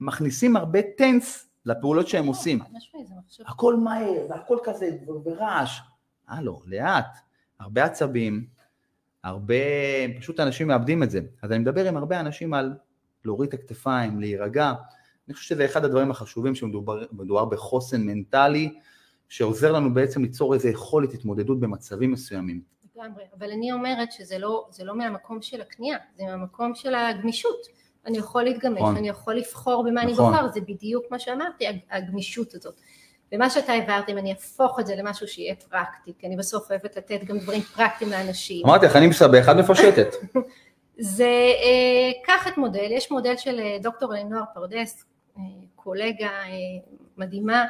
מכניסים 0.00 0.56
הרבה 0.56 0.80
טנס 0.96 1.48
לפעולות 1.64 2.08
שהם 2.08 2.26
עושים. 2.26 2.58
הכל 3.46 3.76
מהר, 3.76 4.26
והכל 4.30 4.58
כזה 4.64 4.90
ברעש. 5.24 5.80
הלו, 6.28 6.62
לאט, 6.66 7.18
הרבה 7.60 7.84
עצבים, 7.84 8.46
הרבה, 9.24 9.54
פשוט 10.18 10.40
אנשים 10.40 10.68
מאבדים 10.68 11.02
את 11.02 11.10
זה. 11.10 11.20
אז 11.42 11.52
אני 11.52 11.58
מדבר 11.58 11.88
עם 11.88 11.96
הרבה 11.96 12.20
אנשים 12.20 12.54
על 12.54 12.74
להוריד 13.24 13.48
את 13.48 13.54
הכתפיים, 13.54 14.20
להירגע. 14.20 14.72
אני 15.28 15.34
חושב 15.34 15.48
שזה 15.48 15.64
אחד 15.64 15.84
הדברים 15.84 16.10
החשובים 16.10 16.54
שמדובר 16.54 17.44
בחוסן 17.44 18.02
מנטלי, 18.02 18.78
שעוזר 19.28 19.72
לנו 19.72 19.94
בעצם 19.94 20.22
ליצור 20.22 20.54
איזו 20.54 20.68
יכולת 20.68 21.12
התמודדות 21.12 21.60
במצבים 21.60 22.12
מסוימים. 22.12 22.62
לגמרי, 22.96 23.24
אבל 23.38 23.50
אני 23.50 23.72
אומרת 23.72 24.12
שזה 24.12 24.38
לא, 24.38 24.68
לא 24.84 24.96
מהמקום 24.96 25.42
של 25.42 25.60
הכניעה, 25.60 25.98
זה 26.16 26.24
מהמקום 26.24 26.74
של 26.74 26.94
הגמישות. 26.94 27.66
אני 28.06 28.18
יכול 28.18 28.42
להתגמש, 28.42 28.78
נכון. 28.78 28.96
אני 28.96 29.08
יכול 29.08 29.34
לבחור 29.34 29.82
במה 29.82 30.04
נכון. 30.04 30.34
אני 30.34 30.36
בוחר, 30.36 30.52
זה 30.52 30.60
בדיוק 30.60 31.04
מה 31.10 31.18
שאמרתי, 31.18 31.64
הגמישות 31.90 32.54
הזאת. 32.54 32.80
ומה 33.32 33.50
שאתה 33.50 33.72
העברת, 33.72 34.08
אם 34.08 34.18
אני 34.18 34.30
אהפוך 34.30 34.80
את 34.80 34.86
זה 34.86 34.96
למשהו 34.96 35.28
שיהיה 35.28 35.54
פרקטי, 35.54 36.12
כי 36.18 36.26
אני 36.26 36.36
בסוף 36.36 36.70
אוהבת 36.70 36.96
לתת 36.96 37.24
גם 37.24 37.38
דברים 37.38 37.60
פרקטיים 37.60 38.10
לאנשים. 38.10 38.66
אמרתי 38.66 38.86
לך, 38.86 38.96
אני 38.96 39.06
מסבך, 39.06 39.48
את 39.48 39.56
מפשטת. 39.56 40.14
זה, 40.98 41.24
אה, 41.62 42.10
קח 42.24 42.48
את 42.48 42.58
מודל, 42.58 42.86
יש 42.90 43.10
מודל 43.10 43.36
של 43.36 43.60
אה, 43.60 43.76
דוקטור 43.82 44.14
אלינוער 44.14 44.42
פרדס, 44.54 45.04
אה, 45.38 45.42
קולגה 45.76 46.30
מדהימה, 47.16 47.64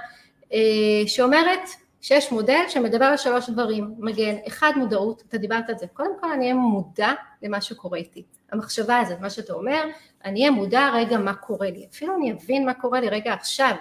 שאומרת 1.07 1.61
שיש 2.01 2.33
מודל 2.33 2.61
שמדבר 2.69 3.05
על 3.05 3.17
שלוש 3.17 3.51
דברים, 3.51 3.95
מגן, 3.99 4.35
אחד 4.47 4.73
מודעות, 4.77 5.23
אתה 5.29 5.39
דיברת 5.39 5.69
על 5.69 5.79
זה, 5.79 5.87
קודם 5.87 6.11
כל 6.21 6.33
אני 6.33 6.45
אהיה 6.45 6.55
מודע 6.55 7.13
למה 7.43 7.61
שקורה 7.61 7.99
איתי, 7.99 8.23
המחשבה 8.53 8.99
הזאת, 8.99 9.21
מה 9.21 9.31
שאתה 9.31 9.53
אומר, 9.53 9.85
אני 10.25 10.41
אהיה 10.41 10.51
מודע 10.51 10.91
רגע 10.95 11.19
מה 11.19 11.35
קורה 11.35 11.71
לי, 11.71 11.87
אפילו 11.93 12.15
אני 12.17 12.33
אבין 12.33 12.67
מה 12.67 12.75
קורה 12.75 13.01
לי 13.01 13.09
רגע 13.09 13.33
עכשיו, 13.33 13.75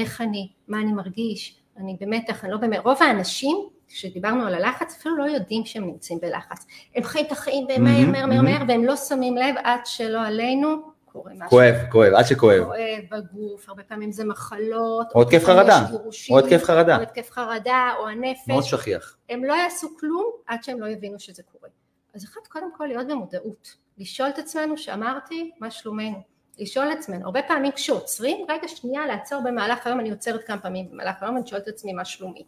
איך 0.00 0.20
אני, 0.20 0.48
מה 0.68 0.80
אני 0.80 0.92
מרגיש, 0.92 1.60
אני 1.76 1.96
במתח, 2.00 2.44
אני 2.44 2.52
לא 2.52 2.58
באמת, 2.58 2.80
רוב 2.84 3.02
האנשים 3.02 3.56
כשדיברנו 3.88 4.46
על 4.46 4.54
הלחץ 4.54 4.96
אפילו 4.98 5.16
לא 5.16 5.24
יודעים 5.24 5.64
שהם 5.64 5.84
נמצאים 5.84 6.20
בלחץ, 6.20 6.66
הם 6.96 7.02
חיים 7.02 7.26
את 7.26 7.32
החיים 7.32 7.66
מהר 7.78 8.06
מהר 8.06 8.26
מהר 8.26 8.42
מהר 8.42 8.62
והם 8.68 8.84
לא 8.84 8.96
שמים 8.96 9.36
לב 9.36 9.54
עד 9.64 9.80
שלא 9.84 10.26
עלינו 10.26 10.90
קורה 11.12 11.32
משהו. 11.34 11.48
כואב, 11.48 11.74
כואב, 11.90 12.14
עד 12.14 12.24
שכואב. 12.24 12.64
כואב 12.64 13.02
בגוף, 13.10 13.68
הרבה 13.68 13.82
פעמים 13.82 14.12
זה 14.12 14.24
מחלות. 14.24 15.06
או 15.14 15.22
התקף 15.22 15.44
חרדה. 15.44 15.86
או 16.30 16.38
התקף 16.38 16.64
חרדה. 16.64 16.96
או 16.96 17.02
התקף 17.02 17.30
חרדה, 17.30 17.92
או 17.98 18.08
הנפש. 18.08 18.48
מאוד 18.48 18.64
שכיח. 18.64 19.16
הם 19.28 19.44
לא 19.44 19.54
יעשו 19.54 19.88
כלום 20.00 20.30
עד 20.46 20.64
שהם 20.64 20.80
לא 20.80 20.86
יבינו 20.86 21.20
שזה 21.20 21.42
קורה. 21.42 21.68
אז 22.14 22.24
אחת 22.24 22.46
קודם 22.46 22.76
כל 22.76 22.86
להיות 22.86 23.06
במודעות, 23.06 23.76
לשאול 23.98 24.28
את 24.28 24.38
עצמנו 24.38 24.76
שאמרתי 24.76 25.50
מה 25.60 25.70
שלומנו, 25.70 26.22
לשאול 26.60 26.92
את 26.92 26.98
עצמנו, 26.98 27.24
הרבה 27.24 27.42
פעמים 27.42 27.72
כשעוצרים, 27.72 28.46
רגע 28.48 28.68
שנייה 28.68 29.06
לעצור 29.06 29.40
במהלך 29.44 29.86
היום, 29.86 30.00
אני 30.00 30.10
עוצרת 30.10 30.44
כמה 30.44 30.60
פעמים 30.60 30.90
במהלך 30.90 31.22
היום, 31.22 31.36
אני 31.36 31.46
שואלת 31.46 31.62
את 31.62 31.68
עצמי 31.68 31.92
מה 31.92 32.04
שלומי. 32.04 32.44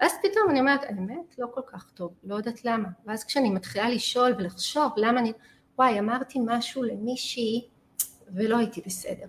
ואז 0.00 0.12
פתאום 0.22 0.50
אני 0.50 0.60
אומרת, 0.60 0.84
האמת 0.84 1.38
לא 1.38 1.46
כל 1.54 1.60
כך 1.66 1.90
טוב, 1.94 2.12
לא 2.24 2.34
יודעת 2.34 2.64
למה. 2.64 2.88
ואז 3.06 3.24
כשאני 3.24 3.50
מתחילה 3.50 3.88
לשאול 3.88 4.34
ולחשוב 4.38 4.92
למה 4.96 5.20
אני, 5.20 5.32
וואי 5.78 5.98
אמרתי 5.98 6.38
משהו 6.44 6.82
למישהי 6.82 7.68
ולא 8.34 8.58
הייתי 8.58 8.80
בסדר. 8.86 9.26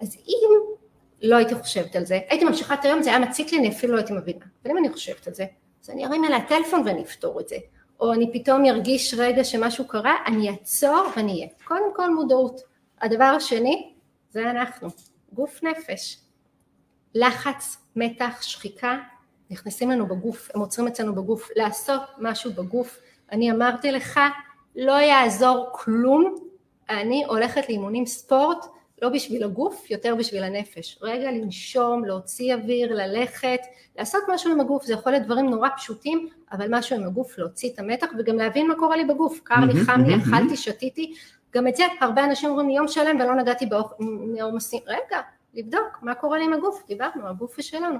אז 0.00 0.16
אם 0.28 0.76
לא 1.22 1.36
הייתי 1.36 1.54
חושבת 1.54 1.96
על 1.96 2.04
זה, 2.04 2.20
הייתי 2.28 2.44
ממשיכה 2.44 2.74
את 2.74 2.84
היום, 2.84 3.02
זה 3.02 3.10
היה 3.10 3.18
מציק 3.18 3.52
לי, 3.52 3.58
אני 3.58 3.68
אפילו 3.68 3.92
לא 3.92 3.98
הייתי 3.98 4.12
מבינה. 4.12 4.44
אבל 4.62 4.70
אם 4.70 4.78
אני 4.78 4.88
חושבת 4.88 5.26
על 5.26 5.34
זה, 5.34 5.46
אז 5.84 5.90
אני 5.90 6.06
ארים 6.06 6.24
אליה 6.24 6.46
טלפון 6.48 6.82
ואני 6.86 7.02
אפתור 7.02 7.40
את 7.40 7.48
זה. 7.48 7.56
או 8.00 8.12
אני 8.12 8.32
פתאום 8.32 8.66
ארגיש 8.66 9.14
רגע 9.18 9.44
שמשהו 9.44 9.88
קרה, 9.88 10.14
אני 10.26 10.50
אעצור 10.50 11.06
ואני 11.16 11.32
אהיה. 11.32 11.48
קודם 11.64 11.94
כל 11.94 12.14
מודעות. 12.14 12.69
הדבר 13.00 13.24
השני, 13.24 13.92
זה 14.30 14.50
אנחנו, 14.50 14.88
גוף 15.32 15.62
נפש. 15.62 16.18
לחץ, 17.14 17.76
מתח, 17.96 18.42
שחיקה, 18.42 18.98
נכנסים 19.50 19.90
לנו 19.90 20.06
בגוף, 20.06 20.50
הם 20.54 20.60
עוצרים 20.60 20.88
אצלנו 20.88 21.14
בגוף, 21.14 21.48
לעשות 21.56 22.00
משהו 22.18 22.52
בגוף. 22.52 23.00
אני 23.32 23.50
אמרתי 23.50 23.92
לך, 23.92 24.20
לא 24.76 24.92
יעזור 24.92 25.68
כלום, 25.72 26.34
אני 26.90 27.24
הולכת 27.24 27.68
לאימונים 27.68 28.06
ספורט, 28.06 28.66
לא 29.02 29.08
בשביל 29.08 29.44
הגוף, 29.44 29.90
יותר 29.90 30.14
בשביל 30.14 30.44
הנפש. 30.44 30.98
רגע 31.02 31.30
לנשום, 31.30 32.04
להוציא 32.04 32.54
אוויר, 32.54 32.94
ללכת, 32.94 33.60
לעשות 33.98 34.22
משהו 34.34 34.52
עם 34.52 34.60
הגוף, 34.60 34.84
זה 34.84 34.92
יכול 34.92 35.12
להיות 35.12 35.24
דברים 35.24 35.50
נורא 35.50 35.68
פשוטים, 35.76 36.28
אבל 36.52 36.66
משהו 36.70 36.96
עם 36.96 37.06
הגוף, 37.06 37.38
להוציא 37.38 37.70
את 37.74 37.78
המתח 37.78 38.06
וגם 38.18 38.36
להבין 38.36 38.68
מה 38.68 38.74
קורה 38.74 38.96
לי 38.96 39.04
בגוף, 39.04 39.40
קר 39.44 39.60
לי, 39.72 39.84
חם 39.84 40.00
לי, 40.06 40.16
אכלתי, 40.16 40.56
שתיתי, 40.56 41.14
גם 41.54 41.68
את 41.68 41.76
זה 41.76 41.84
הרבה 42.00 42.24
אנשים 42.24 42.50
אומרים 42.50 42.68
לי 42.68 42.74
יום 42.74 42.88
שלם 42.88 43.16
ולא 43.20 43.34
נגעתי 43.34 43.66
בעומסים, 44.36 44.80
רגע, 44.86 45.20
לבדוק 45.54 45.98
מה 46.02 46.14
קורה 46.14 46.38
לי 46.38 46.44
עם 46.44 46.52
הגוף, 46.52 46.82
דיברנו, 46.86 47.28
הגוף 47.28 47.60
שלנו. 47.60 47.98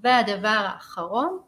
והדבר 0.00 0.48
האחרון 0.48 1.38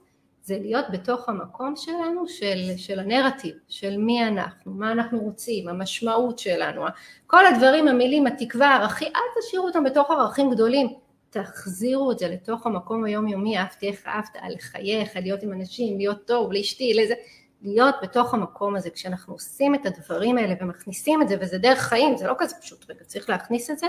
זה 0.42 0.58
להיות 0.60 0.84
בתוך 0.92 1.28
המקום 1.28 1.76
שלנו 1.76 2.28
של, 2.28 2.76
של 2.76 2.98
הנרטיב, 2.98 3.54
של 3.68 3.96
מי 3.96 4.28
אנחנו, 4.28 4.72
מה 4.72 4.92
אנחנו 4.92 5.18
רוצים, 5.18 5.68
המשמעות 5.68 6.38
שלנו, 6.38 6.82
כל 7.26 7.46
הדברים, 7.46 7.88
המילים, 7.88 8.26
התקווה, 8.26 8.68
הערכים, 8.68 9.12
אל 9.16 9.40
תשאירו 9.40 9.66
אותם 9.66 9.84
בתוך 9.84 10.10
ערכים 10.10 10.50
גדולים, 10.50 10.88
תחזירו 11.30 12.12
את 12.12 12.18
זה 12.18 12.28
לתוך 12.28 12.66
המקום 12.66 13.04
היומיומי, 13.04 13.58
אהבתי 13.58 13.88
איך 13.88 14.06
אהבת, 14.06 14.36
לחייך, 14.50 15.16
להיות 15.16 15.42
עם 15.42 15.52
אנשים, 15.52 15.98
להיות 15.98 16.26
טוב, 16.26 16.52
לאשתי, 16.52 16.94
לזה, 16.94 17.14
להיות 17.62 17.94
בתוך 18.02 18.34
המקום 18.34 18.76
הזה, 18.76 18.90
כשאנחנו 18.90 19.34
עושים 19.34 19.74
את 19.74 19.86
הדברים 19.86 20.38
האלה 20.38 20.54
ומכניסים 20.60 21.22
את 21.22 21.28
זה, 21.28 21.36
וזה 21.40 21.58
דרך 21.58 21.78
חיים, 21.78 22.16
זה 22.16 22.26
לא 22.26 22.34
כזה 22.38 22.56
פשוט, 22.60 22.90
רגע, 22.90 23.04
צריך 23.04 23.30
להכניס 23.30 23.70
את 23.70 23.78
זה, 23.78 23.86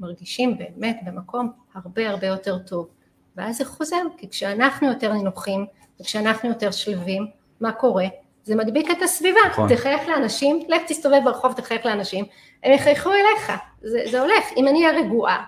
מרגישים 0.00 0.58
באמת 0.58 1.00
במקום 1.06 1.52
הרבה 1.74 2.10
הרבה 2.10 2.26
יותר 2.26 2.58
טוב. 2.58 2.88
ואז 3.36 3.56
זה 3.56 3.64
חוזר, 3.64 4.02
כי 4.16 4.28
כשאנחנו 4.28 4.88
יותר 4.88 5.12
נינוחים, 5.12 5.66
וכשאנחנו 6.00 6.48
יותר 6.48 6.70
שלווים, 6.70 7.26
מה 7.60 7.72
קורה? 7.72 8.06
זה 8.44 8.56
מדביק 8.56 8.90
את 8.90 9.02
הסביבה, 9.02 9.40
נכון. 9.50 9.74
תחייך 9.74 10.08
לאנשים, 10.08 10.62
לך 10.68 10.82
תסתובב 10.88 11.20
ברחוב, 11.24 11.52
תחייך 11.52 11.86
לאנשים, 11.86 12.24
הם 12.62 12.72
יחייכו 12.72 13.10
אליך, 13.10 13.52
זה, 13.82 14.02
זה 14.10 14.20
הולך, 14.20 14.44
אם 14.56 14.68
אני 14.68 14.86
אהיה 14.86 14.98
רגועה, 14.98 15.44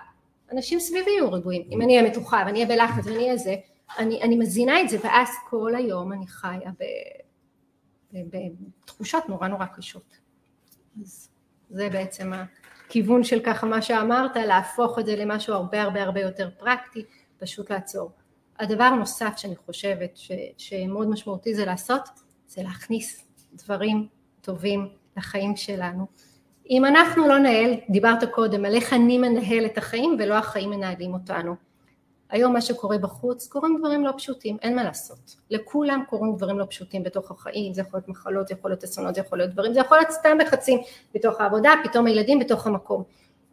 אנשים 0.51 0.79
סביבי 0.79 1.11
יהיו 1.11 1.31
רגועים, 1.31 1.63
אם 1.71 1.81
אני 1.81 1.97
אהיה 1.97 2.09
מתוחה 2.09 2.43
ואני 2.45 2.63
אהיה 2.63 2.75
בלחץ 2.75 3.05
ואני 3.07 3.17
אהיה 3.17 3.37
זה, 3.37 3.55
אני, 3.99 4.21
אני 4.21 4.35
מזינה 4.35 4.81
את 4.81 4.89
זה, 4.89 4.97
ואז 5.03 5.29
כל 5.49 5.75
היום 5.75 6.13
אני 6.13 6.27
חיה 6.27 6.71
בתחושות 8.13 9.29
נורא 9.29 9.47
נורא 9.47 9.65
קשות. 9.65 10.17
אז 11.01 11.29
זה 11.69 11.89
בעצם 11.89 12.31
הכיוון 12.85 13.23
של 13.23 13.39
ככה 13.39 13.67
מה 13.67 13.81
שאמרת, 13.81 14.35
להפוך 14.35 14.99
את 14.99 15.05
זה 15.05 15.15
למשהו 15.15 15.53
הרבה 15.53 15.81
הרבה 15.81 16.03
הרבה 16.03 16.21
יותר 16.21 16.49
פרקטי, 16.57 17.05
פשוט 17.37 17.71
לעצור. 17.71 18.11
הדבר 18.59 18.83
הנוסף 18.83 19.33
שאני 19.37 19.55
חושבת 19.55 20.17
ש, 20.17 20.31
שמאוד 20.57 21.09
משמעותי 21.09 21.55
זה 21.55 21.65
לעשות, 21.65 22.09
זה 22.47 22.63
להכניס 22.63 23.27
דברים 23.53 24.07
טובים 24.41 24.87
לחיים 25.17 25.55
שלנו. 25.55 26.07
אם 26.69 26.85
אנחנו 26.85 27.27
לא 27.27 27.39
נהל, 27.39 27.73
דיברת 27.89 28.23
קודם 28.31 28.65
על 28.65 28.75
איך 28.75 28.93
אני 28.93 29.17
מנהל 29.17 29.65
את 29.65 29.77
החיים 29.77 30.17
ולא 30.19 30.33
החיים 30.33 30.69
מנהלים 30.69 31.13
אותנו. 31.13 31.55
היום 32.31 32.53
מה 32.53 32.61
שקורה 32.61 32.97
בחוץ, 32.97 33.47
קורים 33.47 33.77
דברים 33.79 34.05
לא 34.05 34.11
פשוטים, 34.17 34.57
אין 34.61 34.75
מה 34.75 34.83
לעשות. 34.83 35.35
לכולם 35.49 36.03
קורים 36.09 36.35
דברים 36.35 36.59
לא 36.59 36.65
פשוטים 36.69 37.03
בתוך 37.03 37.31
החיים, 37.31 37.73
זה 37.73 37.81
יכול 37.81 37.97
להיות 37.97 38.09
מחלות, 38.09 38.47
זה 38.47 38.53
יכול 38.53 38.71
להיות 38.71 38.83
אסונות, 38.83 39.15
זה 39.15 39.21
יכול 39.21 39.37
להיות 39.37 39.51
דברים, 39.51 39.73
זה 39.73 39.79
יכול 39.79 39.97
להיות 39.97 40.11
סתם 40.11 40.37
לחצים 40.41 40.79
בתוך 41.15 41.41
העבודה, 41.41 41.73
פתאום 41.83 42.05
הילדים 42.05 42.39
בתוך 42.39 42.67
המקום. 42.67 43.03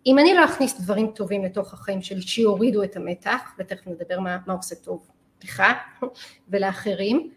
אם 0.07 0.19
אני 0.19 0.35
לא 0.35 0.45
אכניס 0.45 0.81
דברים 0.81 1.07
טובים 1.15 1.45
לתוך 1.45 1.75
החיים 1.75 2.03
שלי 2.03 2.23
שיורידו 2.23 2.83
את 2.83 2.97
המתח, 2.97 3.55
ותכף 3.59 3.87
נדבר 3.87 4.21
מה, 4.21 4.39
מה 4.47 4.55
עושה 4.55 4.75
טוב 4.75 5.09
לך 5.45 5.63
ולאחרים, 6.51 7.31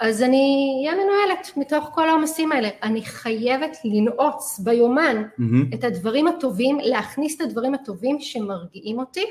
אז 0.00 0.22
אני 0.22 0.74
אהיה 0.86 1.04
מנוהלת 1.04 1.56
מתוך 1.56 1.90
כל 1.94 2.08
העומסים 2.08 2.52
האלה. 2.52 2.68
אני 2.82 3.02
חייבת 3.02 3.76
לנעוץ 3.84 4.58
ביומן 4.58 5.22
mm-hmm. 5.22 5.74
את 5.74 5.84
הדברים 5.84 6.26
הטובים, 6.26 6.78
להכניס 6.82 7.36
את 7.36 7.40
הדברים 7.40 7.74
הטובים 7.74 8.20
שמרגיעים 8.20 8.98
אותי. 8.98 9.24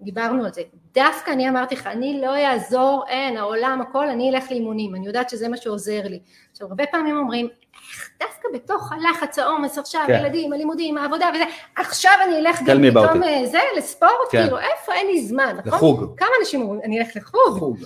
דיברנו 0.00 0.44
על 0.44 0.52
זה. 0.52 0.62
דווקא 0.94 1.30
אני 1.30 1.48
אמרתי 1.48 1.74
לך, 1.74 1.86
אני 1.86 2.20
לא 2.20 2.36
אעזור, 2.36 3.04
אין, 3.08 3.36
העולם, 3.36 3.80
הכל, 3.88 4.08
אני 4.08 4.30
אלך 4.30 4.50
לאימונים. 4.50 4.94
אני 4.94 5.06
יודעת 5.06 5.30
שזה 5.30 5.48
מה 5.48 5.56
שעוזר 5.56 6.00
לי. 6.04 6.20
עכשיו, 6.52 6.68
הרבה 6.68 6.84
פעמים 6.86 7.16
אומרים, 7.16 7.48
איך 7.74 8.10
דווקא 8.20 8.48
בתוך 8.54 8.92
הלחץ, 8.92 9.38
העומס 9.38 9.78
עכשיו, 9.78 10.04
כן. 10.06 10.18
ילדים, 10.20 10.52
הלימודים, 10.52 10.98
העבודה 10.98 11.30
וזה, 11.34 11.44
עכשיו 11.76 12.12
אני 12.26 12.38
אלך 12.38 12.60
גם 12.66 12.78
פתאום 12.90 13.22
אה, 13.22 13.46
זה, 13.46 13.58
לספורט, 13.76 14.12
כן. 14.30 14.42
כאילו, 14.42 14.58
איפה, 14.58 14.92
אין 14.92 15.06
לי 15.06 15.22
זמן, 15.22 15.56
נכון? 15.64 15.72
לחוג. 15.72 16.18
כמה 16.18 16.28
אנשים 16.40 16.62
אומרים, 16.62 16.80
אני 16.84 17.00
אלך 17.00 17.08
לחוג. 17.16 17.58
חוג. 17.58 17.78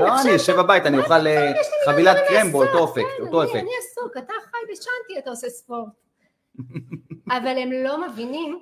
לא, 0.00 0.20
אני 0.20 0.30
יושב 0.30 0.56
בבית, 0.56 0.86
אני 0.86 0.98
אוכל 0.98 1.26
אה, 1.26 1.52
חבילת 1.86 2.16
קרם 2.28 2.52
באותו 2.52 2.84
אפקט, 2.84 3.20
אותו 3.20 3.44
אפקט. 3.44 3.54
אני 3.54 3.70
עסוק, 3.78 4.16
אתה 4.18 4.32
חי 4.50 4.72
בשנטי, 4.72 5.18
אתה 5.18 5.30
עושה 5.30 5.48
ספורט. 5.48 5.88
אבל 7.36 7.58
הם 7.58 7.72
לא 7.72 8.08
מבינים 8.08 8.58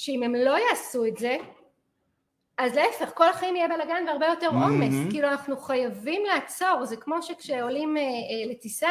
שאם 0.00 0.22
הם 0.22 0.34
לא 0.34 0.56
יעשו 0.68 1.06
את 1.06 1.16
זה, 1.16 1.36
אז 2.58 2.74
להפך, 2.74 3.10
כל 3.14 3.28
החיים 3.28 3.56
יהיה 3.56 3.68
בלאגן 3.68 4.04
והרבה 4.06 4.26
יותר 4.26 4.46
עומס. 4.46 4.94
כאילו, 5.10 5.28
אנחנו 5.28 5.56
חייבים 5.56 6.22
לעצור, 6.34 6.84
זה 6.84 6.96
כמו 6.96 7.22
שכשעולים 7.22 7.96
אה, 7.96 8.02
אה, 8.02 8.50
לטיסה, 8.50 8.88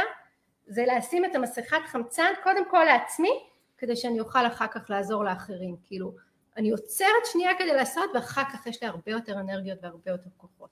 זה 0.67 0.83
לשים 0.97 1.25
את 1.25 1.35
המסכת 1.35 1.77
חמצן 1.85 2.31
קודם 2.43 2.69
כל 2.69 2.83
לעצמי, 2.83 3.29
כדי 3.77 3.95
שאני 3.95 4.19
אוכל 4.19 4.47
אחר 4.47 4.67
כך 4.67 4.89
לעזור 4.89 5.23
לאחרים. 5.23 5.75
כאילו, 5.85 6.13
אני 6.57 6.71
עוצרת 6.71 7.25
שנייה 7.31 7.51
כדי 7.57 7.73
לעשות, 7.73 8.09
ואחר 8.13 8.43
כך 8.43 8.67
יש 8.67 8.83
לי 8.83 8.87
הרבה 8.87 9.11
יותר 9.11 9.39
אנרגיות 9.39 9.79
והרבה 9.81 10.11
יותר 10.11 10.29
כוחות. 10.37 10.69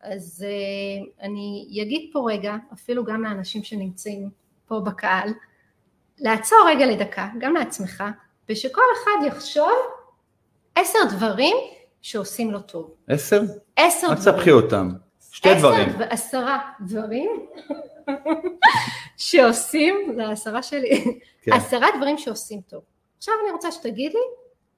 אז 0.00 0.46
uh, 0.48 1.24
אני 1.24 1.78
אגיד 1.82 2.10
פה 2.12 2.26
רגע, 2.30 2.56
אפילו 2.72 3.04
גם 3.04 3.22
לאנשים 3.22 3.64
שנמצאים 3.64 4.30
פה 4.66 4.80
בקהל, 4.80 5.28
לעצור 6.18 6.58
רגע 6.68 6.86
לדקה, 6.86 7.28
גם 7.38 7.54
לעצמך, 7.54 8.04
ושכל 8.48 8.80
אחד 8.94 9.26
יחשוב 9.26 9.72
עשר 10.74 10.98
דברים 11.16 11.56
שעושים 12.02 12.50
לו 12.50 12.60
טוב. 12.60 12.94
עשר? 13.08 13.42
עשר 13.76 14.06
דברים. 14.06 14.10
אל 14.10 14.16
תספחי 14.16 14.50
אותם. 14.50 14.90
שתי 15.32 15.48
עשר 15.48 15.58
דברים. 15.58 15.88
עשר 15.88 15.98
ועשרה 15.98 16.58
דברים 16.80 17.30
שעושים, 19.16 20.12
זה 20.16 20.26
העשרה 20.26 20.62
שלי, 20.62 21.20
כן. 21.42 21.52
עשרה 21.52 21.86
דברים 21.96 22.18
שעושים 22.18 22.60
טוב. 22.60 22.82
עכשיו 23.18 23.34
אני 23.44 23.52
רוצה 23.52 23.72
שתגיד 23.72 24.12
לי, 24.12 24.20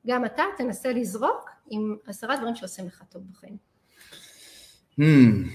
גם 0.06 0.24
אתה 0.24 0.42
תנסה 0.56 0.92
לזרוק 0.92 1.50
עם 1.70 1.96
עשרה 2.06 2.36
דברים 2.36 2.54
שעושים 2.56 2.86
לך 2.86 3.02
טוב 3.08 3.22
בחיים. 3.32 3.56
Hmm, 5.00 5.48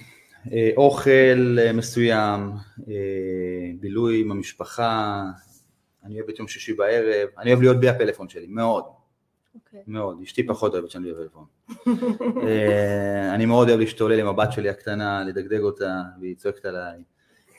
אה, 0.52 0.70
אוכל 0.78 1.58
אה, 1.60 1.74
מסוים, 1.74 2.52
אה, 2.88 2.94
בילוי 3.80 4.22
עם 4.22 4.32
המשפחה, 4.32 5.24
אני 6.04 6.20
אוהב 6.20 6.30
את 6.30 6.40
יום 6.40 6.48
שישי 6.48 6.74
בערב, 6.74 7.30
אני 7.38 7.50
אוהב 7.50 7.62
להיות 7.62 7.78
בלי 7.78 7.90
הפלאפון 7.90 8.30
שלי, 8.30 8.48
מאוד. 8.48 8.84
Okay. 8.84 8.88
אוקיי. 9.56 9.84
מאוד, 9.88 10.20
אשתי 10.24 10.48
פחות 10.48 10.74
אוהבת 10.74 10.92
שאני 10.92 11.12
בפלאפון. 11.12 11.46
אני 13.34 13.46
מאוד 13.46 13.70
אוהב 13.70 13.80
להשתולל 13.80 14.20
עם 14.20 14.28
הבת 14.28 14.52
שלי 14.52 14.70
הקטנה, 14.70 15.24
לדגדג 15.24 15.60
אותה, 15.60 16.02
והיא 16.22 16.36
צועקת 16.36 16.66
עליי. 16.66 17.04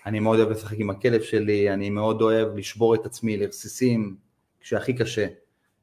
אני 0.06 0.20
מאוד 0.20 0.38
אוהב 0.38 0.50
לשחק 0.50 0.76
עם 0.78 0.90
הכלב 0.90 1.22
שלי, 1.22 1.72
אני 1.72 1.90
מאוד 1.90 2.22
אוהב 2.22 2.56
לשבור 2.56 2.94
את 2.94 3.06
עצמי 3.06 3.36
לרסיסים 3.36 4.16
כשהכי 4.60 4.92
קשה, 4.92 5.26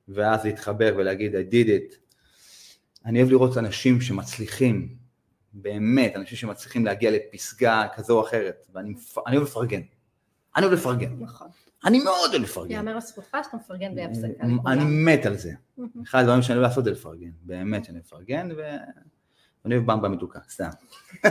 ואז 0.07 0.45
להתחבר 0.45 0.93
ולהגיד 0.97 1.35
I 1.35 1.53
did 1.53 1.67
it. 1.67 1.95
אני 3.05 3.19
אוהב 3.19 3.31
לראות 3.31 3.57
אנשים 3.57 4.01
שמצליחים, 4.01 4.95
באמת, 5.53 6.15
אנשים 6.15 6.37
שמצליחים 6.37 6.85
להגיע 6.85 7.11
לפסגה 7.11 7.87
כזו 7.95 8.19
או 8.19 8.23
אחרת, 8.27 8.67
ואני 8.73 8.93
אוהב 9.27 9.43
לפרגן. 9.43 9.81
אני 10.55 10.65
אוהב 10.65 10.77
לפרגן. 10.77 11.15
נכון. 11.19 11.47
אני 11.85 11.99
מאוד 12.03 12.29
אוהב 12.29 12.41
לפרגן. 12.41 12.71
יאמר 12.71 12.97
לזכותך 12.97 13.37
שאתה 13.43 13.57
מפרגן 13.57 13.91
בלי 13.91 14.05
הפסקה. 14.05 14.43
אני 14.67 14.83
מת 14.85 15.25
על 15.25 15.37
זה. 15.37 15.51
אחד 16.03 16.19
הדברים 16.19 16.41
שאני 16.41 16.57
אוהב 16.57 16.69
לעשות 16.69 16.83
זה 16.83 16.91
לפרגן. 16.91 17.29
באמת 17.41 17.85
שאני 17.85 17.99
לפרגן, 17.99 18.49
ואני 18.57 19.75
אוהב 19.75 19.91
במבה 19.91 20.09
מתוקה, 20.09 20.39
סתם. 20.49 20.69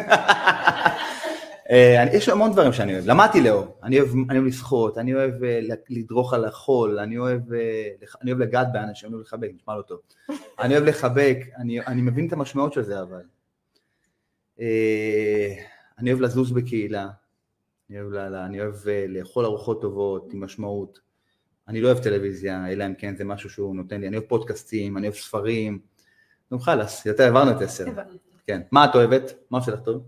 אה, 1.71 2.05
יש 2.13 2.29
המון 2.29 2.53
דברים 2.53 2.73
שאני 2.73 2.95
אוהב. 2.95 3.07
למדתי 3.07 3.41
לאור. 3.41 3.79
אני 3.83 4.01
אוהב 4.01 4.45
לשחות, 4.45 4.99
אני 4.99 5.15
אוהב 5.15 5.45
אה, 5.45 5.61
לדרוך 5.89 6.35
על 6.35 6.45
החול, 6.45 6.99
אני 6.99 7.19
אוהב 7.19 7.53
אה, 7.53 7.89
לגעת 8.25 8.69
באנשים, 8.73 9.09
אני 9.09 9.15
אוהב 9.15 9.27
לחבק, 9.27 9.51
נשמע 9.55 9.77
לא 9.77 9.83
טוב. 9.83 10.01
אני 10.61 10.75
אוהב 10.75 10.85
לחבק, 10.85 11.39
אני 11.87 12.03
מבין 12.03 12.27
את 12.27 12.33
המשמעות 12.33 12.73
של 12.73 12.83
זה 12.83 13.03
אבל. 13.03 13.23
אה, 14.61 15.55
אני 15.99 16.11
אוהב 16.11 16.21
לזוז 16.21 16.53
בקהילה, 16.53 17.09
אני 17.91 18.01
אוהב, 18.01 18.13
לה, 18.13 18.47
אני 18.47 18.61
אוהב 18.61 18.75
אה, 18.89 19.05
לאכול 19.09 19.45
ארוחות 19.45 19.81
טובות 19.81 20.33
עם 20.33 20.45
משמעות, 20.45 21.01
אני 21.69 21.81
לא 21.81 21.89
אוהב 21.89 22.03
טלוויזיה, 22.03 22.73
אלא 22.73 22.87
אם 22.87 22.95
כן 22.95 23.17
זה 23.17 23.25
משהו 23.25 23.51
שהוא 23.51 23.77
נותן 23.77 24.01
לי, 24.01 24.09
אני 24.09 24.17
אוהב 24.17 24.29
פודקאסטים, 24.29 24.97
אני 24.97 25.07
אוהב 25.07 25.17
ספרים, 25.19 25.81
נו 26.51 26.59
חלאס, 26.59 27.07
יותר 27.07 27.29
עברנו 27.29 27.51
את 27.51 27.63
עשר. 27.63 27.85
כן. 28.47 28.63
מה 28.73 28.85
את 28.85 28.95
אוהבת? 28.95 29.35
מה 29.51 29.59
עושה 29.59 29.73
לך 29.73 29.81
טוב? 29.81 30.03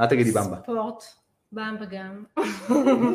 אל 0.00 0.06
תגידי 0.06 0.30
במבה. 0.30 0.56
ספורט, 0.62 1.04
במבה 1.52 1.84
גם. 1.84 2.24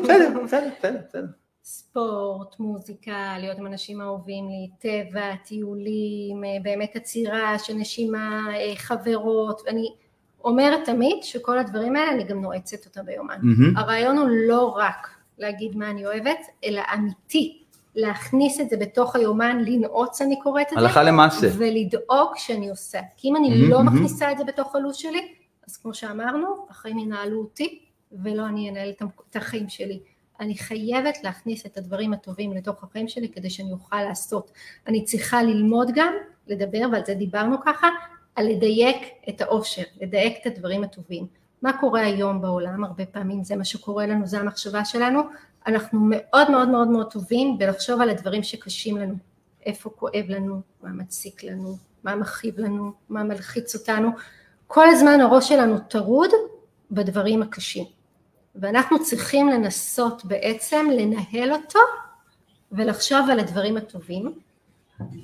בסדר, 0.02 0.42
בסדר, 0.44 0.70
בסדר. 1.08 1.26
ספורט, 1.64 2.58
מוזיקה, 2.58 3.36
להיות 3.38 3.58
עם 3.58 3.66
אנשים 3.66 4.00
אהובים 4.00 4.48
לי, 4.48 4.70
טבע, 4.78 5.36
טיולים, 5.44 6.44
אה, 6.44 6.62
באמת 6.62 6.96
עצירה 6.96 7.58
של 7.58 7.74
נשימה, 7.74 8.46
אה, 8.54 8.76
חברות, 8.76 9.62
ואני 9.66 9.94
אומרת 10.46 10.84
תמיד 10.84 11.22
שכל 11.22 11.58
הדברים 11.58 11.96
האלה 11.96 12.12
אני 12.12 12.24
גם 12.24 12.40
נועצת 12.40 12.86
אותם 12.86 13.06
ביומן. 13.06 13.34
Mm-hmm. 13.34 13.80
הרעיון 13.80 14.18
הוא 14.18 14.28
לא 14.48 14.74
רק 14.76 15.08
להגיד 15.38 15.76
מה 15.76 15.90
אני 15.90 16.06
אוהבת, 16.06 16.38
אלא 16.64 16.82
אמיתי, 16.94 17.62
להכניס 17.94 18.60
את 18.60 18.70
זה 18.70 18.76
בתוך 18.76 19.16
היומן, 19.16 19.62
לנעוץ 19.66 20.22
אני 20.22 20.40
קוראת 20.42 20.66
את 20.66 20.74
זה, 20.74 20.80
הלכה 20.80 21.02
למעשה, 21.02 21.48
ולדאוג 21.58 22.32
שאני 22.36 22.70
עושה, 22.70 23.00
כי 23.16 23.28
אם 23.28 23.36
אני 23.36 23.48
mm-hmm, 23.48 23.70
לא 23.70 23.78
mm-hmm. 23.78 23.82
מכניסה 23.82 24.32
את 24.32 24.38
זה 24.38 24.44
בתוך 24.44 24.76
הלו"ז 24.76 24.96
שלי, 24.96 25.28
אז 25.68 25.76
כמו 25.76 25.94
שאמרנו, 25.94 26.66
החיים 26.70 26.98
ינהלו 26.98 27.40
אותי, 27.40 27.78
ולא 28.12 28.46
אני 28.46 28.70
אנהל 28.70 28.92
את 29.30 29.36
החיים 29.36 29.68
שלי. 29.68 30.00
אני 30.40 30.58
חייבת 30.58 31.18
להכניס 31.24 31.66
את 31.66 31.78
הדברים 31.78 32.12
הטובים 32.12 32.52
לתוך 32.52 32.84
החיים 32.84 33.08
שלי 33.08 33.28
כדי 33.28 33.50
שאני 33.50 33.72
אוכל 33.72 34.02
לעשות. 34.02 34.50
אני 34.86 35.04
צריכה 35.04 35.42
ללמוד 35.42 35.90
גם, 35.94 36.12
לדבר, 36.46 36.86
ועל 36.92 37.02
זה 37.06 37.14
דיברנו 37.14 37.56
ככה, 37.64 37.88
על 38.36 38.48
לדייק 38.48 38.96
את 39.28 39.40
העושר, 39.40 39.82
לדייק 40.00 40.36
את 40.40 40.46
הדברים 40.46 40.84
הטובים. 40.84 41.26
מה 41.62 41.78
קורה 41.80 42.00
היום 42.00 42.40
בעולם? 42.40 42.84
הרבה 42.84 43.06
פעמים 43.06 43.44
זה 43.44 43.56
מה 43.56 43.64
שקורה 43.64 44.06
לנו, 44.06 44.26
זה 44.26 44.40
המחשבה 44.40 44.84
שלנו. 44.84 45.20
אנחנו 45.66 46.00
מאוד 46.02 46.50
מאוד 46.50 46.68
מאוד 46.68 46.88
מאוד 46.88 47.10
טובים 47.10 47.58
בלחשוב 47.58 48.00
על 48.00 48.10
הדברים 48.10 48.42
שקשים 48.42 48.96
לנו. 48.96 49.14
איפה 49.66 49.90
כואב 49.90 50.24
לנו, 50.28 50.60
מה 50.82 50.90
מציק 50.90 51.44
לנו, 51.44 51.76
מה 52.04 52.16
מכאיב 52.16 52.60
לנו, 52.60 52.92
מה 53.08 53.22
מלחיץ 53.22 53.74
אותנו. 53.74 54.10
כל 54.66 54.88
הזמן 54.88 55.20
הראש 55.20 55.48
שלנו 55.48 55.78
טרוד 55.78 56.30
בדברים 56.90 57.42
הקשים. 57.42 57.84
ואנחנו 58.54 59.04
צריכים 59.04 59.48
לנסות 59.48 60.24
בעצם 60.24 60.86
לנהל 60.92 61.52
אותו 61.52 61.78
ולחשוב 62.72 63.30
על 63.30 63.40
הדברים 63.40 63.76
הטובים. 63.76 64.32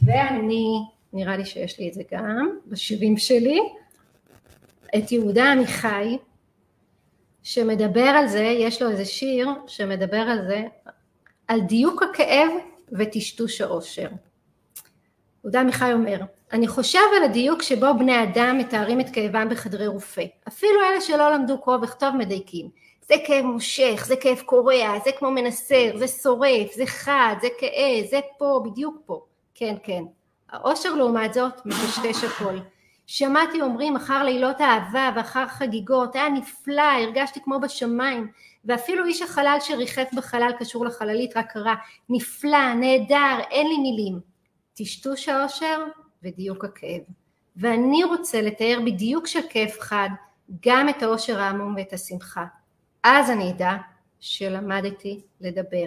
ואני, 0.06 0.84
נראה 1.12 1.36
לי 1.36 1.44
שיש 1.44 1.78
לי 1.78 1.88
את 1.88 1.94
זה 1.94 2.02
גם 2.12 2.58
בשבעים 2.66 3.16
שלי, 3.16 3.60
את 4.98 5.12
יהודה 5.12 5.52
עמיחי, 5.52 6.18
שמדבר 7.42 8.00
על 8.00 8.28
זה, 8.28 8.42
יש 8.42 8.82
לו 8.82 8.90
איזה 8.90 9.04
שיר 9.04 9.48
שמדבר 9.66 10.16
על 10.16 10.46
זה, 10.46 10.62
על 11.48 11.60
דיוק 11.60 12.02
הכאב 12.02 12.50
וטשטוש 12.92 13.60
האושר. 13.60 14.08
יהודה 15.44 15.60
עמיחי 15.60 15.92
אומר, 15.92 16.20
אני 16.52 16.68
חושב 16.68 16.98
על 17.16 17.24
הדיוק 17.24 17.62
שבו 17.62 17.86
בני 17.98 18.22
אדם 18.22 18.58
מתארים 18.58 19.00
את 19.00 19.10
כאבם 19.10 19.48
בחדרי 19.50 19.86
רופא. 19.86 20.24
אפילו 20.48 20.80
אלה 20.90 21.00
שלא 21.00 21.30
למדו 21.30 21.60
קרוא 21.60 21.76
וכתוב 21.82 22.16
מדייקים. 22.16 22.68
זה 23.02 23.14
כאב 23.26 23.44
מושך, 23.44 24.04
זה 24.06 24.16
כאב 24.16 24.40
קורע, 24.40 24.98
זה 25.04 25.10
כמו 25.18 25.30
מנסר, 25.30 25.96
זה 25.96 26.08
שורף, 26.08 26.74
זה 26.74 26.86
חד, 26.86 27.34
זה 27.42 27.48
כאה, 27.58 28.00
זה 28.10 28.20
פה, 28.38 28.62
בדיוק 28.64 28.96
פה. 29.06 29.24
כן, 29.54 29.74
כן. 29.82 30.02
העושר 30.52 30.94
לעומת 30.94 31.34
זאת 31.34 31.66
מטשטש 31.66 32.24
הכל. 32.24 32.58
שמעתי 33.06 33.62
אומרים 33.62 33.96
אחר 33.96 34.22
לילות 34.22 34.60
אהבה 34.60 35.10
ואחר 35.16 35.46
חגיגות, 35.48 36.14
היה 36.14 36.28
נפלא, 36.28 36.82
הרגשתי 36.82 37.40
כמו 37.44 37.60
בשמיים, 37.60 38.30
ואפילו 38.64 39.04
איש 39.04 39.22
החלל 39.22 39.56
שריחף 39.60 40.08
בחלל 40.16 40.50
קשור 40.58 40.86
לחללית 40.86 41.36
רק 41.36 41.52
קרא, 41.52 41.74
נפלא, 42.08 42.74
נהדר, 42.74 43.38
אין 43.50 43.68
לי 43.68 43.78
מילים. 43.78 44.20
טשטוש 44.74 45.28
האושר 45.28 45.84
ודיוק 46.22 46.64
הכאב. 46.64 47.00
ואני 47.56 48.04
רוצה 48.04 48.42
לתאר 48.42 48.78
בדיוק 48.86 49.26
של 49.26 49.40
כאב 49.50 49.70
חד 49.80 50.08
גם 50.66 50.88
את 50.88 51.02
האושר 51.02 51.40
העמום 51.40 51.74
ואת 51.76 51.92
השמחה. 51.92 52.44
אז 53.02 53.30
אני 53.30 53.50
אדע 53.50 53.72
שלמדתי 54.20 55.20
לדבר. 55.40 55.86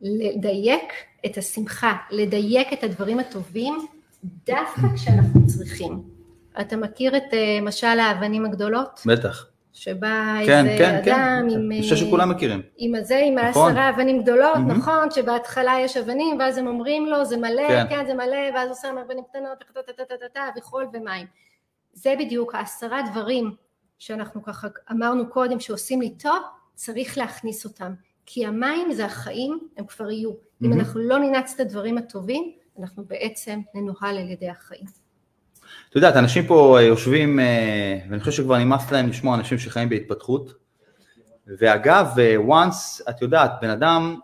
לדייק 0.00 0.92
את 1.26 1.38
השמחה, 1.38 1.96
לדייק 2.10 2.72
את 2.72 2.84
הדברים 2.84 3.18
הטובים 3.18 3.86
דווקא 4.24 4.94
כשאנחנו 4.94 5.46
צריכים. 5.46 6.02
אתה 6.60 6.76
מכיר 6.76 7.16
את 7.16 7.22
uh, 7.32 7.62
משל 7.62 7.86
האבנים 7.86 8.44
הגדולות? 8.44 9.02
בטח. 9.06 9.46
שבא 9.72 10.38
כן, 10.46 10.66
איזה 10.66 10.78
כן, 10.78 11.00
כן. 11.04 11.12
אדם 11.12 11.48
עם... 11.50 11.72
אני 11.72 11.82
חושב 11.82 11.96
שכולם 11.96 12.30
מכירים. 12.30 12.62
עם 12.76 12.94
הזה, 12.94 13.20
עם 13.24 13.38
נכון. 13.38 13.68
העשרה 13.68 13.90
אבנים 13.90 14.22
גדולות, 14.22 14.56
מהמם. 14.56 14.70
נכון, 14.70 15.10
שבהתחלה 15.10 15.74
יש 15.80 15.96
אבנים, 15.96 16.38
ואז 16.38 16.58
הם 16.58 16.66
אומרים 16.66 17.06
לו, 17.06 17.24
זה 17.24 17.36
מלא, 17.36 17.68
כן. 17.68 17.86
כן, 17.88 18.06
זה 18.06 18.14
מלא, 18.14 18.36
ואז 18.54 18.68
הוא 18.68 18.76
שם 18.82 18.96
אבנים 19.06 19.24
קטנות, 19.30 19.58
וחול 20.56 20.86
ומים. 20.92 21.26
זה 21.92 22.14
בדיוק 22.18 22.54
העשרה 22.54 23.02
דברים 23.10 23.54
שאנחנו 23.98 24.42
ככה 24.42 24.68
אמרנו 24.90 25.30
קודם, 25.30 25.60
שעושים 25.60 26.00
לי 26.00 26.10
טוב, 26.10 26.42
צריך 26.74 27.18
להכניס 27.18 27.64
אותם. 27.64 27.94
כי 28.26 28.46
המים 28.46 28.92
זה 28.92 29.04
החיים, 29.04 29.58
הם 29.76 29.86
כבר 29.86 30.10
יהיו. 30.10 30.30
אם 30.30 30.36
מהמם. 30.60 30.80
אנחנו 30.80 31.00
לא 31.00 31.18
ננעץ 31.18 31.52
את 31.54 31.60
הדברים 31.60 31.98
הטובים, 31.98 32.52
אנחנו 32.80 33.04
בעצם 33.04 33.60
ננוהל 33.74 34.18
על 34.18 34.30
ידי 34.30 34.48
החיים. 34.48 34.84
את 35.90 35.96
יודעת, 35.96 36.16
אנשים 36.16 36.46
פה 36.46 36.78
אה, 36.78 36.82
יושבים, 36.82 37.40
אה, 37.40 37.98
ואני 38.10 38.20
חושב 38.20 38.32
שכבר 38.32 38.58
נמאס 38.58 38.92
להם 38.92 39.08
לשמוע 39.08 39.36
אנשים 39.36 39.58
שחיים 39.58 39.88
בהתפתחות. 39.88 40.54
ואגב, 41.46 42.06
אה, 42.18 42.36
once, 42.36 43.10
את 43.10 43.22
יודעת, 43.22 43.50
בן 43.60 43.70
אדם, 43.70 44.18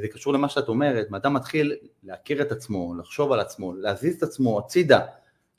זה 0.00 0.08
קשור 0.08 0.32
למה 0.32 0.48
שאת 0.48 0.68
אומרת, 0.68 1.10
בן 1.10 1.14
אדם 1.14 1.34
מתחיל 1.34 1.74
להכיר 2.04 2.42
את 2.42 2.52
עצמו, 2.52 2.94
לחשוב 2.94 3.32
על 3.32 3.40
עצמו, 3.40 3.72
להזיז 3.72 4.16
את 4.16 4.22
עצמו 4.22 4.58
הצידה 4.58 5.00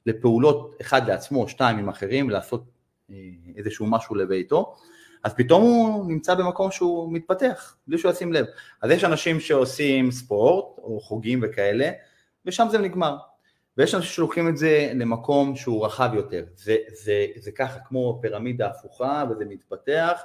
לפעולות, 0.05 0.75
אחד 0.81 1.07
לעצמו, 1.07 1.47
שתיים 1.47 1.77
עם 1.77 1.89
אחרים, 1.89 2.29
לעשות 2.29 2.63
איזשהו 3.57 3.85
משהו 3.85 4.15
לביתו, 4.15 4.75
אז 5.23 5.33
פתאום 5.33 5.61
הוא 5.61 6.11
נמצא 6.11 6.35
במקום 6.35 6.71
שהוא 6.71 7.13
מתפתח, 7.13 7.77
בלי 7.87 7.97
שהוא 7.97 8.11
ישים 8.11 8.33
לב. 8.33 8.45
אז 8.81 8.91
יש 8.91 9.03
אנשים 9.03 9.39
שעושים 9.39 10.11
ספורט, 10.11 10.77
או 10.77 10.99
חוגים 10.99 11.39
וכאלה, 11.43 11.91
ושם 12.45 12.67
זה 12.71 12.77
נגמר. 12.77 13.17
ויש 13.77 13.95
אנשים 13.95 14.11
שלוקחים 14.11 14.49
את 14.49 14.57
זה 14.57 14.91
למקום 14.95 15.55
שהוא 15.55 15.85
רחב 15.85 16.09
יותר. 16.13 16.45
זה, 16.55 16.75
זה, 17.03 17.25
זה 17.35 17.51
ככה 17.51 17.79
כמו 17.79 18.19
פירמידה 18.21 18.67
הפוכה, 18.67 19.23
וזה 19.29 19.45
מתפתח, 19.45 20.21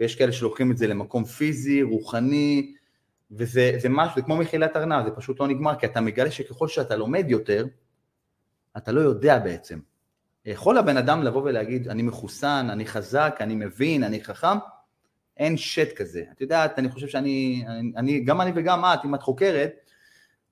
ויש 0.00 0.16
כאלה 0.16 0.32
שלוקחים 0.32 0.70
את 0.70 0.78
זה 0.78 0.86
למקום 0.86 1.24
פיזי, 1.24 1.82
רוחני, 1.82 2.74
וזה 3.30 3.72
זה 3.78 3.88
משהו, 3.88 4.14
זה 4.16 4.22
כמו 4.22 4.36
מחילת 4.36 4.76
ארנב, 4.76 5.04
זה 5.04 5.10
פשוט 5.10 5.40
לא 5.40 5.48
נגמר, 5.48 5.78
כי 5.78 5.86
אתה 5.86 6.00
מגלה 6.00 6.30
שככל 6.30 6.68
שאתה 6.68 6.96
לומד 6.96 7.24
יותר, 7.28 7.66
אתה 8.76 8.92
לא 8.92 9.00
יודע 9.00 9.38
בעצם. 9.38 9.78
יכול 10.44 10.78
הבן 10.78 10.96
אדם 10.96 11.22
לבוא 11.22 11.42
ולהגיד, 11.42 11.88
אני 11.88 12.02
מחוסן, 12.02 12.68
אני 12.70 12.86
חזק, 12.86 13.36
אני 13.40 13.54
מבין, 13.54 14.04
אני 14.04 14.24
חכם, 14.24 14.58
אין 15.36 15.56
שט 15.56 15.96
כזה. 15.96 16.24
את 16.32 16.40
יודעת, 16.40 16.78
אני 16.78 16.90
חושב 16.90 17.08
שאני, 17.08 17.64
אני, 17.68 17.92
אני, 17.96 18.20
גם 18.20 18.40
אני 18.40 18.52
וגם 18.54 18.84
את, 18.84 19.04
אם 19.04 19.14
את 19.14 19.22
חוקרת, 19.22 19.72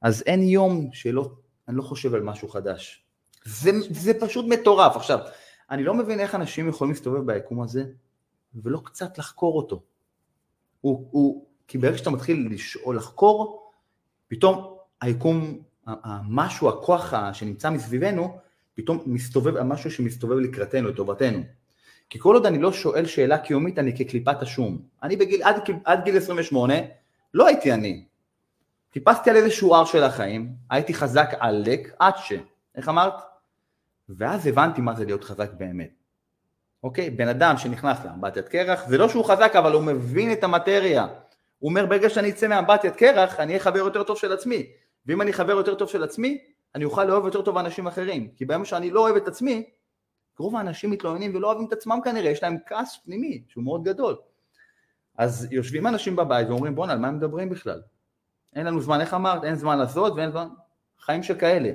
אז 0.02 0.22
אין 0.26 0.42
יום 0.42 0.88
שלא, 0.92 1.30
אני 1.68 1.76
לא 1.76 1.82
חושב 1.82 2.14
על 2.14 2.22
משהו 2.22 2.48
חדש. 2.48 3.04
זה, 3.44 3.70
זה 3.90 4.12
פשוט 4.20 4.46
מטורף. 4.48 4.96
עכשיו, 4.96 5.18
אני 5.70 5.84
לא 5.84 5.94
מבין 5.94 6.20
איך 6.20 6.34
אנשים 6.34 6.68
יכולים 6.68 6.92
להסתובב 6.92 7.32
ביקום 7.32 7.62
הזה, 7.62 7.84
ולא 8.54 8.80
קצת 8.84 9.18
לחקור 9.18 9.56
אותו. 9.56 9.82
הוא, 10.80 11.08
הוא, 11.10 11.46
כי 11.68 11.78
ברגע 11.78 11.98
שאתה 11.98 12.10
מתחיל 12.10 12.48
לשאול, 12.50 12.96
לחקור, 12.96 13.70
פתאום 14.28 14.76
היקום, 15.00 15.58
המשהו, 15.86 16.68
הכוח 16.68 17.14
שנמצא 17.32 17.70
מסביבנו, 17.70 18.38
פתאום 18.78 19.02
מסתובב, 19.06 19.62
משהו 19.62 19.90
שמסתובב 19.90 20.36
לקראתנו, 20.36 20.88
לטובתנו. 20.88 21.42
כי 22.10 22.18
כל 22.18 22.34
עוד 22.34 22.46
אני 22.46 22.58
לא 22.58 22.72
שואל 22.72 23.06
שאלה 23.06 23.38
קיומית, 23.38 23.78
אני 23.78 23.96
כקליפת 23.96 24.42
השום. 24.42 24.78
אני 25.02 25.16
בגיל, 25.16 25.42
עד, 25.42 25.56
עד 25.84 26.04
גיל 26.04 26.16
28, 26.16 26.74
לא 27.34 27.46
הייתי 27.46 27.72
אני. 27.72 28.04
טיפסתי 28.90 29.30
על 29.30 29.36
איזשהו 29.36 29.74
הר 29.74 29.84
של 29.84 30.02
החיים, 30.02 30.52
הייתי 30.70 30.94
חזק 30.94 31.30
עלק, 31.38 31.94
עד 31.98 32.14
ש... 32.16 32.32
איך 32.76 32.88
אמרת? 32.88 33.14
ואז 34.08 34.46
הבנתי 34.46 34.80
מה 34.80 34.94
זה 34.94 35.04
להיות 35.04 35.24
חזק 35.24 35.50
באמת. 35.52 35.90
אוקיי? 36.82 37.10
בן 37.10 37.28
אדם 37.28 37.56
שנכנס 37.56 37.98
לאמבטיית 38.04 38.48
קרח, 38.48 38.88
זה 38.88 38.98
לא 38.98 39.08
שהוא 39.08 39.24
חזק, 39.24 39.52
אבל 39.56 39.72
הוא 39.72 39.82
מבין 39.82 40.32
את 40.32 40.44
המטריה. 40.44 41.06
הוא 41.58 41.70
אומר, 41.70 41.86
ברגע 41.86 42.10
שאני 42.10 42.30
אצא 42.30 42.48
מאמבטיית 42.48 42.96
קרח, 42.96 43.40
אני 43.40 43.52
אהיה 43.52 43.60
חבר 43.60 43.78
יותר 43.78 44.02
טוב 44.02 44.18
של 44.18 44.32
עצמי. 44.32 44.66
ואם 45.06 45.22
אני 45.22 45.32
חבר 45.32 45.52
יותר 45.52 45.74
טוב 45.74 45.88
של 45.88 46.02
עצמי, 46.02 46.38
אני 46.74 46.84
אוכל 46.84 47.04
לאהוב 47.04 47.24
יותר 47.24 47.42
טוב 47.42 47.56
אנשים 47.56 47.86
אחרים. 47.86 48.28
כי 48.36 48.44
ביום 48.44 48.64
שאני 48.64 48.90
לא 48.90 49.00
אוהב 49.00 49.16
את 49.16 49.28
עצמי, 49.28 49.70
רוב 50.38 50.56
האנשים 50.56 50.90
מתלוננים 50.90 51.34
ולא 51.34 51.46
אוהבים 51.46 51.66
את 51.68 51.72
עצמם 51.72 51.98
כנראה, 52.04 52.30
יש 52.30 52.42
להם 52.42 52.56
כעס 52.66 52.98
פנימי 53.04 53.42
שהוא 53.48 53.64
מאוד 53.64 53.84
גדול. 53.84 54.16
אז 55.18 55.48
יושבים 55.50 55.86
אנשים 55.86 56.16
בבית 56.16 56.48
ואומרים, 56.48 56.74
בואנה, 56.74 56.92
על 56.92 56.98
מה 56.98 57.08
הם 57.08 57.16
מדברים 57.16 57.48
בכלל? 57.48 57.82
אין 58.56 58.66
לנו 58.66 58.80
זמן, 58.80 59.00
איך 59.00 59.14
אמרת? 59.14 59.44
אין 59.44 59.54
זמן 59.54 59.78
לעשות 59.78 60.12
ואין 60.16 60.30
זמן... 60.30 60.48
חיים 61.00 61.22
שכאלה. 61.22 61.70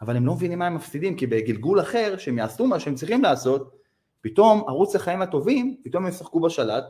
אבל 0.00 0.16
הם 0.16 0.26
לא 0.26 0.34
מבינים 0.34 0.58
מה 0.58 0.66
הם 0.66 0.74
מפסידים, 0.74 1.16
כי 1.16 1.26
בגלגול 1.26 1.80
אחר, 1.80 2.16
שהם 2.18 2.38
יעשו 2.38 2.66
מה 2.66 2.80
שהם 2.80 2.94
צריכים 2.94 3.22
לעשות, 3.22 3.78
פתאום 4.20 4.64
ערוץ 4.68 4.96
החיים 4.96 5.22
הטובים, 5.22 5.80
פתאום 5.84 6.02
הם 6.02 6.08
ישחקו 6.08 6.40
בשלט, 6.40 6.84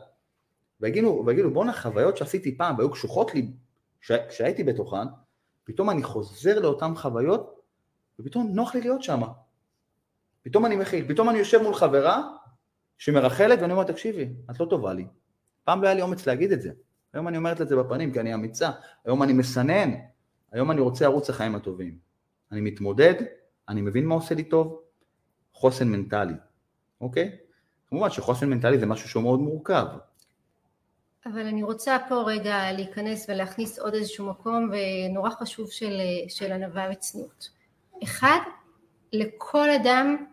ויגידו, 0.81 1.23
ויגידו 1.25 1.51
בואנה, 1.51 1.73
חוויות 1.73 2.17
שעשיתי 2.17 2.57
פעם 2.57 2.77
והיו 2.77 2.91
קשוחות 2.91 3.35
לי 3.35 3.51
כש, 4.01 4.11
כשהייתי 4.11 4.63
בתוכן, 4.63 5.07
פתאום 5.69 5.89
אני 5.89 6.03
חוזר 6.03 6.59
לאותן 6.59 6.95
חוויות, 6.95 7.61
ופתאום 8.19 8.51
נוח 8.53 8.75
לי 8.75 8.81
להיות 8.81 9.03
שם. 9.03 9.21
פתאום 10.43 10.65
אני 10.65 10.75
מכיל, 10.75 11.05
פתאום 11.07 11.29
אני 11.29 11.37
יושב 11.37 11.61
מול 11.61 11.73
חברה 11.73 12.23
שמרחלת 12.97 13.59
ואני 13.61 13.73
אומר, 13.73 13.83
תקשיבי, 13.83 14.29
את 14.51 14.59
לא 14.59 14.65
טובה 14.65 14.93
לי. 14.93 15.05
פעם 15.63 15.81
לא 15.81 15.87
היה 15.87 15.95
לי 15.95 16.01
אומץ 16.01 16.27
להגיד 16.27 16.51
את 16.51 16.61
זה. 16.61 16.71
היום 17.13 17.27
אני 17.27 17.37
אומרת 17.37 17.61
את 17.61 17.67
זה 17.67 17.75
בפנים 17.75 18.13
כי 18.13 18.19
אני 18.19 18.33
אמיצה, 18.33 18.71
היום 19.05 19.23
אני 19.23 19.33
מסנן, 19.33 19.91
היום 20.51 20.71
אני 20.71 20.81
רוצה 20.81 21.05
ערוץ 21.05 21.29
החיים 21.29 21.55
הטובים. 21.55 21.97
אני 22.51 22.61
מתמודד, 22.61 23.13
אני 23.69 23.81
מבין 23.81 24.05
מה 24.05 24.15
עושה 24.15 24.35
לי 24.35 24.43
טוב, 24.43 24.81
חוסן 25.53 25.87
מנטלי, 25.87 26.33
אוקיי? 27.01 27.37
כמובן 27.87 28.09
שחוסן 28.09 28.49
מנטלי 28.49 28.79
זה 28.79 28.85
משהו 28.85 29.09
שהוא 29.09 29.23
מאוד 29.23 29.39
מורכב. 29.39 29.85
אבל 31.25 31.47
אני 31.47 31.63
רוצה 31.63 31.97
פה 32.09 32.23
רגע 32.25 32.71
להיכנס 32.71 33.25
ולהכניס 33.29 33.79
עוד 33.79 33.93
איזשהו 33.93 34.29
מקום 34.29 34.69
ונורא 34.71 35.29
חשוב 35.29 35.71
של, 35.71 36.01
של 36.27 36.51
ענווה 36.51 36.87
וצניעות. 36.91 37.49
אחד, 38.03 38.39
לכל 39.13 39.69
אדם, 39.69 40.25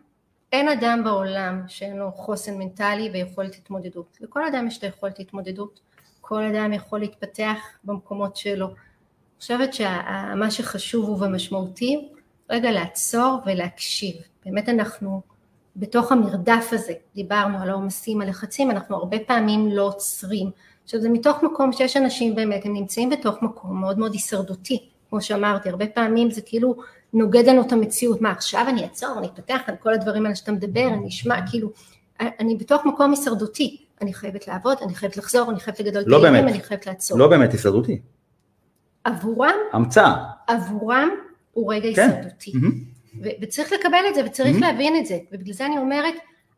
אין 0.51 0.69
אדם 0.69 1.01
בעולם 1.03 1.63
שאין 1.67 1.97
לו 1.97 2.11
חוסן 2.11 2.57
מנטלי 2.57 3.09
ויכולת 3.13 3.55
התמודדות. 3.55 4.17
לכל 4.21 4.45
אדם 4.47 4.67
יש 4.67 4.77
את 4.77 4.83
היכולת 4.83 5.19
התמודדות. 5.19 5.79
כל 6.21 6.43
אדם 6.43 6.73
יכול 6.73 6.99
להתפתח 6.99 7.57
במקומות 7.83 8.35
שלו. 8.35 8.65
אני 8.67 9.39
חושבת 9.39 9.73
שמה 9.73 10.51
שחשוב 10.51 11.21
ומשמעותי 11.21 12.09
רגע 12.49 12.71
לעצור 12.71 13.39
ולהקשיב. 13.45 14.15
באמת 14.45 14.69
אנחנו 14.69 15.21
בתוך 15.75 16.11
המרדף 16.11 16.69
הזה, 16.71 16.93
דיברנו 17.15 17.61
על 17.61 17.69
העומסים, 17.69 18.21
הלחצים, 18.21 18.71
אנחנו 18.71 18.95
הרבה 18.95 19.17
פעמים 19.27 19.67
לא 19.71 19.83
עוצרים. 19.83 20.51
עכשיו 20.87 21.01
זה 21.01 21.09
מתוך 21.09 21.43
מקום 21.43 21.71
שיש 21.71 21.97
אנשים 21.97 22.35
באמת, 22.35 22.65
הם 22.65 22.73
נמצאים 22.73 23.09
בתוך 23.09 23.41
מקום 23.41 23.81
מאוד 23.81 23.99
מאוד 23.99 24.13
הישרדותי, 24.13 24.89
כמו 25.09 25.21
שאמרתי, 25.21 25.69
הרבה 25.69 25.87
פעמים 25.87 26.31
זה 26.31 26.41
כאילו 26.41 26.75
נוגד 27.13 27.47
לנו 27.47 27.61
את 27.61 27.71
המציאות, 27.71 28.21
מה 28.21 28.31
עכשיו 28.31 28.65
אני 28.69 28.83
אעצור, 28.83 29.15
אני 29.17 29.27
אתפתח 29.27 29.61
על 29.67 29.75
כל 29.75 29.93
הדברים 29.93 30.25
האלה 30.25 30.35
שאתה 30.35 30.51
מדבר, 30.51 30.87
אני 30.87 31.07
אשמע, 31.07 31.47
כאילו, 31.49 31.69
אני 32.19 32.55
בתוך 32.55 32.85
מקום 32.85 33.11
הישרדותי, 33.11 33.77
אני 34.01 34.13
חייבת 34.13 34.47
לעבוד, 34.47 34.77
אני 34.81 34.95
חייבת 34.95 35.17
לחזור, 35.17 35.51
אני 35.51 35.59
חייבת 35.59 35.79
לגדול 35.79 36.03
לא 36.07 36.21
באמת, 36.21 36.43
אני 36.43 36.61
חייבת 36.61 36.87
לעצור. 36.87 37.19
לא 37.19 37.27
באמת 37.27 37.51
הישרדותי. 37.51 38.01
עבורם, 39.03 39.55
המצאה. 39.73 40.15
עבורם 40.47 41.09
הוא 41.53 41.73
רגע 41.73 41.89
כן. 41.95 42.01
הישרדותי. 42.01 42.51
Mm-hmm. 42.51 43.27
וצריך 43.41 43.71
לקבל 43.73 43.99
את 44.09 44.15
זה 44.15 44.21
וצריך 44.25 44.57
mm-hmm. 44.57 44.61
להבין 44.61 44.95
את 44.97 45.05
זה, 45.05 45.17
ובגלל 45.31 45.53
זה 45.53 45.65
אני 45.65 45.77
אומרת, 45.77 46.13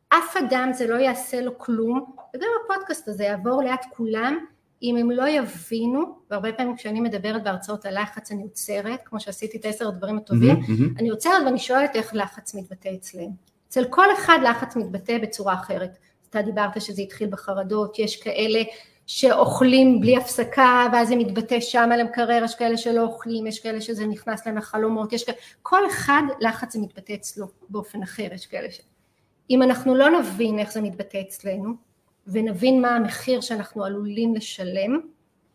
אף 0.09 0.37
אדם 0.37 0.69
זה 0.73 0.87
לא 0.87 0.95
יעשה 0.95 1.41
לו 1.41 1.57
כלום, 1.57 2.05
וגם 2.35 2.47
הפודקאסט 2.65 3.07
הזה 3.07 3.23
יעבור 3.23 3.61
ליד 3.63 3.79
כולם, 3.89 4.45
אם 4.83 4.95
הם 4.97 5.11
לא 5.11 5.27
יבינו, 5.27 6.03
והרבה 6.29 6.51
פעמים 6.53 6.75
כשאני 6.75 7.01
מדברת 7.01 7.43
בהרצאות 7.43 7.85
על 7.85 8.01
לחץ 8.01 8.31
אני 8.31 8.43
עוצרת, 8.43 8.99
כמו 9.05 9.19
שעשיתי 9.19 9.57
את 9.57 9.65
עשר 9.65 9.87
הדברים 9.87 10.17
הטובים, 10.17 10.55
mm-hmm. 10.55 10.99
אני 10.99 11.09
עוצרת 11.09 11.45
ואני 11.45 11.59
שואלת 11.59 11.95
איך 11.95 12.11
לחץ 12.13 12.55
מתבטא 12.55 12.89
אצלם. 12.93 13.29
אצל 13.69 13.85
כל 13.85 14.13
אחד 14.13 14.39
לחץ 14.43 14.75
מתבטא 14.75 15.17
בצורה 15.17 15.53
אחרת. 15.53 15.97
אתה 16.29 16.41
דיברת 16.41 16.81
שזה 16.81 17.01
התחיל 17.01 17.29
בחרדות, 17.29 17.99
יש 17.99 18.21
כאלה 18.21 18.63
שאוכלים 19.07 19.99
בלי 20.01 20.17
הפסקה 20.17 20.87
ואז 20.93 21.07
זה 21.07 21.15
מתבטא 21.15 21.59
שם 21.59 21.89
על 21.93 21.99
המקרר, 21.99 22.41
יש 22.43 22.55
כאלה 22.55 22.77
שלא 22.77 23.01
אוכלים, 23.01 23.47
יש 23.47 23.59
כאלה 23.59 23.81
שזה 23.81 24.07
נכנס 24.07 24.45
להם 24.45 24.57
לחלומות, 24.57 25.13
יש 25.13 25.23
כאלה, 25.23 25.37
כל 25.61 25.87
אחד 25.87 26.21
לחץ 26.39 26.73
זה 26.73 26.79
מתבטא 26.79 27.13
אצלו 27.13 27.47
באופן 27.69 28.03
אחר, 28.03 28.27
יש 28.33 28.45
כאלה 28.45 28.71
ש... 28.71 28.81
אם 29.49 29.63
אנחנו 29.63 29.95
לא 29.95 30.19
נבין 30.19 30.59
איך 30.59 30.71
זה 30.71 30.81
מתבטא 30.81 31.21
אצלנו 31.27 31.73
ונבין 32.27 32.81
מה 32.81 32.95
המחיר 32.95 33.41
שאנחנו 33.41 33.83
עלולים 33.83 34.35
לשלם 34.35 34.99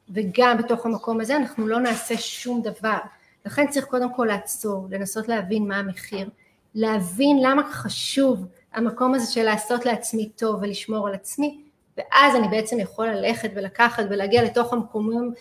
וגם 0.08 0.58
בתוך 0.58 0.86
המקום 0.86 1.20
הזה 1.20 1.36
אנחנו 1.36 1.66
לא 1.66 1.80
נעשה 1.80 2.16
שום 2.16 2.62
דבר, 2.62 2.98
לכן 3.46 3.66
צריך 3.70 3.84
קודם 3.84 4.14
כל 4.14 4.24
לעצור, 4.28 4.86
לנסות 4.90 5.28
להבין 5.28 5.68
מה 5.68 5.76
המחיר, 5.76 6.28
להבין 6.74 7.36
למה 7.42 7.72
חשוב 7.72 8.46
המקום 8.72 9.14
הזה 9.14 9.32
של 9.32 9.42
לעשות 9.42 9.86
לעצמי 9.86 10.28
טוב 10.36 10.58
ולשמור 10.62 11.08
על 11.08 11.14
עצמי 11.14 11.60
ואז 11.96 12.36
אני 12.36 12.48
בעצם 12.48 12.78
יכול 12.78 13.06
ללכת 13.06 13.50
ולקחת 13.54 14.04
ולהגיע 14.10 14.42
לתוך 14.42 14.72
המקומים 14.72 15.32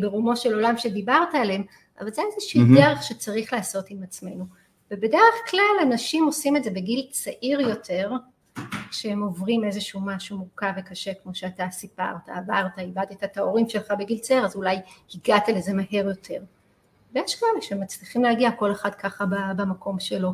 ברומו 0.00 0.36
של 0.36 0.54
עולם 0.54 0.78
שדיברת 0.78 1.34
עליהם, 1.34 1.62
אבל 2.00 2.12
זה 2.12 2.22
איזושהי 2.34 2.60
mm-hmm. 2.60 2.80
דרך 2.80 3.02
שצריך 3.02 3.52
לעשות 3.52 3.84
עם 3.90 4.02
עצמנו. 4.02 4.44
ובדרך 4.90 5.50
כלל 5.50 5.76
אנשים 5.82 6.24
עושים 6.24 6.56
את 6.56 6.64
זה 6.64 6.70
בגיל 6.70 7.06
צעיר 7.10 7.60
יותר, 7.60 8.12
כשהם 8.90 9.22
עוברים 9.22 9.64
איזשהו 9.64 10.00
משהו 10.00 10.38
מורכב 10.38 10.72
וקשה 10.76 11.14
כמו 11.22 11.34
שאתה 11.34 11.66
סיפרת, 11.70 12.28
עברת, 12.28 12.78
איבדת 12.78 13.24
את 13.24 13.36
ההורים 13.36 13.68
שלך 13.68 13.92
בגיל 13.98 14.18
צעיר, 14.18 14.44
אז 14.44 14.56
אולי 14.56 14.76
הגעת 15.14 15.48
לזה 15.48 15.72
מהר 15.72 16.08
יותר. 16.08 16.42
ויש 17.14 17.34
כאלה 17.34 17.62
שמצליחים 17.62 18.22
להגיע 18.22 18.50
כל 18.50 18.72
אחד 18.72 18.94
ככה 18.94 19.24
במקום 19.56 20.00
שלו, 20.00 20.32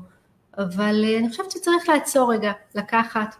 אבל 0.58 1.04
אה, 1.04 1.18
אני 1.18 1.28
חושבת 1.28 1.50
שצריך 1.50 1.88
לעצור 1.88 2.32
רגע, 2.32 2.52
לקחת 2.74 3.36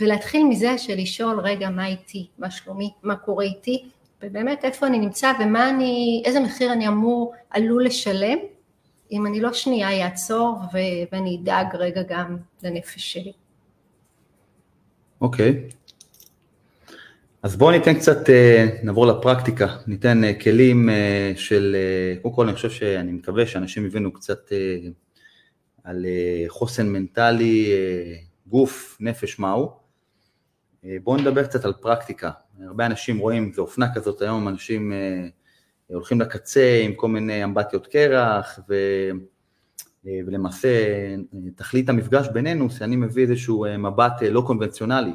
ולהתחיל 0.00 0.44
מזה 0.44 0.78
של 0.78 0.94
לשאול 0.96 1.40
רגע 1.40 1.70
מה 1.70 1.86
איתי, 1.86 2.28
מה 2.38 2.50
שלומי, 2.50 2.92
מה 3.02 3.16
קורה 3.16 3.44
איתי, 3.44 3.88
ובאמת 4.22 4.64
איפה 4.64 4.86
אני 4.86 4.98
נמצא 4.98 5.32
ומה 5.40 5.70
אני, 5.70 6.22
איזה 6.24 6.40
מחיר 6.40 6.72
אני 6.72 6.88
אמור, 6.88 7.34
עלול 7.50 7.84
לשלם, 7.84 8.38
אם 9.12 9.26
אני 9.26 9.40
לא 9.40 9.52
שנייה 9.52 10.04
אעצור 10.04 10.58
ואני 11.12 11.38
אדאג 11.42 11.66
רגע 11.76 12.02
גם 12.08 12.36
לנפש 12.62 13.12
שלי. 13.12 13.32
אוקיי. 15.20 15.68
Okay. 15.68 15.86
אז 17.46 17.56
בואו 17.56 17.70
ניתן 17.70 17.94
קצת, 17.94 18.30
אה, 18.30 18.66
נעבור 18.82 19.06
לפרקטיקה, 19.06 19.76
ניתן 19.86 20.24
אה, 20.24 20.34
כלים 20.40 20.88
אה, 20.90 21.32
של, 21.36 21.76
קודם 22.22 22.34
כל 22.34 22.46
אני 22.46 22.56
חושב 22.56 22.70
שאני 22.70 23.12
מקווה 23.12 23.46
שאנשים 23.46 23.86
יבינו 23.86 24.12
קצת 24.12 24.52
על 25.84 26.06
חוסן 26.48 26.88
מנטלי, 26.88 27.72
גוף, 28.46 28.96
נפש, 29.00 29.38
מהו. 29.38 29.70
בואו 31.02 31.16
נדבר 31.16 31.44
קצת 31.44 31.64
על 31.64 31.72
פרקטיקה. 31.72 32.30
הרבה 32.66 32.86
אנשים 32.86 33.18
רואים, 33.18 33.52
זו 33.52 33.62
אופנה 33.62 33.94
כזאת 33.94 34.22
היום, 34.22 34.48
אנשים 34.48 34.92
הולכים 35.90 36.20
לקצה 36.20 36.80
עם 36.84 36.94
כל 36.94 37.08
מיני 37.08 37.44
אמבטיות 37.44 37.86
קרח, 37.86 38.58
ו... 38.68 38.74
אה, 40.06 40.20
ולמעשה 40.26 40.68
תכלית 41.56 41.88
המפגש 41.88 42.28
בינינו, 42.32 42.70
שאני 42.70 42.96
מביא 42.96 43.22
איזשהו 43.22 43.66
מבט 43.78 44.22
לא 44.30 44.42
קונבנציונלי 44.46 45.12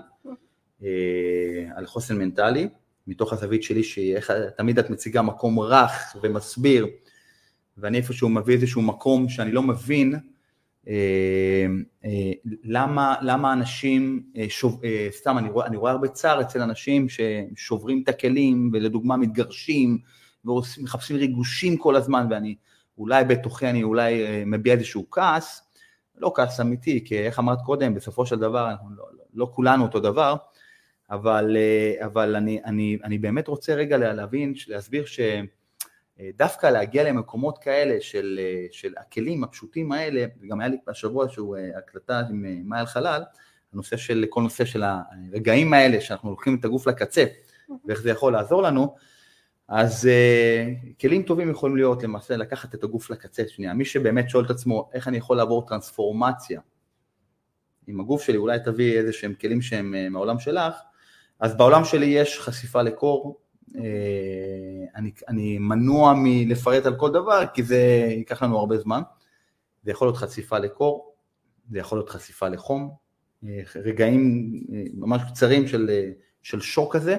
על 1.76 1.86
חוסן 1.86 2.18
מנטלי, 2.18 2.68
מתוך 3.08 3.34
הזווית 3.34 3.64
שלי, 3.64 3.84
שתמיד 3.84 4.80
את 4.80 4.90
מציגה 4.90 5.22
מקום 5.22 5.60
רך 5.60 6.16
ומסביר, 6.24 6.88
ואני 7.78 7.98
איפשהו 7.98 8.30
מביא 8.30 8.56
איזשהו 8.56 8.82
מקום 8.82 9.30
שאני 9.30 9.52
לא 9.52 9.64
מבין, 9.64 10.16
אה, 10.88 11.66
אה, 12.06 12.32
למה, 12.64 13.16
למה 13.22 13.54
אנשים, 13.54 14.24
אה, 14.38 14.46
שוב, 14.50 14.82
סתם, 15.12 15.38
אני 15.38 15.50
רואה, 15.50 15.68
אני 15.68 15.78
רואה 15.78 15.92
הרבה 15.92 16.08
צער 16.08 16.42
אצל 16.42 16.62
אנשים 16.62 17.08
ששוברים 17.10 18.02
את 18.04 18.10
הכלים 18.10 18.70
ולדוגמה 18.74 19.18
מתגרשים 19.18 19.98
ומחפשים 20.46 21.16
ריגושים 21.16 21.78
כל 21.78 21.96
הזמן 21.96 22.28
ואני 22.30 22.56
אולי 22.98 23.24
בתוכי 23.24 23.70
אני 23.70 23.84
אולי 23.84 24.44
מביע 24.46 24.74
איזשהו 24.74 25.06
כעס, 25.12 25.72
לא 26.18 26.32
כעס 26.36 26.60
אמיתי, 26.60 27.04
כי 27.06 27.20
איך 27.20 27.40
אמרת 27.40 27.62
קודם, 27.66 27.94
בסופו 27.94 28.26
של 28.26 28.40
דבר 28.40 28.70
אנחנו 28.70 28.90
לא, 28.90 29.06
לא, 29.18 29.24
לא 29.34 29.52
כולנו 29.56 29.84
אותו 29.84 30.00
דבר, 30.00 30.36
אבל, 31.12 31.58
אבל 32.06 32.36
אני, 32.36 32.62
אני, 32.66 32.98
אני 33.04 33.18
באמת 33.18 33.48
רוצה 33.48 33.74
רגע 33.74 33.98
להבין, 33.98 34.54
להסביר 34.68 35.06
ש... 35.06 35.20
אה, 36.64 36.72
להגיע 36.72 37.04
למקומות 37.04 37.58
כאלה 37.58 38.02
של, 38.02 38.40
אה, 38.42 38.66
של 38.72 38.94
הכלים 38.98 39.44
הפשוטים 39.44 39.92
האלה, 39.92 40.26
וגם 40.42 40.60
היה 40.60 40.70
לי 40.70 40.78
השבוע 40.88 41.30
שהוא 41.30 41.58
אה, 41.58 41.78
הקלטה 41.78 42.20
עם 42.30 42.70
מאי 42.70 42.86
חלל, 42.86 43.24
הנושא 43.74 43.98
של, 43.98 44.26
כל 44.30 44.42
נושא 44.42 44.66
של 44.66 44.84
הרגעים 44.84 45.74
האלה 45.74 46.02
שאנחנו 46.02 46.30
לוקחים 46.30 46.58
את 46.60 46.66
הגוף 46.66 46.88
לקצה 46.88 47.26
ואיך 47.86 48.02
זה 48.02 48.10
יכול 48.10 48.34
לעזור 48.34 48.62
לנו, 48.62 48.96
אז 49.72 50.10
uh, 50.10 51.00
כלים 51.02 51.24
טובים 51.24 51.50
יכולים 51.50 51.76
להיות 51.76 52.04
למעשה 52.04 52.38
לקחת 52.38 52.76
את 52.76 52.84
הגוף 52.84 53.10
לקצה 53.10 53.44
שנייה, 53.48 53.74
מי 53.74 53.86
שבאמת 53.86 54.30
שואל 54.30 54.46
את 54.46 54.50
עצמו 54.50 54.90
איך 54.94 55.08
אני 55.08 55.18
יכול 55.18 55.38
לעבור 55.38 55.68
טרנספורמציה 55.68 56.62
עם 57.88 58.00
הגוף 58.00 58.22
שלי, 58.22 58.38
אולי 58.38 58.60
תביא 58.66 58.98
איזה 58.98 59.14
שהם 59.14 59.34
כלים 59.34 59.62
שהם 59.62 59.94
uh, 59.94 60.10
מהעולם 60.10 60.40
שלך, 60.40 60.74
אז 61.40 61.58
בעולם 61.58 61.86
שלי 61.86 62.06
יש 62.06 62.40
חשיפה 62.40 62.82
לקור, 62.82 63.42
אה, 63.76 63.82
אני, 64.96 65.12
אני 65.28 65.58
מנוע 65.60 66.14
מלפרט 66.18 66.86
על 66.86 66.96
כל 66.96 67.12
דבר, 67.12 67.44
כי 67.54 67.64
זה 67.64 67.78
ייקח 68.10 68.44
לנו 68.44 68.60
הרבה 68.60 68.78
זמן. 68.78 69.02
זה 69.84 69.92
יכול 69.92 70.08
להיות 70.08 70.18
חשיפה 70.18 70.58
לקור, 70.58 71.16
זה 71.70 71.80
יכול 71.80 71.98
להיות 71.98 72.10
חשיפה 72.10 72.48
לחום, 72.48 72.92
אה, 73.44 73.62
רגעים 73.76 74.54
אה, 74.74 74.84
ממש 74.94 75.22
קצרים 75.32 75.68
של, 75.68 75.90
של 76.42 76.62
שוק 76.62 76.96
כזה. 76.96 77.18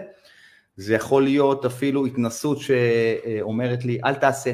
זה 0.76 0.94
יכול 0.94 1.22
להיות 1.22 1.64
אפילו 1.64 2.06
התנסות 2.06 2.58
שאומרת 2.58 3.84
לי, 3.84 3.98
אל 4.04 4.14
תעשה. 4.14 4.52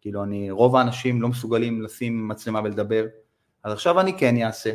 כאילו, 0.00 0.24
אני, 0.24 0.50
רוב 0.50 0.76
האנשים 0.76 1.22
לא 1.22 1.28
מסוגלים 1.28 1.82
לשים 1.82 2.28
מצלמה 2.28 2.60
ולדבר, 2.64 3.06
אז 3.64 3.72
עכשיו 3.72 4.00
אני 4.00 4.18
כן 4.18 4.42
אעשה. 4.42 4.70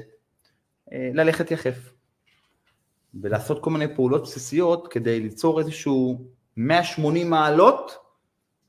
ללכת 0.92 1.52
יחף. 1.52 1.92
ולעשות 3.22 3.64
כל 3.64 3.70
מיני 3.70 3.96
פעולות 3.96 4.24
בסיסיות 4.24 4.88
כדי 4.88 5.20
ליצור 5.20 5.60
איזשהו 5.60 6.28
180 6.58 7.30
מעלות 7.30 7.92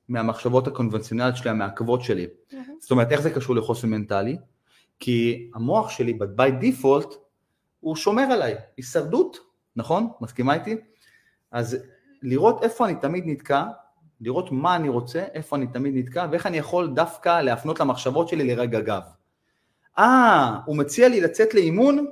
מהמחשבות 0.09 0.67
הקונבנציונליות 0.67 1.37
שלי, 1.37 1.51
המעכבות 1.51 2.03
שלי. 2.03 2.27
Mm-hmm. 2.27 2.55
זאת 2.81 2.91
אומרת, 2.91 3.13
איך 3.13 3.21
זה 3.21 3.31
קשור 3.31 3.57
לחוסן 3.57 3.89
מנטלי? 3.91 4.37
כי 5.01 5.51
המוח 5.55 5.91
שלי, 5.91 6.19
by 6.37 6.65
default, 6.65 7.15
הוא 7.81 7.97
שומר 7.97 8.23
עליי, 8.23 8.55
הישרדות, 8.77 9.39
נכון? 9.77 10.09
מסכימה 10.21 10.55
איתי? 10.55 10.77
אז 11.53 11.77
לראות 12.23 12.63
איפה 12.63 12.87
אני 12.87 12.95
תמיד 12.95 13.25
נתקע, 13.27 13.65
לראות 14.21 14.53
מה 14.53 14.77
אני 14.77 14.89
רוצה, 14.89 15.25
איפה 15.35 15.57
אני 15.57 15.67
תמיד 15.67 15.95
נתקע, 15.97 16.27
ואיך 16.31 16.47
אני 16.47 16.57
יכול 16.57 16.95
דווקא 16.95 17.41
להפנות 17.41 17.81
למחשבות 17.81 18.29
שלי 18.29 18.45
לרגע 18.45 18.81
גב. 18.81 19.03
אה, 19.99 20.59
הוא 20.67 20.77
מציע 20.77 21.09
לי 21.09 21.21
לצאת 21.21 21.55
לאימון, 21.55 22.07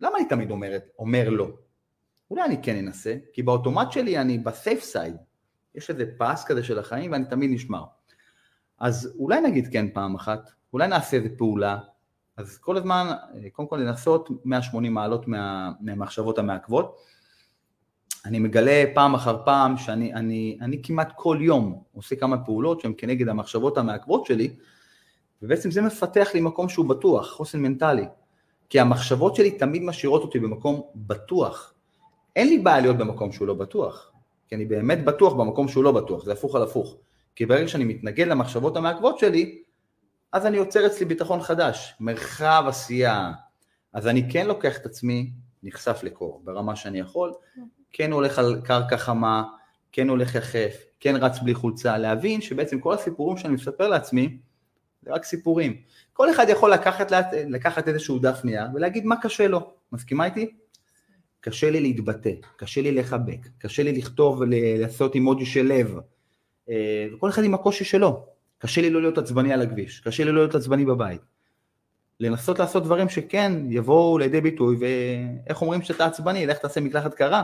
למה 0.00 0.18
אני 0.18 0.28
תמיד 0.28 0.50
אומרת, 0.50 0.88
אומר 0.98 1.30
לא? 1.30 1.48
אולי 2.30 2.42
אני 2.42 2.62
כן 2.62 2.76
אנסה, 2.76 3.14
כי 3.32 3.42
באוטומט 3.42 3.92
שלי 3.92 4.18
אני 4.18 4.38
בסייף 4.38 4.82
סייד, 4.82 5.16
יש 5.74 5.90
איזה 5.90 6.04
פס 6.18 6.44
כזה 6.44 6.62
של 6.62 6.78
החיים 6.78 7.12
ואני 7.12 7.24
תמיד 7.24 7.50
נשמר. 7.50 7.84
אז 8.78 9.16
אולי 9.18 9.40
נגיד 9.40 9.72
כן 9.72 9.86
פעם 9.94 10.14
אחת, 10.14 10.50
אולי 10.72 10.88
נעשה 10.88 11.16
איזה 11.16 11.28
פעולה, 11.38 11.78
אז 12.36 12.58
כל 12.58 12.76
הזמן, 12.76 13.12
קודם 13.52 13.68
כל 13.68 13.76
לנסות 13.76 14.28
180 14.44 14.94
מעלות 14.94 15.28
מה, 15.28 15.72
מהמחשבות 15.80 16.38
המעכבות. 16.38 16.96
אני 18.24 18.38
מגלה 18.38 18.84
פעם 18.94 19.14
אחר 19.14 19.44
פעם 19.44 19.76
שאני 19.76 20.14
אני, 20.14 20.58
אני 20.60 20.82
כמעט 20.82 21.12
כל 21.16 21.38
יום 21.40 21.82
עושה 21.94 22.16
כמה 22.16 22.44
פעולות 22.44 22.80
שהן 22.80 22.92
כנגד 22.98 23.28
המחשבות 23.28 23.78
המעכבות 23.78 24.26
שלי, 24.26 24.54
ובעצם 25.42 25.70
זה 25.70 25.82
מפתח 25.82 26.28
לי 26.34 26.40
מקום 26.40 26.68
שהוא 26.68 26.88
בטוח, 26.88 27.30
חוסן 27.30 27.60
מנטלי. 27.60 28.04
כי 28.68 28.80
המחשבות 28.80 29.34
שלי 29.34 29.50
תמיד 29.50 29.82
משאירות 29.82 30.22
אותי 30.22 30.38
במקום 30.38 30.82
בטוח. 30.94 31.74
אין 32.36 32.48
לי 32.48 32.58
בעיה 32.58 32.80
להיות 32.80 32.96
במקום 32.96 33.32
שהוא 33.32 33.48
לא 33.48 33.54
בטוח, 33.54 34.12
כי 34.48 34.54
אני 34.54 34.64
באמת 34.64 35.04
בטוח 35.04 35.32
במקום 35.32 35.68
שהוא 35.68 35.84
לא 35.84 35.92
בטוח, 35.92 36.24
זה 36.24 36.32
הפוך 36.32 36.56
על 36.56 36.62
הפוך. 36.62 36.96
כי 37.36 37.46
ברגע 37.46 37.68
שאני 37.68 37.84
מתנגד 37.84 38.26
למחשבות 38.28 38.76
המעכבות 38.76 39.18
שלי, 39.18 39.62
אז 40.32 40.46
אני 40.46 40.56
יוצר 40.56 40.86
אצלי 40.86 41.06
ביטחון 41.06 41.40
חדש, 41.40 41.94
מרחב 42.00 42.64
עשייה. 42.68 43.32
אז 43.92 44.06
אני 44.06 44.30
כן 44.30 44.46
לוקח 44.46 44.76
את 44.76 44.86
עצמי, 44.86 45.30
נחשף 45.62 46.00
לקור 46.02 46.40
ברמה 46.44 46.76
שאני 46.76 46.98
יכול, 46.98 47.32
כן 47.92 48.12
הולך 48.12 48.38
על 48.38 48.60
קרקע 48.64 48.96
חמה, 48.96 49.44
כן 49.92 50.08
הולך 50.08 50.34
יחף, 50.34 50.84
כן 51.00 51.16
רץ 51.16 51.38
בלי 51.38 51.54
חולצה, 51.54 51.98
להבין 51.98 52.40
שבעצם 52.40 52.80
כל 52.80 52.94
הסיפורים 52.94 53.36
שאני 53.36 53.54
מספר 53.54 53.88
לעצמי, 53.88 54.38
זה 55.02 55.12
רק 55.12 55.24
סיפורים. 55.24 55.76
כל 56.12 56.30
אחד 56.30 56.46
יכול 56.48 56.72
לקחת, 56.72 57.12
לקחת 57.48 57.88
איזשהו 57.88 58.18
דף 58.18 58.40
נייר 58.44 58.66
ולהגיד 58.74 59.04
מה 59.04 59.16
קשה 59.22 59.48
לו, 59.48 59.70
מסכימה 59.92 60.24
איתי? 60.24 60.50
קשה 61.40 61.70
לי 61.70 61.80
להתבטא, 61.80 62.30
קשה 62.56 62.82
לי 62.82 62.92
לחבק, 62.92 63.48
קשה 63.58 63.82
לי 63.82 63.92
לכתוב 63.92 64.40
ולעשות 64.40 65.14
אימוג'י 65.14 65.46
של 65.46 65.66
לב, 65.66 65.96
אה, 66.68 67.06
וכל 67.14 67.28
אחד 67.28 67.44
עם 67.44 67.54
הקושי 67.54 67.84
שלו. 67.84 68.26
קשה 68.62 68.80
לי 68.80 68.90
לא 68.90 69.00
להיות 69.00 69.18
עצבני 69.18 69.52
על 69.52 69.62
הכביש, 69.62 70.00
קשה 70.00 70.24
לי 70.24 70.32
לא 70.32 70.40
להיות 70.40 70.54
עצבני 70.54 70.84
בבית. 70.84 71.20
לנסות 72.20 72.58
לעשות 72.58 72.84
דברים 72.84 73.08
שכן 73.08 73.52
יבואו 73.68 74.18
לידי 74.18 74.40
ביטוי, 74.40 74.76
ואיך 74.80 75.62
אומרים 75.62 75.82
שאתה 75.82 76.06
עצבני, 76.06 76.46
לך 76.46 76.58
תעשה 76.58 76.80
מקלחת 76.80 77.14
קרה, 77.14 77.42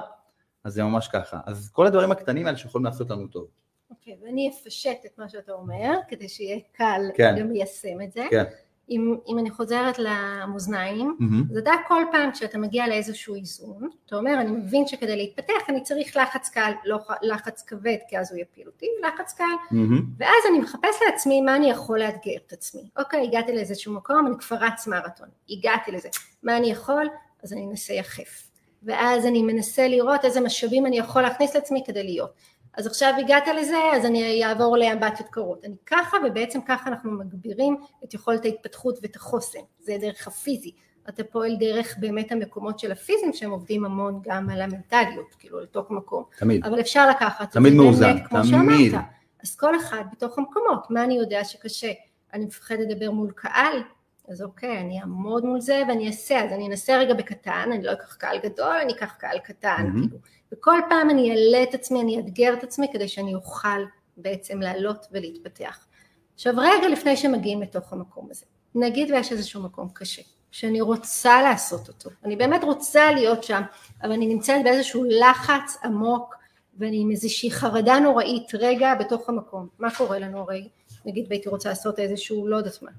אז 0.69 0.75
זה 0.75 0.85
ממש 0.85 1.09
ככה. 1.09 1.41
אז 1.47 1.71
כל 1.73 1.87
הדברים 1.87 2.13
הקטנים 2.13 2.47
האלה 2.47 2.59
שיכולים 2.59 2.85
לעשות 2.85 3.11
לנו 3.11 3.27
טוב. 3.27 3.47
אוקיי, 3.91 4.13
okay, 4.13 4.25
ואני 4.25 4.51
אפשט 4.51 4.99
את 5.07 5.19
מה 5.19 5.29
שאתה 5.29 5.53
אומר, 5.53 5.99
כדי 6.09 6.29
שיהיה 6.29 6.59
קל 6.73 7.01
כן. 7.15 7.35
גם 7.39 7.51
ליישם 7.51 8.01
את 8.05 8.13
זה. 8.13 8.27
כן. 8.31 8.45
אם, 8.91 9.17
אם 9.29 9.39
אני 9.39 9.51
חוזרת 9.51 9.99
למאזניים, 9.99 11.17
mm-hmm. 11.21 11.53
אז 11.53 11.57
אתה 11.57 11.71
כל 11.89 12.03
פעם 12.13 12.33
כשאתה 12.33 12.59
מגיע 12.59 12.87
לאיזשהו 12.87 13.35
איזון, 13.35 13.89
אתה 14.07 14.17
אומר 14.17 14.35
אני 14.41 14.51
מבין 14.51 14.87
שכדי 14.87 15.17
להתפתח 15.17 15.69
אני 15.69 15.83
צריך 15.83 16.17
לחץ 16.17 16.49
קל, 16.49 16.73
לא 16.85 16.99
לחץ 17.23 17.63
כבד 17.63 17.97
כי 18.09 18.19
אז 18.19 18.33
הוא 18.33 18.41
יפיל 18.41 18.67
אותי, 18.67 18.87
לחץ 19.03 19.33
קל, 19.33 19.45
mm-hmm. 19.45 20.03
ואז 20.19 20.43
אני 20.51 20.59
מחפש 20.59 21.03
לעצמי 21.07 21.41
מה 21.41 21.57
אני 21.57 21.71
יכול 21.71 21.99
לאתגר 21.99 22.37
את 22.47 22.53
עצמי. 22.53 22.89
אוקיי, 22.99 23.23
הגעתי 23.29 23.55
לאיזשהו 23.55 23.95
מקום, 23.95 24.27
אני 24.27 24.35
כבר 24.39 24.57
רץ 24.57 24.87
מרתון, 24.87 25.29
הגעתי 25.51 25.93
לזה, 25.93 26.09
מה 26.43 26.57
אני 26.57 26.71
יכול? 26.71 27.09
אז 27.43 27.53
אני 27.53 27.67
אנסה 27.71 27.95
יחף. 27.95 28.48
ואז 28.83 29.27
אני 29.27 29.43
מנסה 29.43 29.89
לראות 29.89 30.25
איזה 30.25 30.41
משאבים 30.41 30.87
אני 30.87 30.99
יכול 30.99 31.23
להכניס 31.23 31.55
לעצמי 31.55 31.83
כדי 31.87 32.05
להיות. 32.05 32.31
אז 32.75 32.87
עכשיו 32.87 33.13
הגעת 33.19 33.45
לזה, 33.57 33.77
אז 33.95 34.05
אני 34.05 34.45
אעבור 34.45 34.77
לאמבטיות 34.77 35.29
קרות. 35.29 35.65
אני 35.65 35.75
ככה, 35.87 36.17
ובעצם 36.27 36.61
ככה 36.61 36.91
אנחנו 36.91 37.13
מגבירים 37.13 37.77
את 38.05 38.15
יכולת 38.15 38.45
ההתפתחות 38.45 38.99
ואת 39.03 39.17
החוסן. 39.17 39.59
זה 39.79 39.97
דרך 40.01 40.29
הפיזי. 40.29 40.73
אתה 41.09 41.25
פועל 41.25 41.57
דרך 41.57 41.95
באמת 41.99 42.33
המקומות 42.33 42.79
של 42.79 42.93
הפיזיים 42.93 43.33
שהם 43.33 43.51
עובדים 43.51 43.85
המון 43.85 44.21
גם 44.23 44.51
על 44.51 44.61
המנטליות, 44.61 45.35
כאילו 45.39 45.61
לתוך 45.61 45.91
מקום. 45.91 46.25
תמיד. 46.39 46.67
אבל 46.67 46.81
אפשר 46.81 47.11
לקחת 47.11 47.53
תמיד 47.53 47.73
מאוזן, 47.73 48.17
תמיד. 48.31 48.45
שאמרת. 48.45 49.05
אז 49.43 49.57
כל 49.57 49.77
אחד 49.77 50.05
בתוך 50.13 50.39
המקומות, 50.39 50.91
מה 50.91 51.05
אני 51.05 51.19
יודע 51.19 51.45
שקשה? 51.45 51.91
אני 52.35 52.45
מפחד 52.45 52.75
לדבר 52.79 53.11
מול 53.11 53.31
קהל, 53.35 53.83
אז 54.29 54.43
אוקיי, 54.43 54.81
אני 54.81 55.01
אעמוד 55.01 55.45
מול 55.45 55.61
זה 55.61 55.83
ואני 55.89 56.07
אעשה, 56.07 56.45
אז 56.45 56.53
אני 56.53 56.69
אנסה 56.69 56.99
רגע 56.99 57.15
בקטן, 57.15 57.71
אני 57.73 57.83
לא 57.83 57.93
אקח 57.93 58.15
קהל 58.15 58.39
גדול, 58.39 58.77
אני 58.83 58.93
אקח 58.93 59.13
קהל 59.19 59.39
קטן, 59.39 59.87
mm-hmm. 59.87 60.01
כאילו. 60.01 60.19
וכל 60.53 60.79
פעם 60.89 61.11
אני 61.11 61.31
אעלה 61.31 61.63
את 61.63 61.75
עצמי, 61.75 62.01
אני 62.01 62.17
אאתגר 62.17 62.55
את 62.55 62.63
עצמי 62.63 62.87
כדי 62.93 63.09
שאני 63.09 63.35
אוכל 63.35 63.85
בעצם 64.17 64.61
לעלות 64.61 65.07
ולהתפתח. 65.13 65.87
עכשיו 66.35 66.55
רגע 66.57 66.89
לפני 66.89 67.17
שמגיעים 67.17 67.63
לתוך 67.63 67.93
המקום 67.93 68.29
הזה, 68.31 68.47
נגיד 68.75 69.11
ויש 69.11 69.33
איזשהו 69.33 69.63
מקום 69.63 69.89
קשה, 69.93 70.23
שאני 70.51 70.81
רוצה 70.81 71.43
לעשות 71.43 71.89
אותו, 71.89 72.11
אני 72.25 72.37
באמת 72.37 72.65
רוצה 72.65 73.13
להיות 73.13 73.45
שם, 73.45 73.63
אבל 74.03 74.13
אני 74.13 74.27
נמצאת 74.27 74.65
באיזשהו 74.65 75.05
לחץ 75.05 75.77
עמוק 75.85 76.35
ואני 76.79 77.03
עם 77.03 77.11
איזושהי 77.11 77.51
חרדה 77.51 77.99
נוראית 77.99 78.55
רגע 78.55 78.95
בתוך 78.95 79.29
המקום, 79.29 79.69
מה 79.79 79.89
קורה 79.95 80.19
לנו 80.19 80.39
הרי? 80.41 80.69
נגיד 81.05 81.27
והייתי 81.29 81.49
רוצה 81.49 81.69
לעשות 81.69 81.99
איזשהו, 81.99 82.49
לא 82.49 82.57
יודעת 82.57 82.79
מה, 82.83 82.91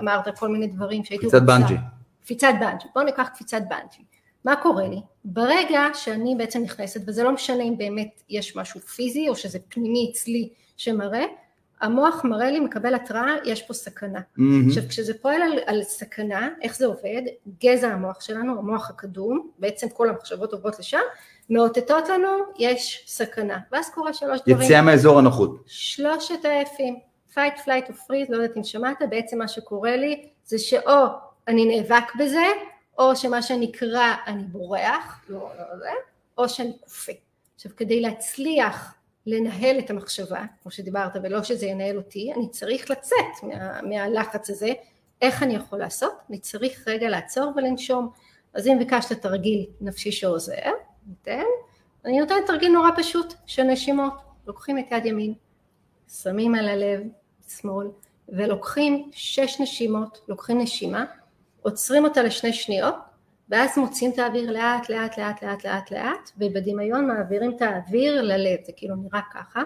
אמרת 0.00 0.38
כל 0.38 0.48
מיני 0.48 0.66
דברים 0.66 1.04
שהייתי 1.04 1.26
רוצה. 1.26 1.38
קפיצת 1.38 1.52
בנג'י. 1.52 1.76
קפיצת 2.24 2.52
בנג'י, 2.60 2.88
בואו 2.94 3.04
ניקח 3.04 3.28
קפיצת 3.34 3.62
בנג'י. 3.68 4.02
מה 4.44 4.56
קורה 4.56 4.88
לי? 4.88 5.00
ברגע 5.24 5.80
שאני 5.94 6.34
בעצם 6.38 6.62
נכנסת, 6.62 7.00
וזה 7.06 7.22
לא 7.22 7.32
משנה 7.32 7.62
אם 7.62 7.78
באמת 7.78 8.22
יש 8.28 8.56
משהו 8.56 8.80
פיזי 8.80 9.28
או 9.28 9.36
שזה 9.36 9.58
פנימי 9.68 10.10
אצלי 10.12 10.48
שמראה, 10.76 11.24
המוח 11.80 12.24
מראה 12.24 12.50
לי, 12.50 12.60
מקבל 12.60 12.94
התראה, 12.94 13.34
יש 13.44 13.62
פה 13.62 13.74
סכנה. 13.74 14.18
Mm-hmm. 14.18 14.42
עכשיו 14.68 14.82
כשזה 14.88 15.14
פועל 15.18 15.42
על, 15.42 15.58
על 15.66 15.82
סכנה, 15.82 16.48
איך 16.62 16.76
זה 16.76 16.86
עובד? 16.86 17.22
גזע 17.64 17.88
המוח 17.88 18.20
שלנו, 18.20 18.58
המוח 18.58 18.90
הקדום, 18.90 19.50
בעצם 19.58 19.88
כל 19.88 20.08
המחשבות 20.08 20.52
עוברות 20.52 20.78
לשם, 20.78 20.98
מאותתות 21.50 22.08
לנו, 22.08 22.28
יש 22.58 23.04
סכנה. 23.06 23.58
ואז 23.72 23.90
קורה 23.90 24.12
שלוש 24.12 24.40
דברים. 24.46 24.62
יציאה 24.62 24.82
מאזור 24.82 25.18
הנוחות. 25.18 25.64
שלושת 25.66 26.44
האפים, 26.44 26.98
fight, 27.34 27.58
flight 27.64 27.88
או 27.88 27.94
freeze, 27.94 28.26
לא 28.28 28.36
יודעת 28.36 28.56
אם 28.56 28.64
שמעת, 28.64 28.98
בעצם 29.10 29.38
מה 29.38 29.48
שקורה 29.48 29.96
לי 29.96 30.28
זה 30.44 30.58
שאו 30.58 31.04
אני 31.48 31.64
נאבק 31.64 32.14
בזה, 32.18 32.44
או 32.98 33.16
שמה 33.16 33.42
שנקרא 33.42 34.14
אני 34.26 34.42
בורח, 34.42 35.24
לא, 35.28 35.38
לא 35.38 35.78
זה, 35.78 35.90
או 36.38 36.48
שאני 36.48 36.72
כופה. 36.80 37.12
עכשיו 37.54 37.72
כדי 37.76 38.00
להצליח 38.00 38.94
לנהל 39.26 39.78
את 39.78 39.90
המחשבה, 39.90 40.44
כמו 40.62 40.70
שדיברת, 40.70 41.12
ולא 41.22 41.42
שזה 41.42 41.66
ינהל 41.66 41.96
אותי, 41.96 42.32
אני 42.36 42.48
צריך 42.48 42.90
לצאת 42.90 43.42
מה, 43.42 43.82
מהלחץ 43.82 44.50
הזה, 44.50 44.72
איך 45.22 45.42
אני 45.42 45.54
יכול 45.54 45.78
לעשות? 45.78 46.12
אני 46.30 46.38
צריך 46.38 46.88
רגע 46.88 47.08
לעצור 47.08 47.52
ולנשום. 47.56 48.10
אז 48.54 48.66
אם 48.66 48.78
ביקשת 48.78 49.22
תרגיל 49.22 49.66
נפשי 49.80 50.12
שעוזר, 50.12 50.70
ניתן, 51.06 51.44
אני 52.04 52.20
נותנת 52.20 52.46
תרגיל 52.46 52.72
נורא 52.72 52.90
פשוט 52.96 53.34
של 53.46 53.62
נשימות, 53.62 54.14
לוקחים 54.46 54.78
את 54.78 54.84
יד 54.90 55.06
ימין, 55.06 55.34
שמים 56.08 56.54
על 56.54 56.68
הלב 56.68 57.00
שמאל, 57.60 57.86
ולוקחים 58.28 59.10
שש 59.12 59.60
נשימות, 59.60 60.20
לוקחים 60.28 60.60
נשימה, 60.60 61.04
עוצרים 61.62 62.04
אותה 62.04 62.22
לשני 62.22 62.52
שניות, 62.52 62.94
ואז 63.48 63.78
מוציאים 63.78 64.12
את 64.12 64.18
האוויר 64.18 64.50
לאט 64.50 64.88
לאט 64.88 65.18
לאט 65.18 65.42
לאט 65.42 65.64
לאט 65.64 65.90
לאט, 65.90 66.30
ובדמיון 66.38 67.08
מעבירים 67.08 67.56
את 67.56 67.62
האוויר 67.62 68.22
ללב, 68.22 68.58
זה 68.66 68.72
כאילו 68.76 68.96
נראה 68.96 69.20
ככה. 69.34 69.62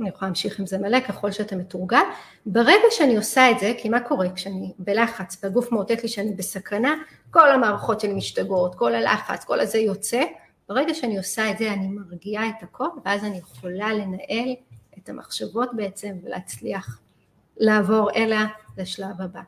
אני 0.00 0.08
יכולה 0.08 0.28
להמשיך 0.28 0.58
עם 0.58 0.66
זה 0.66 0.78
מלא 0.78 1.00
ככל 1.00 1.32
שאתה 1.32 1.56
מתורגל. 1.56 2.02
ברגע 2.46 2.86
שאני 2.90 3.16
עושה 3.16 3.50
את 3.50 3.58
זה, 3.58 3.72
כי 3.78 3.88
מה 3.88 4.00
קורה 4.00 4.26
כשאני 4.34 4.72
בלחץ 4.78 5.38
והגוף 5.42 5.72
מאותת 5.72 6.02
לי 6.02 6.08
שאני 6.08 6.32
בסכנה, 6.32 6.94
כל 7.30 7.50
המערכות 7.50 8.00
שלי 8.00 8.14
משתגעות, 8.14 8.74
כל 8.74 8.94
הלחץ, 8.94 9.44
כל 9.44 9.60
הזה 9.60 9.78
יוצא, 9.78 10.22
ברגע 10.68 10.94
שאני 10.94 11.18
עושה 11.18 11.50
את 11.50 11.58
זה 11.58 11.72
אני 11.72 11.86
מרגיעה 11.88 12.48
את 12.48 12.62
הכל 12.62 12.88
ואז 13.04 13.24
אני 13.24 13.38
יכולה 13.38 13.92
לנהל 13.92 14.54
את 14.98 15.08
המחשבות 15.08 15.70
בעצם 15.76 16.16
ולהצליח 16.22 17.00
לעבור 17.56 18.10
אליה 18.16 18.46
לשלב 18.78 19.22
הבא. 19.22 19.40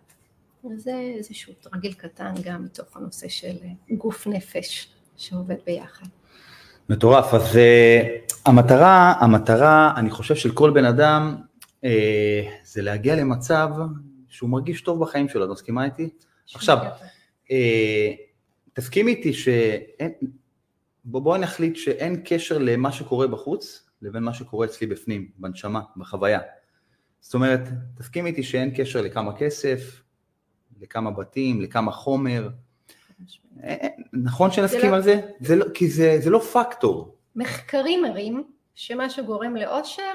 זה 0.76 0.92
איזשהו 1.16 1.52
תרגיל 1.60 1.92
קטן 1.92 2.34
גם 2.42 2.64
מתוך 2.64 2.96
הנושא 2.96 3.28
של 3.28 3.56
גוף 3.90 4.26
נפש 4.26 4.88
שעובד 5.16 5.56
ביחד. 5.66 6.06
מטורף, 6.88 7.34
אז 7.34 7.42
uh, 7.42 8.34
המטרה, 8.46 9.14
המטרה, 9.20 9.94
אני 9.96 10.10
חושב 10.10 10.34
של 10.34 10.52
כל 10.52 10.70
בן 10.70 10.84
אדם, 10.84 11.36
uh, 11.84 11.86
זה 12.64 12.82
להגיע 12.82 13.16
למצב 13.16 13.68
שהוא 14.28 14.50
מרגיש 14.50 14.82
טוב 14.82 15.00
בחיים 15.00 15.28
שלו, 15.28 15.44
את 15.44 15.50
מסכימה 15.50 15.84
איתי? 15.84 16.08
עכשיו, 16.54 16.78
uh, 17.46 17.50
תסכימי 18.72 19.10
איתי 19.10 19.32
שאין, 19.32 20.12
בואי 21.10 21.40
נחליט 21.40 21.76
שאין 21.76 22.22
קשר 22.24 22.58
למה 22.58 22.92
שקורה 22.92 23.26
בחוץ 23.26 23.88
לבין 24.02 24.22
מה 24.22 24.34
שקורה 24.34 24.66
אצלי 24.66 24.86
בפנים, 24.86 25.30
בנשמה, 25.36 25.80
בחוויה. 25.96 26.40
זאת 27.20 27.34
אומרת, 27.34 27.60
תסכים 27.98 28.26
איתי 28.26 28.42
שאין 28.42 28.70
קשר 28.76 29.00
לכמה 29.02 29.36
כסף, 29.36 30.02
לכמה 30.80 31.10
בתים, 31.10 31.60
לכמה 31.60 31.92
חומר. 31.92 32.48
אה, 33.62 33.76
אה, 33.82 33.88
נכון 34.12 34.50
שנסכים 34.50 34.90
לא... 34.90 34.96
על 34.96 35.02
זה? 35.02 35.20
זה 35.40 35.56
לא, 35.56 35.64
כי 35.74 35.90
זה, 35.90 36.18
זה 36.22 36.30
לא 36.30 36.38
פקטור. 36.38 37.16
מחקרים 37.36 38.02
מראים 38.02 38.44
שמה 38.74 39.10
שגורם 39.10 39.56
לאושר 39.56 40.14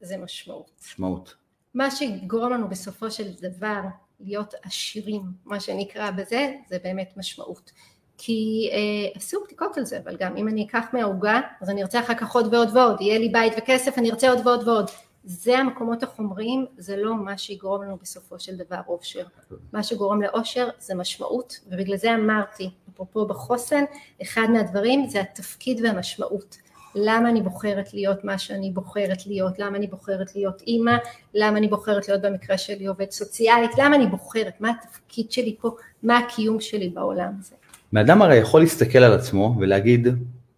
זה 0.00 0.16
משמעות. 0.16 0.70
משמעות. 0.80 1.34
מה 1.74 1.90
שגורם 1.90 2.52
לנו 2.52 2.68
בסופו 2.68 3.10
של 3.10 3.32
דבר 3.40 3.80
להיות 4.20 4.54
עשירים, 4.62 5.22
מה 5.44 5.60
שנקרא 5.60 6.10
בזה, 6.10 6.54
זה 6.68 6.78
באמת 6.84 7.12
משמעות. 7.16 7.72
כי 8.18 8.70
אה, 8.72 8.78
עשו 9.14 9.38
בדיקות 9.44 9.78
על 9.78 9.84
זה, 9.84 9.98
אבל 10.04 10.16
גם 10.16 10.36
אם 10.36 10.48
אני 10.48 10.66
אקח 10.66 10.84
מהעוגה, 10.92 11.40
אז 11.60 11.70
אני 11.70 11.82
ארצה 11.82 12.00
אחר 12.00 12.14
כך 12.14 12.34
עוד 12.34 12.54
ועוד 12.54 12.76
ועוד, 12.76 13.00
יהיה 13.00 13.18
לי 13.18 13.28
בית 13.28 13.52
וכסף, 13.58 13.98
אני 13.98 14.10
ארצה 14.10 14.30
עוד 14.30 14.46
ועוד 14.46 14.68
ועוד. 14.68 14.90
זה 15.24 15.58
המקומות 15.58 16.02
החומריים, 16.02 16.66
זה 16.78 16.96
לא 16.96 17.14
מה 17.14 17.38
שיגרום 17.38 17.82
לנו 17.82 17.96
בסופו 18.02 18.40
של 18.40 18.56
דבר 18.56 18.80
אושר. 18.88 19.24
מה 19.72 19.82
שגורם 19.82 20.22
לאושר 20.22 20.68
זה 20.78 20.94
משמעות, 20.94 21.60
ובגלל 21.66 21.96
זה 21.96 22.14
אמרתי, 22.14 22.70
אפרופו 22.94 23.26
בחוסן, 23.26 23.84
אחד 24.22 24.46
מהדברים 24.52 25.08
זה 25.08 25.20
התפקיד 25.20 25.80
והמשמעות. 25.84 26.56
למה 26.94 27.28
אני 27.28 27.42
בוחרת 27.42 27.94
להיות 27.94 28.24
מה 28.24 28.38
שאני 28.38 28.70
בוחרת 28.70 29.26
להיות, 29.26 29.58
למה 29.58 29.76
אני 29.76 29.86
בוחרת 29.86 30.36
להיות 30.36 30.62
אימא, 30.62 30.96
למה 31.34 31.58
אני 31.58 31.68
בוחרת 31.68 32.08
להיות 32.08 32.22
במקרה 32.22 32.58
שלי 32.58 32.86
עובד 32.86 33.10
סוציאלית, 33.10 33.70
למה 33.78 33.96
אני 33.96 34.06
בוחרת, 34.06 34.60
מה 34.60 34.70
התפקיד 34.70 35.32
שלי 35.32 35.56
פה, 35.60 35.70
מה 36.02 36.18
הקיום 36.18 36.60
שלי 36.60 36.88
בעולם 36.88 37.32
הזה. 37.40 37.54
מאדם 37.94 38.22
הרי 38.22 38.36
יכול 38.36 38.60
להסתכל 38.60 38.98
על 38.98 39.12
עצמו 39.12 39.56
ולהגיד, 39.60 40.08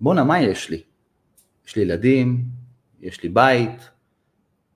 בואנה, 0.00 0.24
מה 0.24 0.40
יש 0.40 0.70
לי? 0.70 0.82
יש 1.66 1.76
לי 1.76 1.82
ילדים, 1.82 2.44
יש 3.00 3.22
לי 3.22 3.28
בית, 3.28 3.90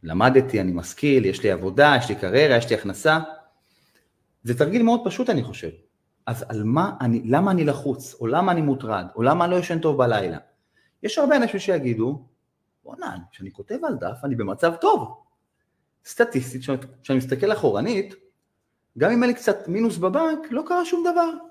למדתי, 0.03 0.61
אני 0.61 0.73
משכיל, 0.73 1.25
יש 1.25 1.43
לי 1.43 1.51
עבודה, 1.51 1.95
יש 1.99 2.09
לי 2.09 2.15
קריירה, 2.15 2.57
יש 2.57 2.71
לי 2.71 2.77
הכנסה. 2.77 3.19
זה 4.43 4.59
תרגיל 4.59 4.83
מאוד 4.83 5.01
פשוט 5.05 5.31
אני 5.31 5.43
חושב. 5.43 5.69
אז 6.27 6.45
על 6.49 6.65
מה 6.65 6.97
אני, 7.01 7.23
למה 7.25 7.51
אני 7.51 7.65
לחוץ, 7.65 8.15
או 8.21 8.27
למה 8.27 8.53
אני 8.53 8.61
מוטרד, 8.61 9.07
או 9.17 9.23
למה 9.23 9.45
אני 9.45 9.53
לא 9.53 9.57
ישן 9.57 9.79
טוב 9.79 9.99
בלילה? 9.99 10.39
יש 11.03 11.19
הרבה 11.19 11.37
אנשים 11.37 11.61
שיגידו, 11.61 12.25
בוא'נה, 12.85 13.17
כשאני 13.31 13.53
כותב 13.53 13.79
על 13.85 13.95
דף 14.01 14.25
אני 14.25 14.37
במצב 14.37 14.75
טוב. 14.81 15.23
סטטיסטית, 16.05 16.63
כשאני 17.03 17.19
מסתכל 17.19 17.53
אחורנית, 17.53 18.15
גם 18.99 19.11
אם 19.11 19.23
אין 19.23 19.31
לי 19.31 19.37
קצת 19.37 19.69
מינוס 19.69 19.97
בבנק, 19.97 20.39
לא 20.51 20.63
קרה 20.67 20.85
שום 20.85 21.05
דבר. 21.13 21.50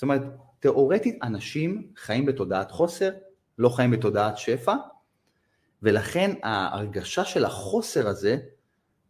זאת 0.00 0.02
אומרת, 0.02 0.22
תיאורטית 0.60 1.18
אנשים 1.22 1.86
חיים 1.96 2.26
בתודעת 2.26 2.70
חוסר, 2.70 3.10
לא 3.58 3.68
חיים 3.68 3.90
בתודעת 3.90 4.38
שפע, 4.38 4.74
ולכן 5.82 6.34
ההרגשה 6.42 7.24
של 7.24 7.44
החוסר 7.44 8.08
הזה, 8.08 8.36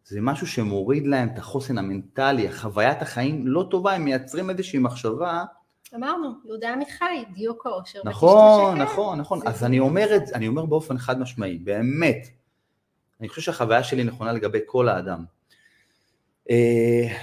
זה 0.05 0.21
משהו 0.21 0.47
שמוריד 0.47 1.07
להם 1.07 1.29
את 1.33 1.37
החוסן 1.37 1.77
המנטלי, 1.77 2.51
חוויית 2.51 3.01
החיים 3.01 3.47
לא 3.47 3.67
טובה, 3.71 3.93
הם 3.93 4.05
מייצרים 4.05 4.49
איזושהי 4.49 4.79
מחשבה. 4.79 5.43
אמרנו, 5.95 6.33
יהודה 6.45 6.73
עמיחי, 6.73 7.25
דיוק 7.33 7.65
האושר. 7.65 7.99
נכון, 8.05 8.81
נכון, 8.81 9.19
נכון. 9.19 9.39
אז 9.45 9.63
אני 9.63 9.79
אומר 9.79 10.15
את 10.15 10.27
זה, 10.27 10.35
אני 10.35 10.47
אומר 10.47 10.65
באופן 10.65 10.97
חד 10.97 11.19
משמעי, 11.19 11.57
באמת. 11.57 12.27
אני 13.19 13.29
חושב 13.29 13.41
שהחוויה 13.41 13.83
שלי 13.83 14.03
נכונה 14.03 14.31
לגבי 14.31 14.59
כל 14.65 14.89
האדם. 14.89 15.25
אה, 16.49 17.17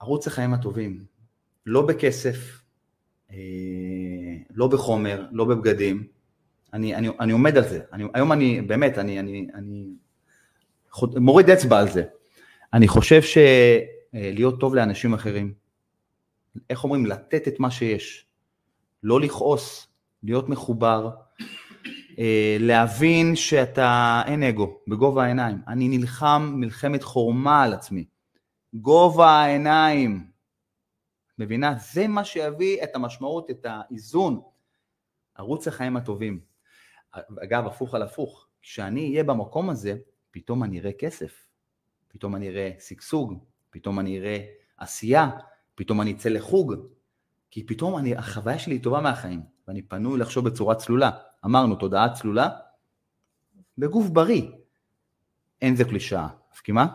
ערוץ 0.00 0.26
החיים 0.26 0.54
הטובים, 0.54 1.04
לא 1.66 1.86
בכסף, 1.86 2.58
לא 4.50 4.66
בחומר, 4.66 5.26
לא 5.32 5.44
בבגדים, 5.44 6.06
אני, 6.72 6.94
אני, 6.94 7.08
אני 7.20 7.32
עומד 7.32 7.56
על 7.56 7.68
זה, 7.68 7.80
אני, 7.92 8.04
היום 8.14 8.32
אני, 8.32 8.60
באמת, 8.60 8.98
אני, 8.98 9.20
אני, 9.20 9.46
אני 9.54 9.86
מוריד 11.02 11.50
אצבע 11.50 11.78
על 11.78 11.88
זה. 11.88 12.02
אני 12.72 12.88
חושב 12.88 13.20
שלהיות 13.22 14.60
טוב 14.60 14.74
לאנשים 14.74 15.14
אחרים, 15.14 15.52
איך 16.70 16.84
אומרים, 16.84 17.06
לתת 17.06 17.48
את 17.48 17.60
מה 17.60 17.70
שיש, 17.70 18.26
לא 19.02 19.20
לכעוס, 19.20 19.88
להיות 20.22 20.48
מחובר, 20.48 21.10
אה, 22.18 22.56
להבין 22.60 23.36
שאתה, 23.36 24.22
אין 24.26 24.42
אגו, 24.42 24.78
בגובה 24.88 25.24
העיניים. 25.24 25.58
אני 25.68 25.88
נלחם 25.88 26.52
מלחמת 26.54 27.02
חורמה 27.02 27.62
על 27.62 27.72
עצמי. 27.72 28.04
גובה 28.74 29.30
העיניים. 29.30 30.26
מבינה? 31.38 31.74
זה 31.92 32.08
מה 32.08 32.24
שיביא 32.24 32.82
את 32.84 32.94
המשמעות, 32.94 33.50
את 33.50 33.66
האיזון. 33.68 34.40
ערוץ 35.34 35.68
החיים 35.68 35.96
הטובים. 35.96 36.40
אגב, 37.44 37.66
הפוך 37.66 37.94
על 37.94 38.02
הפוך, 38.02 38.46
כשאני 38.62 39.10
אהיה 39.10 39.24
במקום 39.24 39.70
הזה, 39.70 39.96
פתאום 40.30 40.64
אני 40.64 40.80
אראה 40.80 40.92
כסף, 40.92 41.48
פתאום 42.08 42.36
אני 42.36 42.48
אראה 42.48 42.70
שגשוג, 42.80 43.44
פתאום 43.70 44.00
אני 44.00 44.18
אראה 44.18 44.38
עשייה, 44.76 45.30
פתאום 45.74 46.00
אני 46.00 46.12
אצא 46.12 46.28
לחוג, 46.28 46.74
כי 47.50 47.66
פתאום 47.66 47.98
אני, 47.98 48.16
החוויה 48.16 48.58
שלי 48.58 48.74
היא 48.74 48.82
טובה 48.82 49.00
מהחיים, 49.00 49.42
ואני 49.68 49.82
פנוי 49.82 50.18
לחשוב 50.18 50.48
בצורה 50.48 50.74
צלולה. 50.74 51.10
אמרנו, 51.44 51.74
תודעה 51.74 52.14
צלולה, 52.14 52.48
בגוף 53.78 54.08
בריא. 54.08 54.42
אין 55.62 55.76
זה 55.76 55.84
קלישאה. 55.84 56.28
מסכימה? 56.52 56.86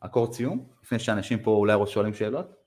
אקורד 0.00 0.32
סיום? 0.32 0.68
לפני 0.82 0.98
שאנשים 0.98 1.42
פה 1.42 1.50
אולי 1.50 1.74
שואלים 1.86 2.14
שאלות? 2.14 2.59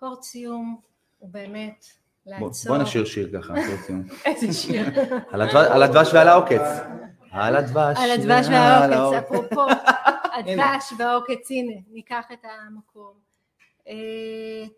אקורד 0.00 0.22
סיום 0.22 0.80
הוא 1.18 1.30
באמת 1.30 1.86
לעצור. 2.26 2.76
בוא 2.76 2.82
נשאיר 2.82 3.04
שיר 3.04 3.40
ככה, 3.40 3.54
איזה 4.26 4.52
שיר? 4.52 4.86
על 5.30 5.82
הדבש 5.82 6.14
ועל 6.14 6.28
העוקץ. 6.28 6.60
על 7.30 7.56
הדבש. 7.56 7.96
על 8.00 8.10
הדבש 8.10 8.46
והעוקץ, 8.48 9.24
אפרופו, 9.24 9.66
הדבש 10.36 10.92
והעוקץ, 10.98 11.50
הנה, 11.50 11.72
ניקח 11.90 12.24
את 12.32 12.44
המקום. 12.44 13.12
אה, 13.88 13.94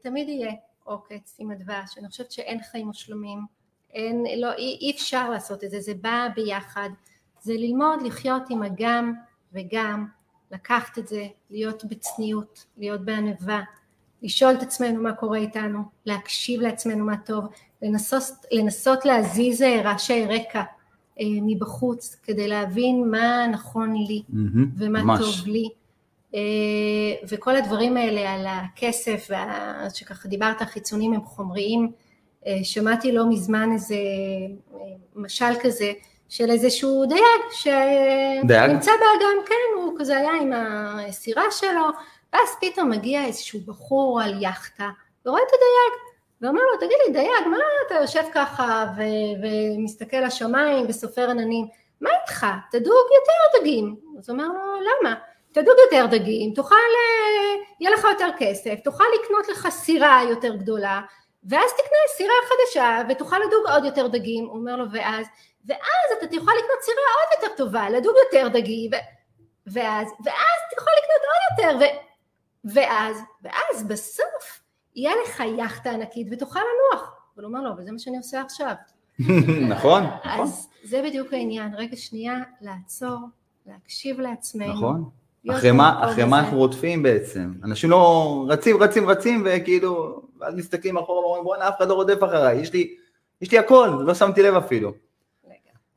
תמיד 0.03 0.29
יהיה 0.29 0.53
עוקץ 0.85 1.37
עם 1.39 1.51
הדבש, 1.51 1.99
אני 1.99 2.09
חושבת 2.09 2.33
שאין 2.33 2.63
חיים 2.71 2.87
מושלמים, 2.87 3.47
אין, 3.95 4.25
לא, 4.41 4.53
אי, 4.53 4.79
אי 4.81 4.93
אפשר 4.95 5.31
לעשות 5.31 5.65
את 5.65 5.71
זה, 5.71 5.81
זה 5.81 5.95
בא 5.95 6.29
ביחד, 6.35 6.91
זה 7.41 7.53
ללמוד 7.53 8.03
לחיות 8.03 8.43
עם 8.51 8.63
הגם 8.63 9.15
וגם, 9.53 10.07
לקחת 10.51 10.99
את 10.99 11.09
זה, 11.09 11.27
להיות 11.51 11.85
בצניעות, 11.85 12.67
להיות 12.77 13.05
בענווה, 13.05 13.63
לשאול 14.23 14.55
את 14.55 14.63
עצמנו 14.63 15.03
מה 15.03 15.13
קורה 15.13 15.39
איתנו, 15.39 15.83
להקשיב 16.07 16.61
לעצמנו 16.61 17.05
מה 17.05 17.17
טוב, 17.17 17.45
לנסות, 17.83 18.23
לנסות 18.53 19.05
להזיז 19.05 19.63
אה, 19.63 19.83
רעשי 19.85 20.27
רקע 20.27 20.63
אה, 21.21 21.27
מבחוץ 21.43 22.17
כדי 22.23 22.49
להבין 22.49 23.11
מה 23.11 23.47
נכון 23.47 23.95
לי 23.97 24.23
mm-hmm, 24.31 24.59
ומה 24.79 25.03
ממש. 25.03 25.21
טוב 25.21 25.49
לי. 25.49 25.69
אה, 26.35 26.41
וכל 27.29 27.57
הדברים 27.57 27.97
האלה 27.97 28.33
על 28.33 28.47
הכסף, 28.47 29.27
וה, 29.31 29.89
שככה 29.95 30.29
דיברת, 30.29 30.63
החיצונים 30.63 31.13
הם 31.13 31.25
חומריים, 31.25 31.93
אה, 32.47 32.59
שמעתי 32.63 33.13
לא 33.13 33.29
מזמן 33.29 33.73
איזה 33.73 33.97
משל 35.17 35.55
כזה 35.63 35.93
של 36.29 36.51
איזשהו 36.51 37.05
דייג 37.07 37.23
שנמצא 37.53 38.91
באגם, 38.91 39.47
כן, 39.47 39.83
הוא 39.83 39.95
כזה 39.99 40.17
היה 40.17 40.33
עם 40.43 40.53
הסירה 40.53 41.45
שלו, 41.51 41.89
ואז 42.33 42.57
פתאום 42.61 42.91
מגיע 42.91 43.25
איזשהו 43.25 43.61
בחור 43.67 44.21
על 44.25 44.35
יכטה 44.41 44.89
ורואה 45.27 45.43
את 45.43 45.49
הדייג 45.49 46.13
ואומר 46.41 46.61
לו 46.61 46.77
תגיד 46.77 46.97
לי 47.07 47.13
דייג 47.13 47.47
מה 47.51 47.57
אתה 47.87 47.95
יושב 47.95 48.25
ככה 48.35 48.85
ו- 48.97 49.45
ומסתכל 49.77 50.17
לשמיים 50.17 50.87
וסופר 50.89 51.31
עננים? 51.31 51.67
מה 52.01 52.11
איתך? 52.23 52.47
תדוג 52.71 53.07
יותר 53.15 53.61
דגים. 53.61 53.97
אז 54.19 54.31
הוא 54.31 54.39
אומר 54.39 54.49
לו 54.49 54.81
למה? 54.81 55.15
תדוג 55.53 55.75
יותר 55.85 56.07
דגים 56.07 56.55
תוכל 56.55 56.75
אה, 56.75 57.63
יהיה 57.81 57.91
לך 57.91 58.05
יותר 58.05 58.29
כסף 58.39 58.75
תוכל 58.85 59.05
לקנות 59.21 59.49
לך 59.49 59.69
סירה 59.71 60.21
יותר 60.29 60.57
גדולה 60.57 61.01
ואז 61.45 61.73
תקנה 61.73 61.99
סירה 62.17 62.35
חדשה 62.49 63.03
ותוכל 63.09 63.37
לדוג 63.39 63.67
עוד 63.73 63.85
יותר 63.85 64.07
דגים. 64.07 64.45
הוא 64.45 64.59
אומר 64.59 64.77
לו 64.77 64.85
ואז? 64.93 65.27
ואז 65.67 66.19
אתה 66.19 66.27
תוכל 66.27 66.53
לקנות 66.59 66.83
סירה 66.83 66.97
עוד 66.97 67.43
יותר 67.43 67.57
טובה 67.57 67.91
לדוג 67.91 68.15
יותר 68.25 68.49
דגים 68.49 68.91
ו... 68.93 68.97
ואז 69.67 70.09
ואז 70.25 70.59
תוכל 70.75 70.91
לקנות 70.99 71.23
עוד 71.23 71.59
יותר 71.59 71.85
ו... 71.85 72.12
ואז, 72.65 73.17
ואז 73.43 73.85
בסוף 73.89 74.63
יהיה 74.95 75.13
לך 75.25 75.43
יאכטה 75.59 75.91
ענקית 75.91 76.29
ותוכל 76.31 76.61
לנוח. 76.61 77.23
אבל 77.37 77.45
הוא 77.45 77.51
אומר 77.55 77.63
לו, 77.65 77.73
אבל 77.73 77.85
זה 77.85 77.93
מה 77.93 77.99
שאני 77.99 78.17
עושה 78.17 78.41
עכשיו. 78.41 78.75
נכון, 79.69 80.03
נכון. 80.03 80.41
אז 80.41 80.69
זה 80.83 81.03
בדיוק 81.05 81.33
העניין, 81.33 81.75
רגע 81.75 81.97
שנייה, 81.97 82.39
לעצור, 82.61 83.19
להקשיב 83.67 84.21
לעצמנו. 84.21 84.73
נכון. 84.73 85.11
אחרי 85.51 85.73
מה, 85.73 86.11
אחרי 86.11 86.25
מה 86.25 86.41
אנחנו 86.41 86.59
רודפים 86.59 87.03
בעצם? 87.03 87.53
אנשים 87.65 87.91
לא 87.91 88.45
רצים, 88.49 88.83
רצים, 88.83 89.09
רצים, 89.09 89.47
וכאילו, 89.47 90.23
ואז 90.39 90.55
מסתכלים 90.55 90.99
אחורה 90.99 91.21
ואומרים, 91.21 91.45
בואנה, 91.45 91.69
אף 91.69 91.77
אחד 91.77 91.89
לא 91.89 91.95
רודף 91.95 92.25
אחריי, 92.25 92.61
יש 92.61 92.73
לי, 92.73 92.97
יש 93.41 93.53
לי 93.53 93.59
הכל, 93.59 94.03
לא 94.07 94.15
שמתי 94.15 94.43
לב 94.43 94.55
אפילו. 94.55 94.93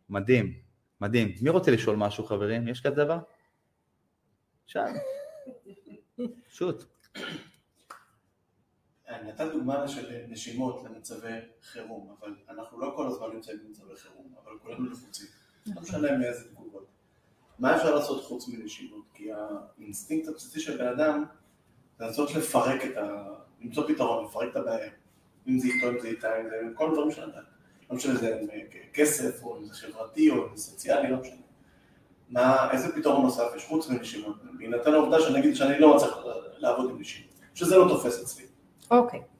מדהים, 0.09 0.53
מדהים. 1.01 1.31
מי 1.41 1.49
רוצה 1.49 1.71
לשאול 1.71 1.95
משהו, 1.95 2.23
חברים? 2.23 2.67
יש 2.67 2.81
כזה 2.81 2.95
דבר? 2.95 3.17
שאל. 4.65 4.91
פשוט. 6.49 6.83
נתן 9.09 9.49
דוגמה 9.49 9.87
של 9.87 10.25
נשימות 10.27 10.83
למצבי 10.83 11.33
חירום, 11.61 12.15
אבל 12.19 12.35
אנחנו 12.49 12.79
לא 12.79 12.93
כל 12.95 13.07
הזמן 13.07 13.27
נמצאים 13.33 13.57
במצבי 13.65 13.95
חירום, 13.95 14.33
אבל 14.43 14.51
כולנו 14.61 14.89
לחוצים. 14.89 15.27
לא. 15.65 15.81
משנה 15.81 16.17
מאיזה 16.17 16.49
תגובות. 16.49 16.87
מה 17.59 17.75
אפשר 17.75 17.95
לעשות 17.95 18.23
חוץ 18.23 18.47
מנשימות? 18.47 19.05
כי 19.13 19.29
האינסטינקט 19.31 20.27
הבסיסי 20.27 20.59
של 20.59 20.77
בן 20.77 20.87
אדם 20.87 21.25
זה 21.99 22.05
לנסות 22.05 22.35
לפרק 22.35 22.85
את 22.85 22.97
ה... 22.97 23.27
למצוא 23.61 23.87
פתרון, 23.87 24.25
לפרק 24.25 24.51
את 24.51 24.55
הבעיה. 24.55 24.91
אם 25.47 25.59
זה 25.59 25.67
איתו, 25.67 25.89
אם 25.89 25.99
זה 25.99 26.07
איתה, 26.07 26.41
אם 26.41 26.49
זה 26.49 26.55
כל 26.75 26.89
הדברים 26.89 27.11
של. 27.11 27.31
לא 27.89 27.95
משנה 27.95 28.13
אם 28.13 28.17
זה 28.17 28.59
כסף, 28.93 29.43
או 29.43 29.57
אם 29.57 29.65
זה 29.65 29.73
חברתי, 29.73 30.29
או 30.29 30.35
אם 30.35 30.55
זה 30.55 30.63
סוציאלי, 30.63 31.11
לא 31.11 31.17
משנה. 31.17 31.44
מה, 32.29 32.71
איזה 32.71 32.95
פתרון 32.95 33.23
נוסף 33.23 33.43
יש 33.55 33.65
חוץ 33.65 33.89
מנשימות? 33.89 34.35
בהינתן 34.57 34.93
העובדה 34.93 35.19
שאני 35.21 35.39
אגיד 35.39 35.55
שאני 35.55 35.79
לא 35.79 35.95
מצליח 35.95 36.17
לעבוד 36.57 36.89
עם 36.89 36.99
נשימות, 36.99 37.33
שזה 37.53 37.77
לא 37.77 37.87
תופס 37.89 38.23
אצלי. 38.23 38.45
אוקיי. 38.91 39.19
Okay. 39.19 39.35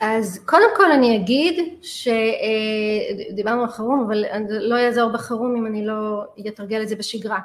אז 0.00 0.38
קודם 0.46 0.68
כל 0.76 0.92
אני 0.92 1.16
אגיד 1.16 1.78
שדיברנו 1.82 3.60
אה, 3.60 3.66
על 3.66 3.72
חירום, 3.72 4.04
אבל 4.06 4.24
לא 4.48 4.76
יעזור 4.76 5.12
בחירום 5.12 5.56
אם 5.56 5.66
אני 5.66 5.86
לא 5.86 6.24
אתרגל 6.48 6.82
את 6.82 6.88
זה 6.88 6.96
בשגרה. 6.96 7.38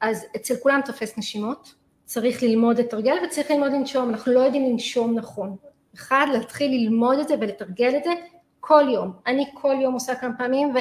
אז 0.00 0.26
אצל 0.36 0.54
כולם 0.62 0.80
תופס 0.84 1.18
נשימות, 1.18 1.74
צריך 2.04 2.42
ללמוד 2.42 2.78
לתרגל 2.80 3.16
וצריך 3.24 3.50
ללמוד 3.50 3.72
לנשום, 3.72 4.08
אנחנו 4.10 4.32
לא 4.32 4.40
יודעים 4.40 4.72
לנשום 4.72 5.14
נכון. 5.14 5.56
אחד, 5.94 6.26
להתחיל 6.32 6.70
ללמוד 6.70 7.18
את 7.18 7.28
זה 7.28 7.34
ולתרגל 7.40 7.96
את 7.96 8.04
זה 8.04 8.10
כל 8.60 8.84
יום. 8.92 9.12
אני 9.26 9.44
כל 9.54 9.74
יום 9.82 9.94
עושה 9.94 10.14
כמה 10.14 10.32
פעמים, 10.38 10.74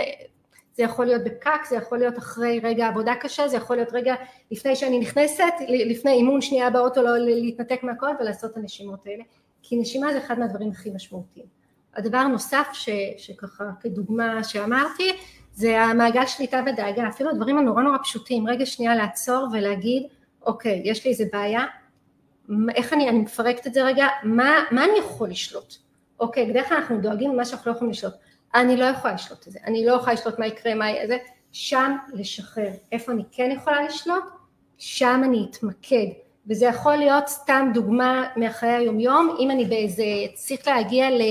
וזה 0.73 0.83
יכול 0.83 1.05
להיות 1.05 1.23
בפקק, 1.23 1.65
זה 1.69 1.75
יכול 1.75 1.97
להיות 1.97 2.17
אחרי 2.17 2.59
רגע 2.63 2.87
עבודה 2.87 3.15
קשה, 3.15 3.47
זה 3.47 3.57
יכול 3.57 3.75
להיות 3.75 3.93
רגע 3.93 4.15
לפני 4.51 4.75
שאני 4.75 4.99
נכנסת, 4.99 5.53
לפני 5.69 6.11
אימון 6.11 6.41
שנייה 6.41 6.69
באוטו, 6.69 7.01
לא 7.01 7.17
להתנתק 7.17 7.83
מהכל 7.83 8.07
ולעשות 8.19 8.51
את 8.51 8.57
הנשימות 8.57 9.07
האלה, 9.07 9.23
כי 9.61 9.77
נשימה 9.77 10.13
זה 10.13 10.17
אחד 10.17 10.39
מהדברים 10.39 10.69
הכי 10.69 10.89
משמעותיים. 10.89 11.45
הדבר 11.95 12.17
הנוסף 12.17 12.67
ש, 12.73 12.89
שככה 13.17 13.63
כדוגמה 13.79 14.43
שאמרתי, 14.43 15.11
זה 15.53 15.81
המעגל 15.81 16.25
שליטה 16.25 16.61
ודאגה, 16.65 17.07
אפילו 17.07 17.29
הדברים 17.29 17.57
הנורא 17.57 17.83
נורא 17.83 17.97
פשוטים, 18.03 18.47
רגע 18.47 18.65
שנייה 18.65 18.95
לעצור 18.95 19.47
ולהגיד, 19.53 20.03
אוקיי, 20.45 20.81
יש 20.85 21.05
לי 21.05 21.11
איזה 21.11 21.23
בעיה, 21.33 21.65
איך 22.75 22.93
אני, 22.93 23.09
אני 23.09 23.19
מפרקת 23.19 23.67
את 23.67 23.73
זה 23.73 23.83
רגע, 23.83 24.07
מה, 24.23 24.63
מה 24.71 24.83
אני 24.85 24.99
יכול 24.99 25.29
לשלוט? 25.29 25.75
אוקיי, 26.19 26.49
בדרך 26.49 26.69
כלל 26.69 26.77
אנחנו 26.77 27.01
דואגים 27.01 27.33
למה 27.33 27.45
שאנחנו 27.45 27.71
לא 27.71 27.75
יכולים 27.75 27.91
לשלוט. 27.91 28.13
אני 28.55 28.77
לא 28.77 28.85
יכולה 28.85 29.13
לשלוט 29.13 29.47
את 29.47 29.51
זה, 29.51 29.59
אני 29.65 29.85
לא 29.85 29.93
יכולה 29.93 30.13
לשלוט 30.13 30.39
מה 30.39 30.47
יקרה, 30.47 30.75
מה 30.75 30.89
יהיה 30.89 31.07
זה, 31.07 31.17
שם 31.51 31.95
לשחרר. 32.13 32.71
איפה 32.91 33.11
אני 33.11 33.23
כן 33.31 33.49
יכולה 33.51 33.83
לשלוט? 33.83 34.23
שם 34.77 35.21
אני 35.25 35.45
אתמקד. 35.49 36.07
וזה 36.47 36.65
יכול 36.65 36.95
להיות 36.95 37.27
סתם 37.27 37.71
דוגמה 37.73 38.27
מהחיי 38.35 38.69
היומיום, 38.69 39.35
אם 39.39 39.51
אני 39.51 39.65
באיזה, 39.65 40.03
צריך 40.33 40.67
להגיע 40.67 41.11
ל... 41.11 41.21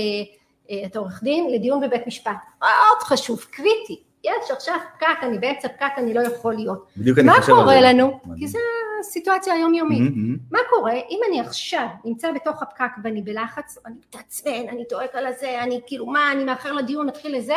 אה, 0.69 0.85
אתה 0.85 0.99
עורך 0.99 1.23
דין, 1.23 1.49
לדיון 1.51 1.81
בבית 1.81 2.07
משפט. 2.07 2.31
מאוד 2.61 2.99
חשוב, 3.03 3.45
קריטי. 3.51 4.03
יש 4.23 4.51
עכשיו 4.51 4.75
פקק, 4.97 5.17
אני 5.21 5.39
באמצע 5.39 5.67
פקק, 5.67 5.91
אני 5.97 6.13
לא 6.13 6.21
יכול 6.21 6.53
להיות. 6.53 6.87
בדיוק 6.97 7.19
אני 7.19 7.29
חושב 7.29 7.39
על 7.39 7.45
זה. 7.45 7.53
מה 7.53 7.61
קורה 7.61 7.81
לנו? 7.81 8.19
כי 8.37 8.47
זו 8.47 8.59
הסיטואציה 8.99 9.53
היומיומית. 9.53 9.99
Mm-hmm. 9.99 10.39
מה 10.51 10.59
קורה 10.69 10.93
אם 10.93 11.19
אני 11.29 11.39
עכשיו 11.39 11.87
נמצא 12.05 12.31
בתוך 12.31 12.61
הפקק 12.61 12.91
ואני 13.03 13.21
בלחץ, 13.21 13.77
אני 13.85 13.95
מתעצבן, 14.07 14.69
אני 14.69 14.83
דואג 14.89 15.07
על 15.13 15.27
הזה, 15.27 15.63
אני 15.63 15.81
כאילו 15.85 16.05
מה, 16.05 16.31
אני 16.31 16.43
מאחר 16.43 16.71
לדיון, 16.71 17.07
מתחיל 17.07 17.37
לזה, 17.37 17.55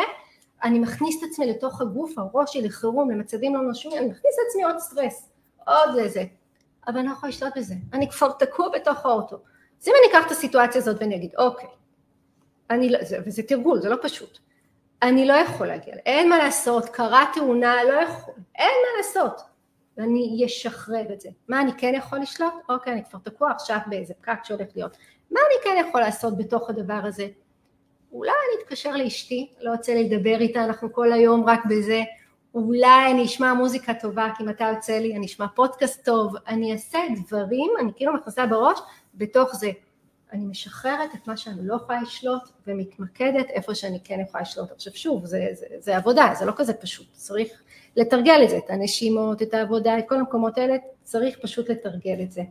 אני 0.63 0.79
מכניס 0.79 1.23
את 1.23 1.29
עצמי 1.31 1.45
לתוך 1.45 1.81
הגוף, 1.81 2.17
הראש 2.17 2.53
שלי 2.53 2.67
לחירום, 2.67 3.11
למצבים 3.11 3.55
לא 3.55 3.61
נושמים, 3.61 3.97
אני 3.97 4.05
מכניס 4.05 4.35
את 4.35 4.47
עצמי 4.49 4.63
עוד 4.63 4.77
סטרס, 4.77 5.29
עוד 5.67 5.95
לזה. 5.95 6.23
אבל 6.87 6.97
אני 6.97 7.07
לא 7.07 7.11
יכולה 7.11 7.29
לשלוט 7.29 7.53
בזה, 7.57 7.73
אני 7.93 8.09
כבר 8.09 8.31
תקוע 8.31 8.69
בתוך 8.69 9.05
האוטו. 9.05 9.39
אז 9.81 9.87
אם 9.87 9.93
אני 9.99 10.11
אקח 10.11 10.27
את 10.27 10.31
הסיטואציה 10.31 10.81
הזאת 10.81 10.97
ואני 10.99 11.15
אגיד, 11.15 11.31
אוקיי, 11.37 11.69
אני 12.69 12.89
לא, 12.89 13.03
זה, 13.03 13.17
וזה 13.25 13.43
תרגול, 13.43 13.81
זה 13.81 13.89
לא 13.89 13.95
פשוט. 14.01 14.39
אני 15.01 15.25
לא 15.25 15.33
יכול 15.33 15.67
להגיע, 15.67 15.93
אין 16.05 16.29
מה 16.29 16.37
לעשות, 16.37 16.89
קרה 16.89 17.25
תאונה, 17.33 17.83
לא 17.83 17.93
יכול, 17.93 18.33
אין 18.55 18.71
מה 18.81 18.97
לעשות. 18.97 19.41
ואני 19.97 20.43
אשחרר 20.45 21.13
את 21.13 21.21
זה. 21.21 21.29
מה 21.49 21.61
אני 21.61 21.71
כן 21.77 21.93
יכול 21.95 22.19
לשלוט? 22.19 22.53
אוקיי, 22.69 22.93
אני 22.93 23.03
כבר 23.09 23.19
תקוע 23.19 23.51
עכשיו 23.51 23.77
באיזה 23.87 24.13
פקק 24.13 24.39
שהולך 24.43 24.67
להיות. 24.75 24.97
מה 25.31 25.39
אני 25.39 25.63
כן 25.63 25.87
יכול 25.89 26.01
לעשות 26.01 26.37
בתוך 26.37 26.69
הדבר 26.69 26.99
הזה? 27.03 27.27
אולי 28.11 28.31
אני 28.31 28.63
אתקשר 28.63 28.95
לאשתי, 28.95 29.53
לא 29.61 29.71
לי 29.87 30.09
לדבר 30.09 30.39
איתה, 30.39 30.63
אנחנו 30.63 30.93
כל 30.93 31.13
היום 31.13 31.49
רק 31.49 31.65
בזה. 31.65 32.03
אולי 32.53 33.11
אני 33.11 33.25
אשמע 33.25 33.53
מוזיקה 33.53 33.93
טובה, 33.93 34.29
כי 34.37 34.43
מתי 34.43 34.69
יוצא 34.69 34.99
לי, 34.99 35.15
אני 35.15 35.25
אשמע 35.25 35.45
פודקאסט 35.55 36.05
טוב, 36.05 36.35
אני 36.47 36.73
אעשה 36.73 36.99
דברים, 37.15 37.71
אני 37.79 37.91
כאילו 37.95 38.13
מכנסה 38.13 38.45
בראש, 38.45 38.79
בתוך 39.15 39.55
זה. 39.55 39.71
אני 40.33 40.45
משחררת 40.45 41.15
את 41.15 41.27
מה 41.27 41.37
שאני 41.37 41.67
לא 41.67 41.75
יכולה 41.75 42.01
לשלוט 42.01 42.41
ומתמקדת 42.67 43.49
איפה 43.49 43.75
שאני 43.75 43.99
כן 44.03 44.19
יכולה 44.27 44.41
לשלוט. 44.41 44.71
עכשיו 44.71 44.93
שוב, 44.95 45.25
זה, 45.25 45.47
זה, 45.51 45.65
זה 45.79 45.97
עבודה, 45.97 46.33
זה 46.39 46.45
לא 46.45 46.53
כזה 46.55 46.73
פשוט, 46.73 47.07
צריך 47.11 47.61
לתרגל 47.95 48.41
את 48.43 48.49
זה, 48.49 48.57
את 48.57 48.69
הנשימות, 48.69 49.41
את 49.41 49.53
העבודה, 49.53 49.99
את 49.99 50.03
כל 50.09 50.15
המקומות 50.15 50.57
האלה, 50.57 50.75
צריך 51.03 51.37
פשוט 51.41 51.69
לתרגל 51.69 52.21
את 52.21 52.31
זה. 52.31 52.41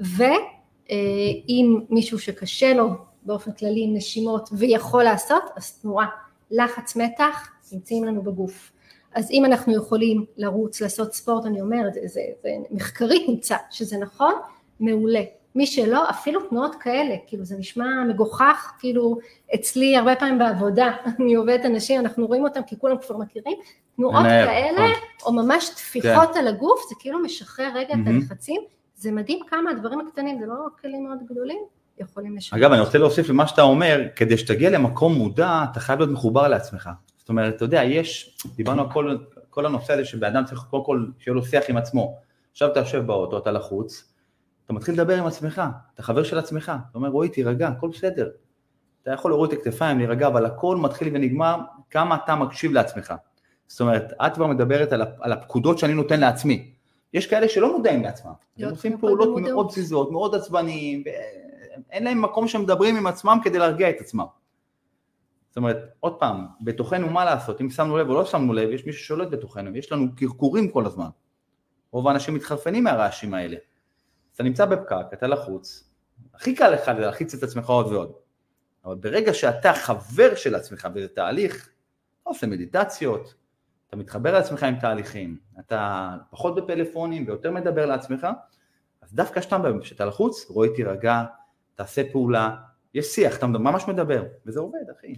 ואם 0.00 1.80
מישהו 1.90 2.18
שקשה 2.18 2.74
לו 2.74 2.88
באופן 3.22 3.52
כללי 3.52 3.84
עם 3.84 3.96
נשימות 3.96 4.48
ויכול 4.52 5.02
לעשות, 5.02 5.42
אז 5.56 5.72
תנועה, 5.72 6.06
לחץ 6.50 6.96
מתח 6.96 7.48
נמצאים 7.72 8.04
לנו 8.04 8.22
בגוף. 8.22 8.72
אז 9.14 9.30
אם 9.30 9.44
אנחנו 9.44 9.76
יכולים 9.76 10.24
לרוץ, 10.36 10.80
לעשות 10.80 11.14
ספורט, 11.14 11.46
אני 11.46 11.60
אומרת, 11.60 11.94
זה, 11.94 12.00
זה, 12.04 12.20
זה 12.42 12.50
מחקרית 12.70 13.28
נמצא 13.28 13.56
שזה 13.70 13.98
נכון, 13.98 14.34
מעולה. 14.80 15.22
מי 15.54 15.66
שלא, 15.66 16.10
אפילו 16.10 16.40
תנועות 16.48 16.74
כאלה, 16.80 17.14
כאילו 17.26 17.44
זה 17.44 17.56
נשמע 17.58 17.86
מגוחך, 18.08 18.72
כאילו 18.78 19.18
אצלי 19.54 19.96
הרבה 19.96 20.16
פעמים 20.16 20.38
בעבודה, 20.38 20.90
אני 21.20 21.34
עובדת 21.34 21.64
אנשים, 21.64 22.00
אנחנו 22.00 22.26
רואים 22.26 22.44
אותם 22.44 22.60
כי 22.66 22.78
כולם 22.78 22.96
כבר 23.06 23.16
מכירים, 23.16 23.58
תנועות 23.96 24.24
כאלה, 24.24 24.72
נכון. 24.72 24.90
או 25.24 25.32
ממש 25.32 25.68
טפיחות 25.68 26.32
כן. 26.34 26.38
על 26.38 26.48
הגוף, 26.48 26.80
זה 26.88 26.94
כאילו 26.98 27.18
משחרר 27.18 27.70
רגע 27.74 27.94
את 27.94 28.06
הלחצים, 28.06 28.60
זה 28.96 29.12
מדהים 29.12 29.38
כמה 29.50 29.70
הדברים 29.70 30.00
הקטנים, 30.00 30.38
זה 30.40 30.46
לא 30.46 30.54
כלים 30.80 31.04
מאוד 31.04 31.18
גדולים, 31.30 31.58
יכולים 31.98 32.36
לשחרר. 32.36 32.58
אגב, 32.60 32.72
אני 32.72 32.80
רוצה 32.80 32.98
להוסיף 32.98 33.28
למה 33.28 33.46
שאתה 33.46 33.62
אומר, 33.62 34.00
כדי 34.16 34.38
שתגיע 34.38 34.70
למקום 34.70 35.14
מודע, 35.14 35.64
אתה 35.72 35.80
חייב 35.80 35.98
להיות 35.98 36.12
מחובר 36.12 36.48
לעצמך. 36.48 36.90
זאת 37.18 37.28
אומרת, 37.28 37.56
אתה 37.56 37.64
יודע, 37.64 37.84
יש, 37.84 38.36
דיברנו 38.56 38.82
על 38.82 38.90
כל, 38.92 39.16
כל 39.50 39.66
הנושא 39.66 39.92
הזה 39.92 40.04
שבן 40.04 40.36
אדם 40.36 40.44
צריך 40.44 40.60
קודם 40.70 40.84
כל 40.84 41.06
שיהיה 41.18 41.34
לו 41.34 41.44
שיח 41.44 41.64
עם 41.68 41.76
עצמו. 41.76 42.18
עכשיו 42.52 42.72
אתה 42.72 42.80
יושב 42.80 43.06
באוטו, 43.06 43.38
אתה 43.38 43.50
לחוץ, 43.50 44.09
אתה 44.70 44.76
מתחיל 44.76 44.94
לדבר 44.94 45.18
עם 45.18 45.26
עצמך, 45.26 45.62
אתה 45.94 46.02
חבר 46.02 46.22
של 46.22 46.38
עצמך, 46.38 46.72
אתה 46.90 46.98
אומר 46.98 47.08
רועי 47.08 47.28
תירגע, 47.28 47.68
הכל 47.68 47.88
בסדר. 47.88 48.30
אתה 49.02 49.10
יכול 49.10 49.30
להוריד 49.30 49.52
את 49.52 49.58
הכתפיים, 49.58 49.98
להירגע, 49.98 50.26
אבל 50.26 50.46
הכל 50.46 50.76
מתחיל 50.76 51.08
ונגמר 51.14 51.58
כמה 51.90 52.16
אתה 52.24 52.36
מקשיב 52.36 52.72
לעצמך. 52.72 53.14
זאת 53.66 53.80
אומרת, 53.80 54.12
את 54.26 54.34
כבר 54.34 54.46
מדברת 54.46 54.92
על, 54.92 55.02
על 55.20 55.32
הפקודות 55.32 55.78
שאני 55.78 55.94
נותן 55.94 56.20
לעצמי. 56.20 56.72
יש 57.14 57.26
כאלה 57.26 57.48
שלא 57.48 57.76
מודעים 57.76 58.02
לעצמם, 58.02 58.32
הם 58.58 58.70
עושים 58.70 58.98
פעולות 58.98 59.40
מאוד 59.40 59.70
פזיזות, 59.70 60.12
מאוד 60.12 60.34
עצבניים, 60.34 61.04
ואין 61.90 62.04
להם 62.04 62.22
מקום 62.22 62.48
שמדברים 62.48 62.96
עם 62.96 63.06
עצמם 63.06 63.38
כדי 63.44 63.58
להרגיע 63.58 63.90
את 63.90 64.00
עצמם. 64.00 64.26
זאת 65.48 65.56
אומרת, 65.56 65.76
עוד 66.00 66.14
פעם, 66.18 66.46
בתוכנו 66.60 67.10
מה 67.10 67.24
לעשות, 67.24 67.60
אם 67.60 67.70
שמנו 67.70 67.98
לב 67.98 68.08
או 68.08 68.14
לא 68.14 68.24
שמנו 68.24 68.52
לב, 68.52 68.70
יש 68.70 68.86
מישהו 68.86 69.02
ששולט 69.02 69.28
בתוכנו, 69.28 69.76
יש 69.76 69.92
לנו 69.92 70.06
קרקורים 70.16 70.70
כל 70.70 70.86
הזמן. 70.86 71.08
רוב 71.92 72.08
האנשים 72.08 72.34
מתחרפנים 72.34 72.84
מהרעשים 72.84 73.34
האלה. 73.34 73.56
אתה 74.40 74.48
נמצא 74.48 74.66
בפקק, 74.66 75.06
אתה 75.12 75.26
לחוץ, 75.26 75.90
הכי 76.34 76.54
קל 76.54 76.68
לך 76.70 76.88
להלחיץ 76.88 77.34
את 77.34 77.42
עצמך 77.42 77.66
עוד 77.66 77.86
ועוד. 77.86 78.12
אבל 78.84 78.94
ברגע 78.94 79.34
שאתה 79.34 79.72
חבר 79.72 80.34
של 80.34 80.54
עצמך 80.54 80.88
וזה 80.94 81.08
תהליך, 81.08 81.70
אתה 82.22 82.30
עושה 82.30 82.46
מדיטציות, 82.46 83.34
אתה 83.88 83.96
מתחבר 83.96 84.32
לעצמך 84.32 84.62
עם 84.62 84.80
תהליכים, 84.80 85.38
אתה 85.58 86.10
פחות 86.30 86.54
בפלאפונים 86.54 87.24
ויותר 87.26 87.50
מדבר 87.50 87.86
לעצמך, 87.86 88.26
אז 89.02 89.14
דווקא 89.14 89.40
כשאתה 89.80 90.04
לחוץ, 90.04 90.46
רואי 90.50 90.68
תירגע, 90.76 91.24
תעשה 91.74 92.02
פעולה, 92.12 92.56
יש 92.94 93.06
שיח, 93.06 93.38
אתה 93.38 93.46
ממש 93.46 93.88
מדבר, 93.88 94.24
וזה 94.46 94.60
עובד, 94.60 94.90
אחי. 94.98 95.14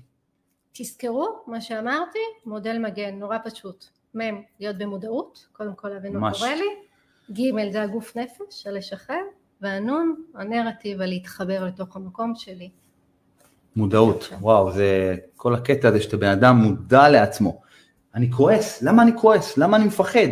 תזכרו 0.72 1.44
מה 1.46 1.60
שאמרתי, 1.60 2.18
מודל 2.46 2.78
מגן, 2.78 3.18
נורא 3.18 3.38
פשוט. 3.44 3.84
מ', 4.14 4.20
להיות 4.60 4.78
במודעות, 4.78 5.48
קודם 5.52 5.74
כל 5.74 5.88
להבין 5.88 6.16
מה 6.16 6.32
קורה 6.32 6.54
לי, 6.54 6.68
ג' 7.30 7.70
זה 7.72 7.82
הגוף 7.82 8.16
נפש, 8.16 8.66
הלשחרר, 8.66 9.22
והנון, 9.60 10.22
הנרטיב, 10.34 11.00
הלהתחבר 11.00 11.64
לתוך 11.64 11.96
המקום 11.96 12.34
שלי. 12.34 12.70
מודעות, 13.76 14.28
וואו, 14.40 14.72
זה 14.72 15.16
כל 15.36 15.54
הקטע 15.54 15.88
הזה 15.88 16.00
שאתה 16.00 16.16
בן 16.16 16.28
אדם 16.28 16.56
מודע 16.56 17.08
לעצמו. 17.08 17.60
אני 18.14 18.30
כועס, 18.30 18.82
למה 18.82 19.02
אני 19.02 19.12
כועס? 19.16 19.58
למה 19.58 19.76
אני 19.76 19.84
מפחד? 19.84 20.28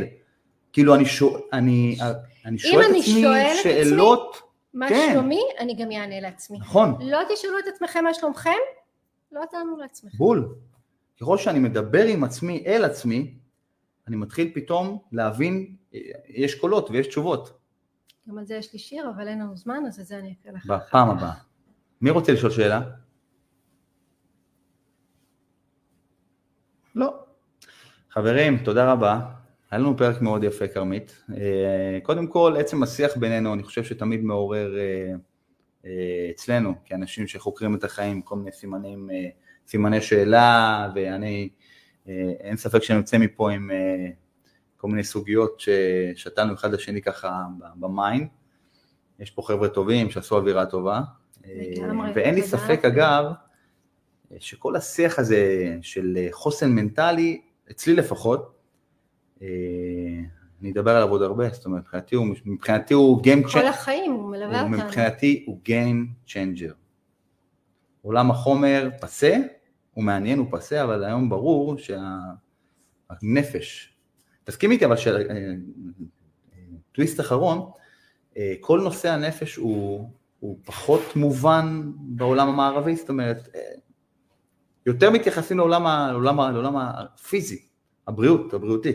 כאילו 0.73 0.95
אני, 0.95 1.07
שואל, 1.07 1.41
אני, 1.53 1.99
אני 2.45 2.59
שואל 2.59 2.85
את 2.85 2.97
עצמי 3.01 3.23
שאלות, 3.63 4.37
עצמי, 4.37 4.49
מה 4.75 4.89
כן. 4.89 5.11
שלומי, 5.13 5.41
אני 5.59 5.75
גם 5.75 5.93
אענה 5.93 6.21
לעצמי. 6.21 6.59
נכון. 6.59 6.95
לא 7.01 7.19
תשאלו 7.35 7.59
את 7.59 7.65
עצמכם 7.75 8.05
מה 8.05 8.15
שלומכם, 8.15 8.51
לא 9.33 9.43
תענו 9.51 9.77
לעצמכם. 9.77 10.19
בול. 10.19 10.55
ככל 11.21 11.37
שאני 11.39 11.59
מדבר 11.59 12.05
עם 12.05 12.25
עצמי 12.25 12.65
אל 12.67 12.85
עצמי, 12.85 13.35
אני 14.09 14.17
מתחיל 14.17 14.51
פתאום 14.55 14.99
להבין, 15.13 15.75
יש 16.29 16.55
קולות 16.55 16.91
ויש 16.91 17.07
תשובות. 17.07 17.61
גם 18.29 18.39
על 18.39 18.45
זה 18.47 18.55
יש 18.55 18.73
לי 18.73 18.79
שיר, 18.79 19.11
אבל 19.17 19.29
אין 19.29 19.39
לנו 19.39 19.57
זמן, 19.57 19.83
אז 19.89 20.01
את 20.01 20.07
זה 20.07 20.19
אני 20.19 20.35
אקרא 20.41 20.53
לך. 20.53 20.67
בפעם 20.67 21.11
הבאה. 21.11 21.33
מי 22.01 22.11
רוצה 22.11 22.33
לשאול 22.33 22.51
שאלה? 22.51 22.81
לא. 26.95 27.15
חברים, 28.11 28.59
תודה 28.65 28.93
רבה. 28.93 29.21
היה 29.71 29.79
לנו 29.79 29.97
פרק 29.97 30.23
מאוד 30.23 30.45
יפה, 30.45 30.69
כרמית. 30.69 31.23
אה, 31.37 31.99
קודם 32.03 32.27
כל, 32.27 32.55
עצם 32.59 32.83
השיח 32.83 33.17
בינינו, 33.17 33.55
אני 33.55 33.63
חושב 33.63 33.85
שתמיד 33.85 34.23
מעורר 34.25 34.79
אה, 34.79 35.15
אה, 35.85 36.31
אצלנו, 36.31 36.75
כאנשים 36.85 37.27
שחוקרים 37.27 37.75
את 37.75 37.85
החיים, 37.85 38.23
כל 38.23 38.37
מיני 38.37 38.53
סימנים, 38.53 39.11
סימני 39.67 40.01
שאלה, 40.01 40.89
ואני 40.95 41.49
אין 42.41 42.57
ספק 42.57 42.83
שנצא 42.83 43.19
מפה 43.19 43.51
עם 43.51 43.71
כל 44.81 44.89
מיני 44.89 45.05
סוגיות 45.05 45.61
ששתלנו 45.61 46.55
אחד 46.55 46.73
לשני 46.73 47.03
ככה 47.03 47.45
במיין. 47.77 48.29
יש 49.19 49.31
פה 49.31 49.43
חבר'ה 49.43 49.69
טובים 49.69 50.11
שעשו 50.11 50.37
אווירה 50.37 50.67
טובה. 50.67 51.01
לגמרי. 51.47 52.13
ואין 52.15 52.35
לי 52.35 52.43
ספק 52.43 52.85
אגב, 52.85 53.25
שכל 54.39 54.77
השיח 54.77 55.19
הזה 55.19 55.77
של 55.83 56.19
חוסן 56.33 56.71
מנטלי, 56.73 57.41
אצלי 57.71 57.95
לפחות, 57.95 58.59
אני 60.63 60.73
אדבר 60.73 60.97
עליו 60.97 61.09
עוד 61.09 61.23
הרבה, 61.23 61.49
זאת 61.49 61.67
אומרת, 61.67 61.83
מבחינתי 61.83 62.17
הוא, 62.17 62.27
מבחינתי 62.45 62.95
הוא 62.95 63.23
Game 63.23 63.47
Changer. 63.49 63.53
כל 63.53 63.67
החיים, 63.67 64.13
הוא 64.13 64.31
מלווה 64.31 64.63
אותנו. 64.63 64.77
מבחינתי 64.77 65.45
הוא 65.47 65.61
Game 65.67 66.31
Changer. 66.31 66.73
עולם 68.03 68.31
החומר 68.31 68.89
פסה, 69.01 69.37
הוא 69.95 70.05
מעניין, 70.05 70.39
הוא 70.39 70.47
פסה, 70.51 70.85
אבל 70.85 71.05
היום 71.05 71.29
ברור 71.29 71.77
שהנפש, 73.19 73.90
תסכים 74.51 74.71
איתי 74.71 74.85
אבל 74.85 74.97
שטוויסט 76.93 77.21
אחרון, 77.21 77.71
אה, 78.37 78.55
כל 78.61 78.81
נושא 78.81 79.11
הנפש 79.11 79.57
הוא, 79.57 80.11
הוא 80.41 80.59
פחות 80.65 81.17
מובן 81.17 81.83
בעולם 81.97 82.49
המערבי, 82.49 82.97
זאת 82.97 83.09
אומרת, 83.09 83.49
אה, 83.55 83.61
יותר 84.87 85.11
מתייחסים 85.11 85.59
לעולם, 85.59 85.83
לעולם, 86.11 86.41
לעולם 86.53 86.77
הפיזי, 86.77 87.63
הבריאות, 88.09 88.55
הבריאותי. 88.55 88.93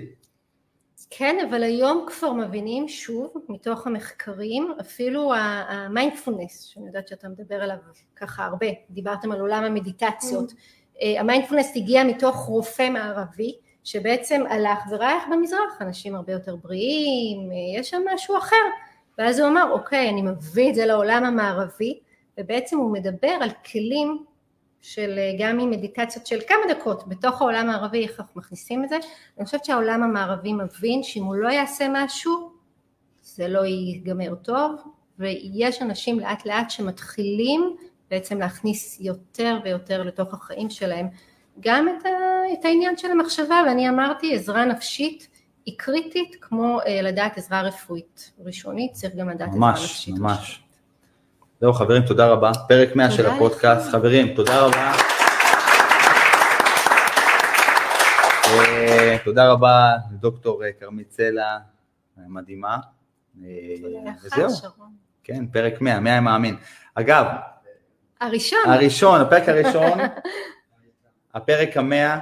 כן, 1.10 1.46
אבל 1.50 1.64
היום 1.64 2.06
כבר 2.10 2.34
מבינים 2.34 2.88
שוב, 2.88 3.34
מתוך 3.50 3.88
המחקרים, 3.88 4.74
אפילו 4.82 5.34
המיינדפולנס, 5.36 6.64
שאני 6.64 6.88
יודעת 6.88 7.08
שאתה 7.08 7.30
מדבר 7.30 7.56
עליו 7.56 7.78
ככה 8.16 8.46
הרבה, 8.46 8.68
דיברתם 8.90 9.32
על 9.32 9.40
עולם 9.40 9.64
המדיטציות, 9.64 10.52
mm-hmm. 10.52 11.04
המיינדפולנס 11.20 11.72
הגיע 11.76 12.04
מתוך 12.04 12.36
רופא 12.36 12.90
מערבי, 12.90 13.56
שבעצם 13.86 14.42
הלך 14.50 14.80
וראה 14.92 15.16
איך 15.16 15.24
במזרח 15.32 15.82
אנשים 15.82 16.16
הרבה 16.16 16.34
יותר 16.34 16.56
בריאים, 16.56 17.52
אה, 17.52 17.80
יש 17.80 17.90
שם 17.90 18.02
משהו 18.14 18.38
אחר, 18.38 18.56
ואז 19.18 19.40
הוא 19.40 19.48
אמר, 19.48 19.72
אוקיי, 19.72 20.10
אני 20.10 20.22
מביא 20.22 20.70
את 20.70 20.76
זה 20.76 20.86
לעולם 20.86 21.24
המערבי, 21.24 22.00
ובעצם 22.40 22.78
הוא 22.78 22.94
מדבר 22.94 23.38
על 23.42 23.50
כלים 23.72 24.24
של 24.82 25.16
אה, 25.18 25.32
גם 25.40 25.60
עם 25.60 25.72
מדיטציות 25.72 26.28
של 26.28 26.40
כמה 26.48 26.74
דקות 26.74 27.08
בתוך 27.08 27.42
העולם 27.42 27.70
הערבי, 27.70 28.04
איך 28.04 28.20
אנחנו 28.20 28.42
מכניסים 28.42 28.84
את 28.84 28.90
זה. 28.90 28.98
אני 29.38 29.46
חושבת 29.46 29.66
שהעולם 29.66 30.04
המערבי 30.04 30.54
מבין 30.54 31.04
שאם 31.04 31.24
הוא 31.24 31.36
לא 31.36 31.50
יעשה 31.50 31.88
משהו, 31.92 32.52
זה 33.22 33.48
לא 33.48 33.66
ייגמר 33.66 34.36
טוב, 34.36 34.72
ויש 35.20 35.82
אנשים 35.82 36.20
לאט 36.20 36.46
לאט 36.46 36.70
שמתחילים 36.70 37.76
בעצם 38.12 38.40
להכניס 38.40 39.00
יותר 39.02 39.58
ויותר 39.64 40.04
לתוך 40.04 40.34
החיים 40.34 40.70
שלהם 40.70 41.08
גם 41.60 41.88
את, 41.90 42.06
ה, 42.06 42.10
את 42.54 42.66
העניין 42.66 42.98
של 42.98 43.12
המחשבה, 43.12 43.62
ואני 43.68 43.90
אמרתי 43.90 44.36
עזרה 44.36 44.66
נפשית 44.66 45.28
היא 45.66 45.76
קריטית 45.78 46.36
כמו 46.42 46.80
אה, 46.88 47.02
לדעת 47.02 47.38
עזרה 47.38 47.62
רפואית 47.62 48.32
ראשונית, 48.40 48.92
צריך 48.92 49.16
גם 49.16 49.30
לדעת 49.30 49.50
ממש, 49.50 49.74
עזרה 49.74 49.84
נפשית. 49.84 50.16
ממש, 50.18 50.22
ממש. 50.22 50.64
זהו 51.62 51.74
חברים, 51.74 52.06
תודה 52.06 52.28
רבה. 52.28 52.52
פרק 52.68 52.96
100 52.96 53.12
של 53.12 53.26
הפודקאסט. 53.26 53.92
חברים, 53.92 54.36
תודה 54.36 54.62
רבה. 54.62 54.92
אה, 58.46 59.18
תודה 59.24 59.52
רבה 59.52 59.92
לדוקטור 60.14 60.64
אה, 60.64 60.70
כרמית 60.80 61.12
סלע, 61.12 61.58
מדהימה. 62.18 62.78
וזהו. 64.24 64.50
כן, 65.24 65.46
פרק 65.48 65.82
100, 65.82 66.00
100 66.00 66.22
מאמין. 66.22 66.56
אגב, 66.96 67.26
הראשון. 68.22 68.60
הראשון, 68.66 69.22
הפרק 69.22 69.50
הראשון, 69.50 70.00
הפרק 71.36 71.78
המאה, 71.78 72.20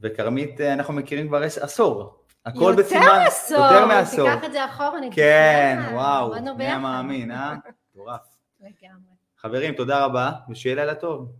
וכרמית 0.00 0.60
אנחנו 0.60 0.94
מכירים 0.94 1.28
כבר 1.28 1.42
עשור. 1.42 2.14
הכל 2.46 2.74
בסימן, 2.78 3.02
יותר 3.02 3.18
מעשור, 3.18 3.58
יותר 3.58 3.86
מעשור. 3.86 4.34
תיקח 4.34 4.44
את 4.44 4.52
זה 4.52 4.64
אחורה, 4.64 5.00
נגיד. 5.00 5.14
כן, 5.14 5.78
וואו, 5.92 6.34
מי 6.56 6.64
המאמין, 6.66 7.30
אה? 7.30 7.54
מטורף. 7.94 8.20
לגמרי. 8.60 9.12
חברים, 9.38 9.74
תודה 9.74 10.04
רבה, 10.04 10.30
ושיהיה 10.50 10.76
לילה 10.76 10.94
טוב. 10.94 11.32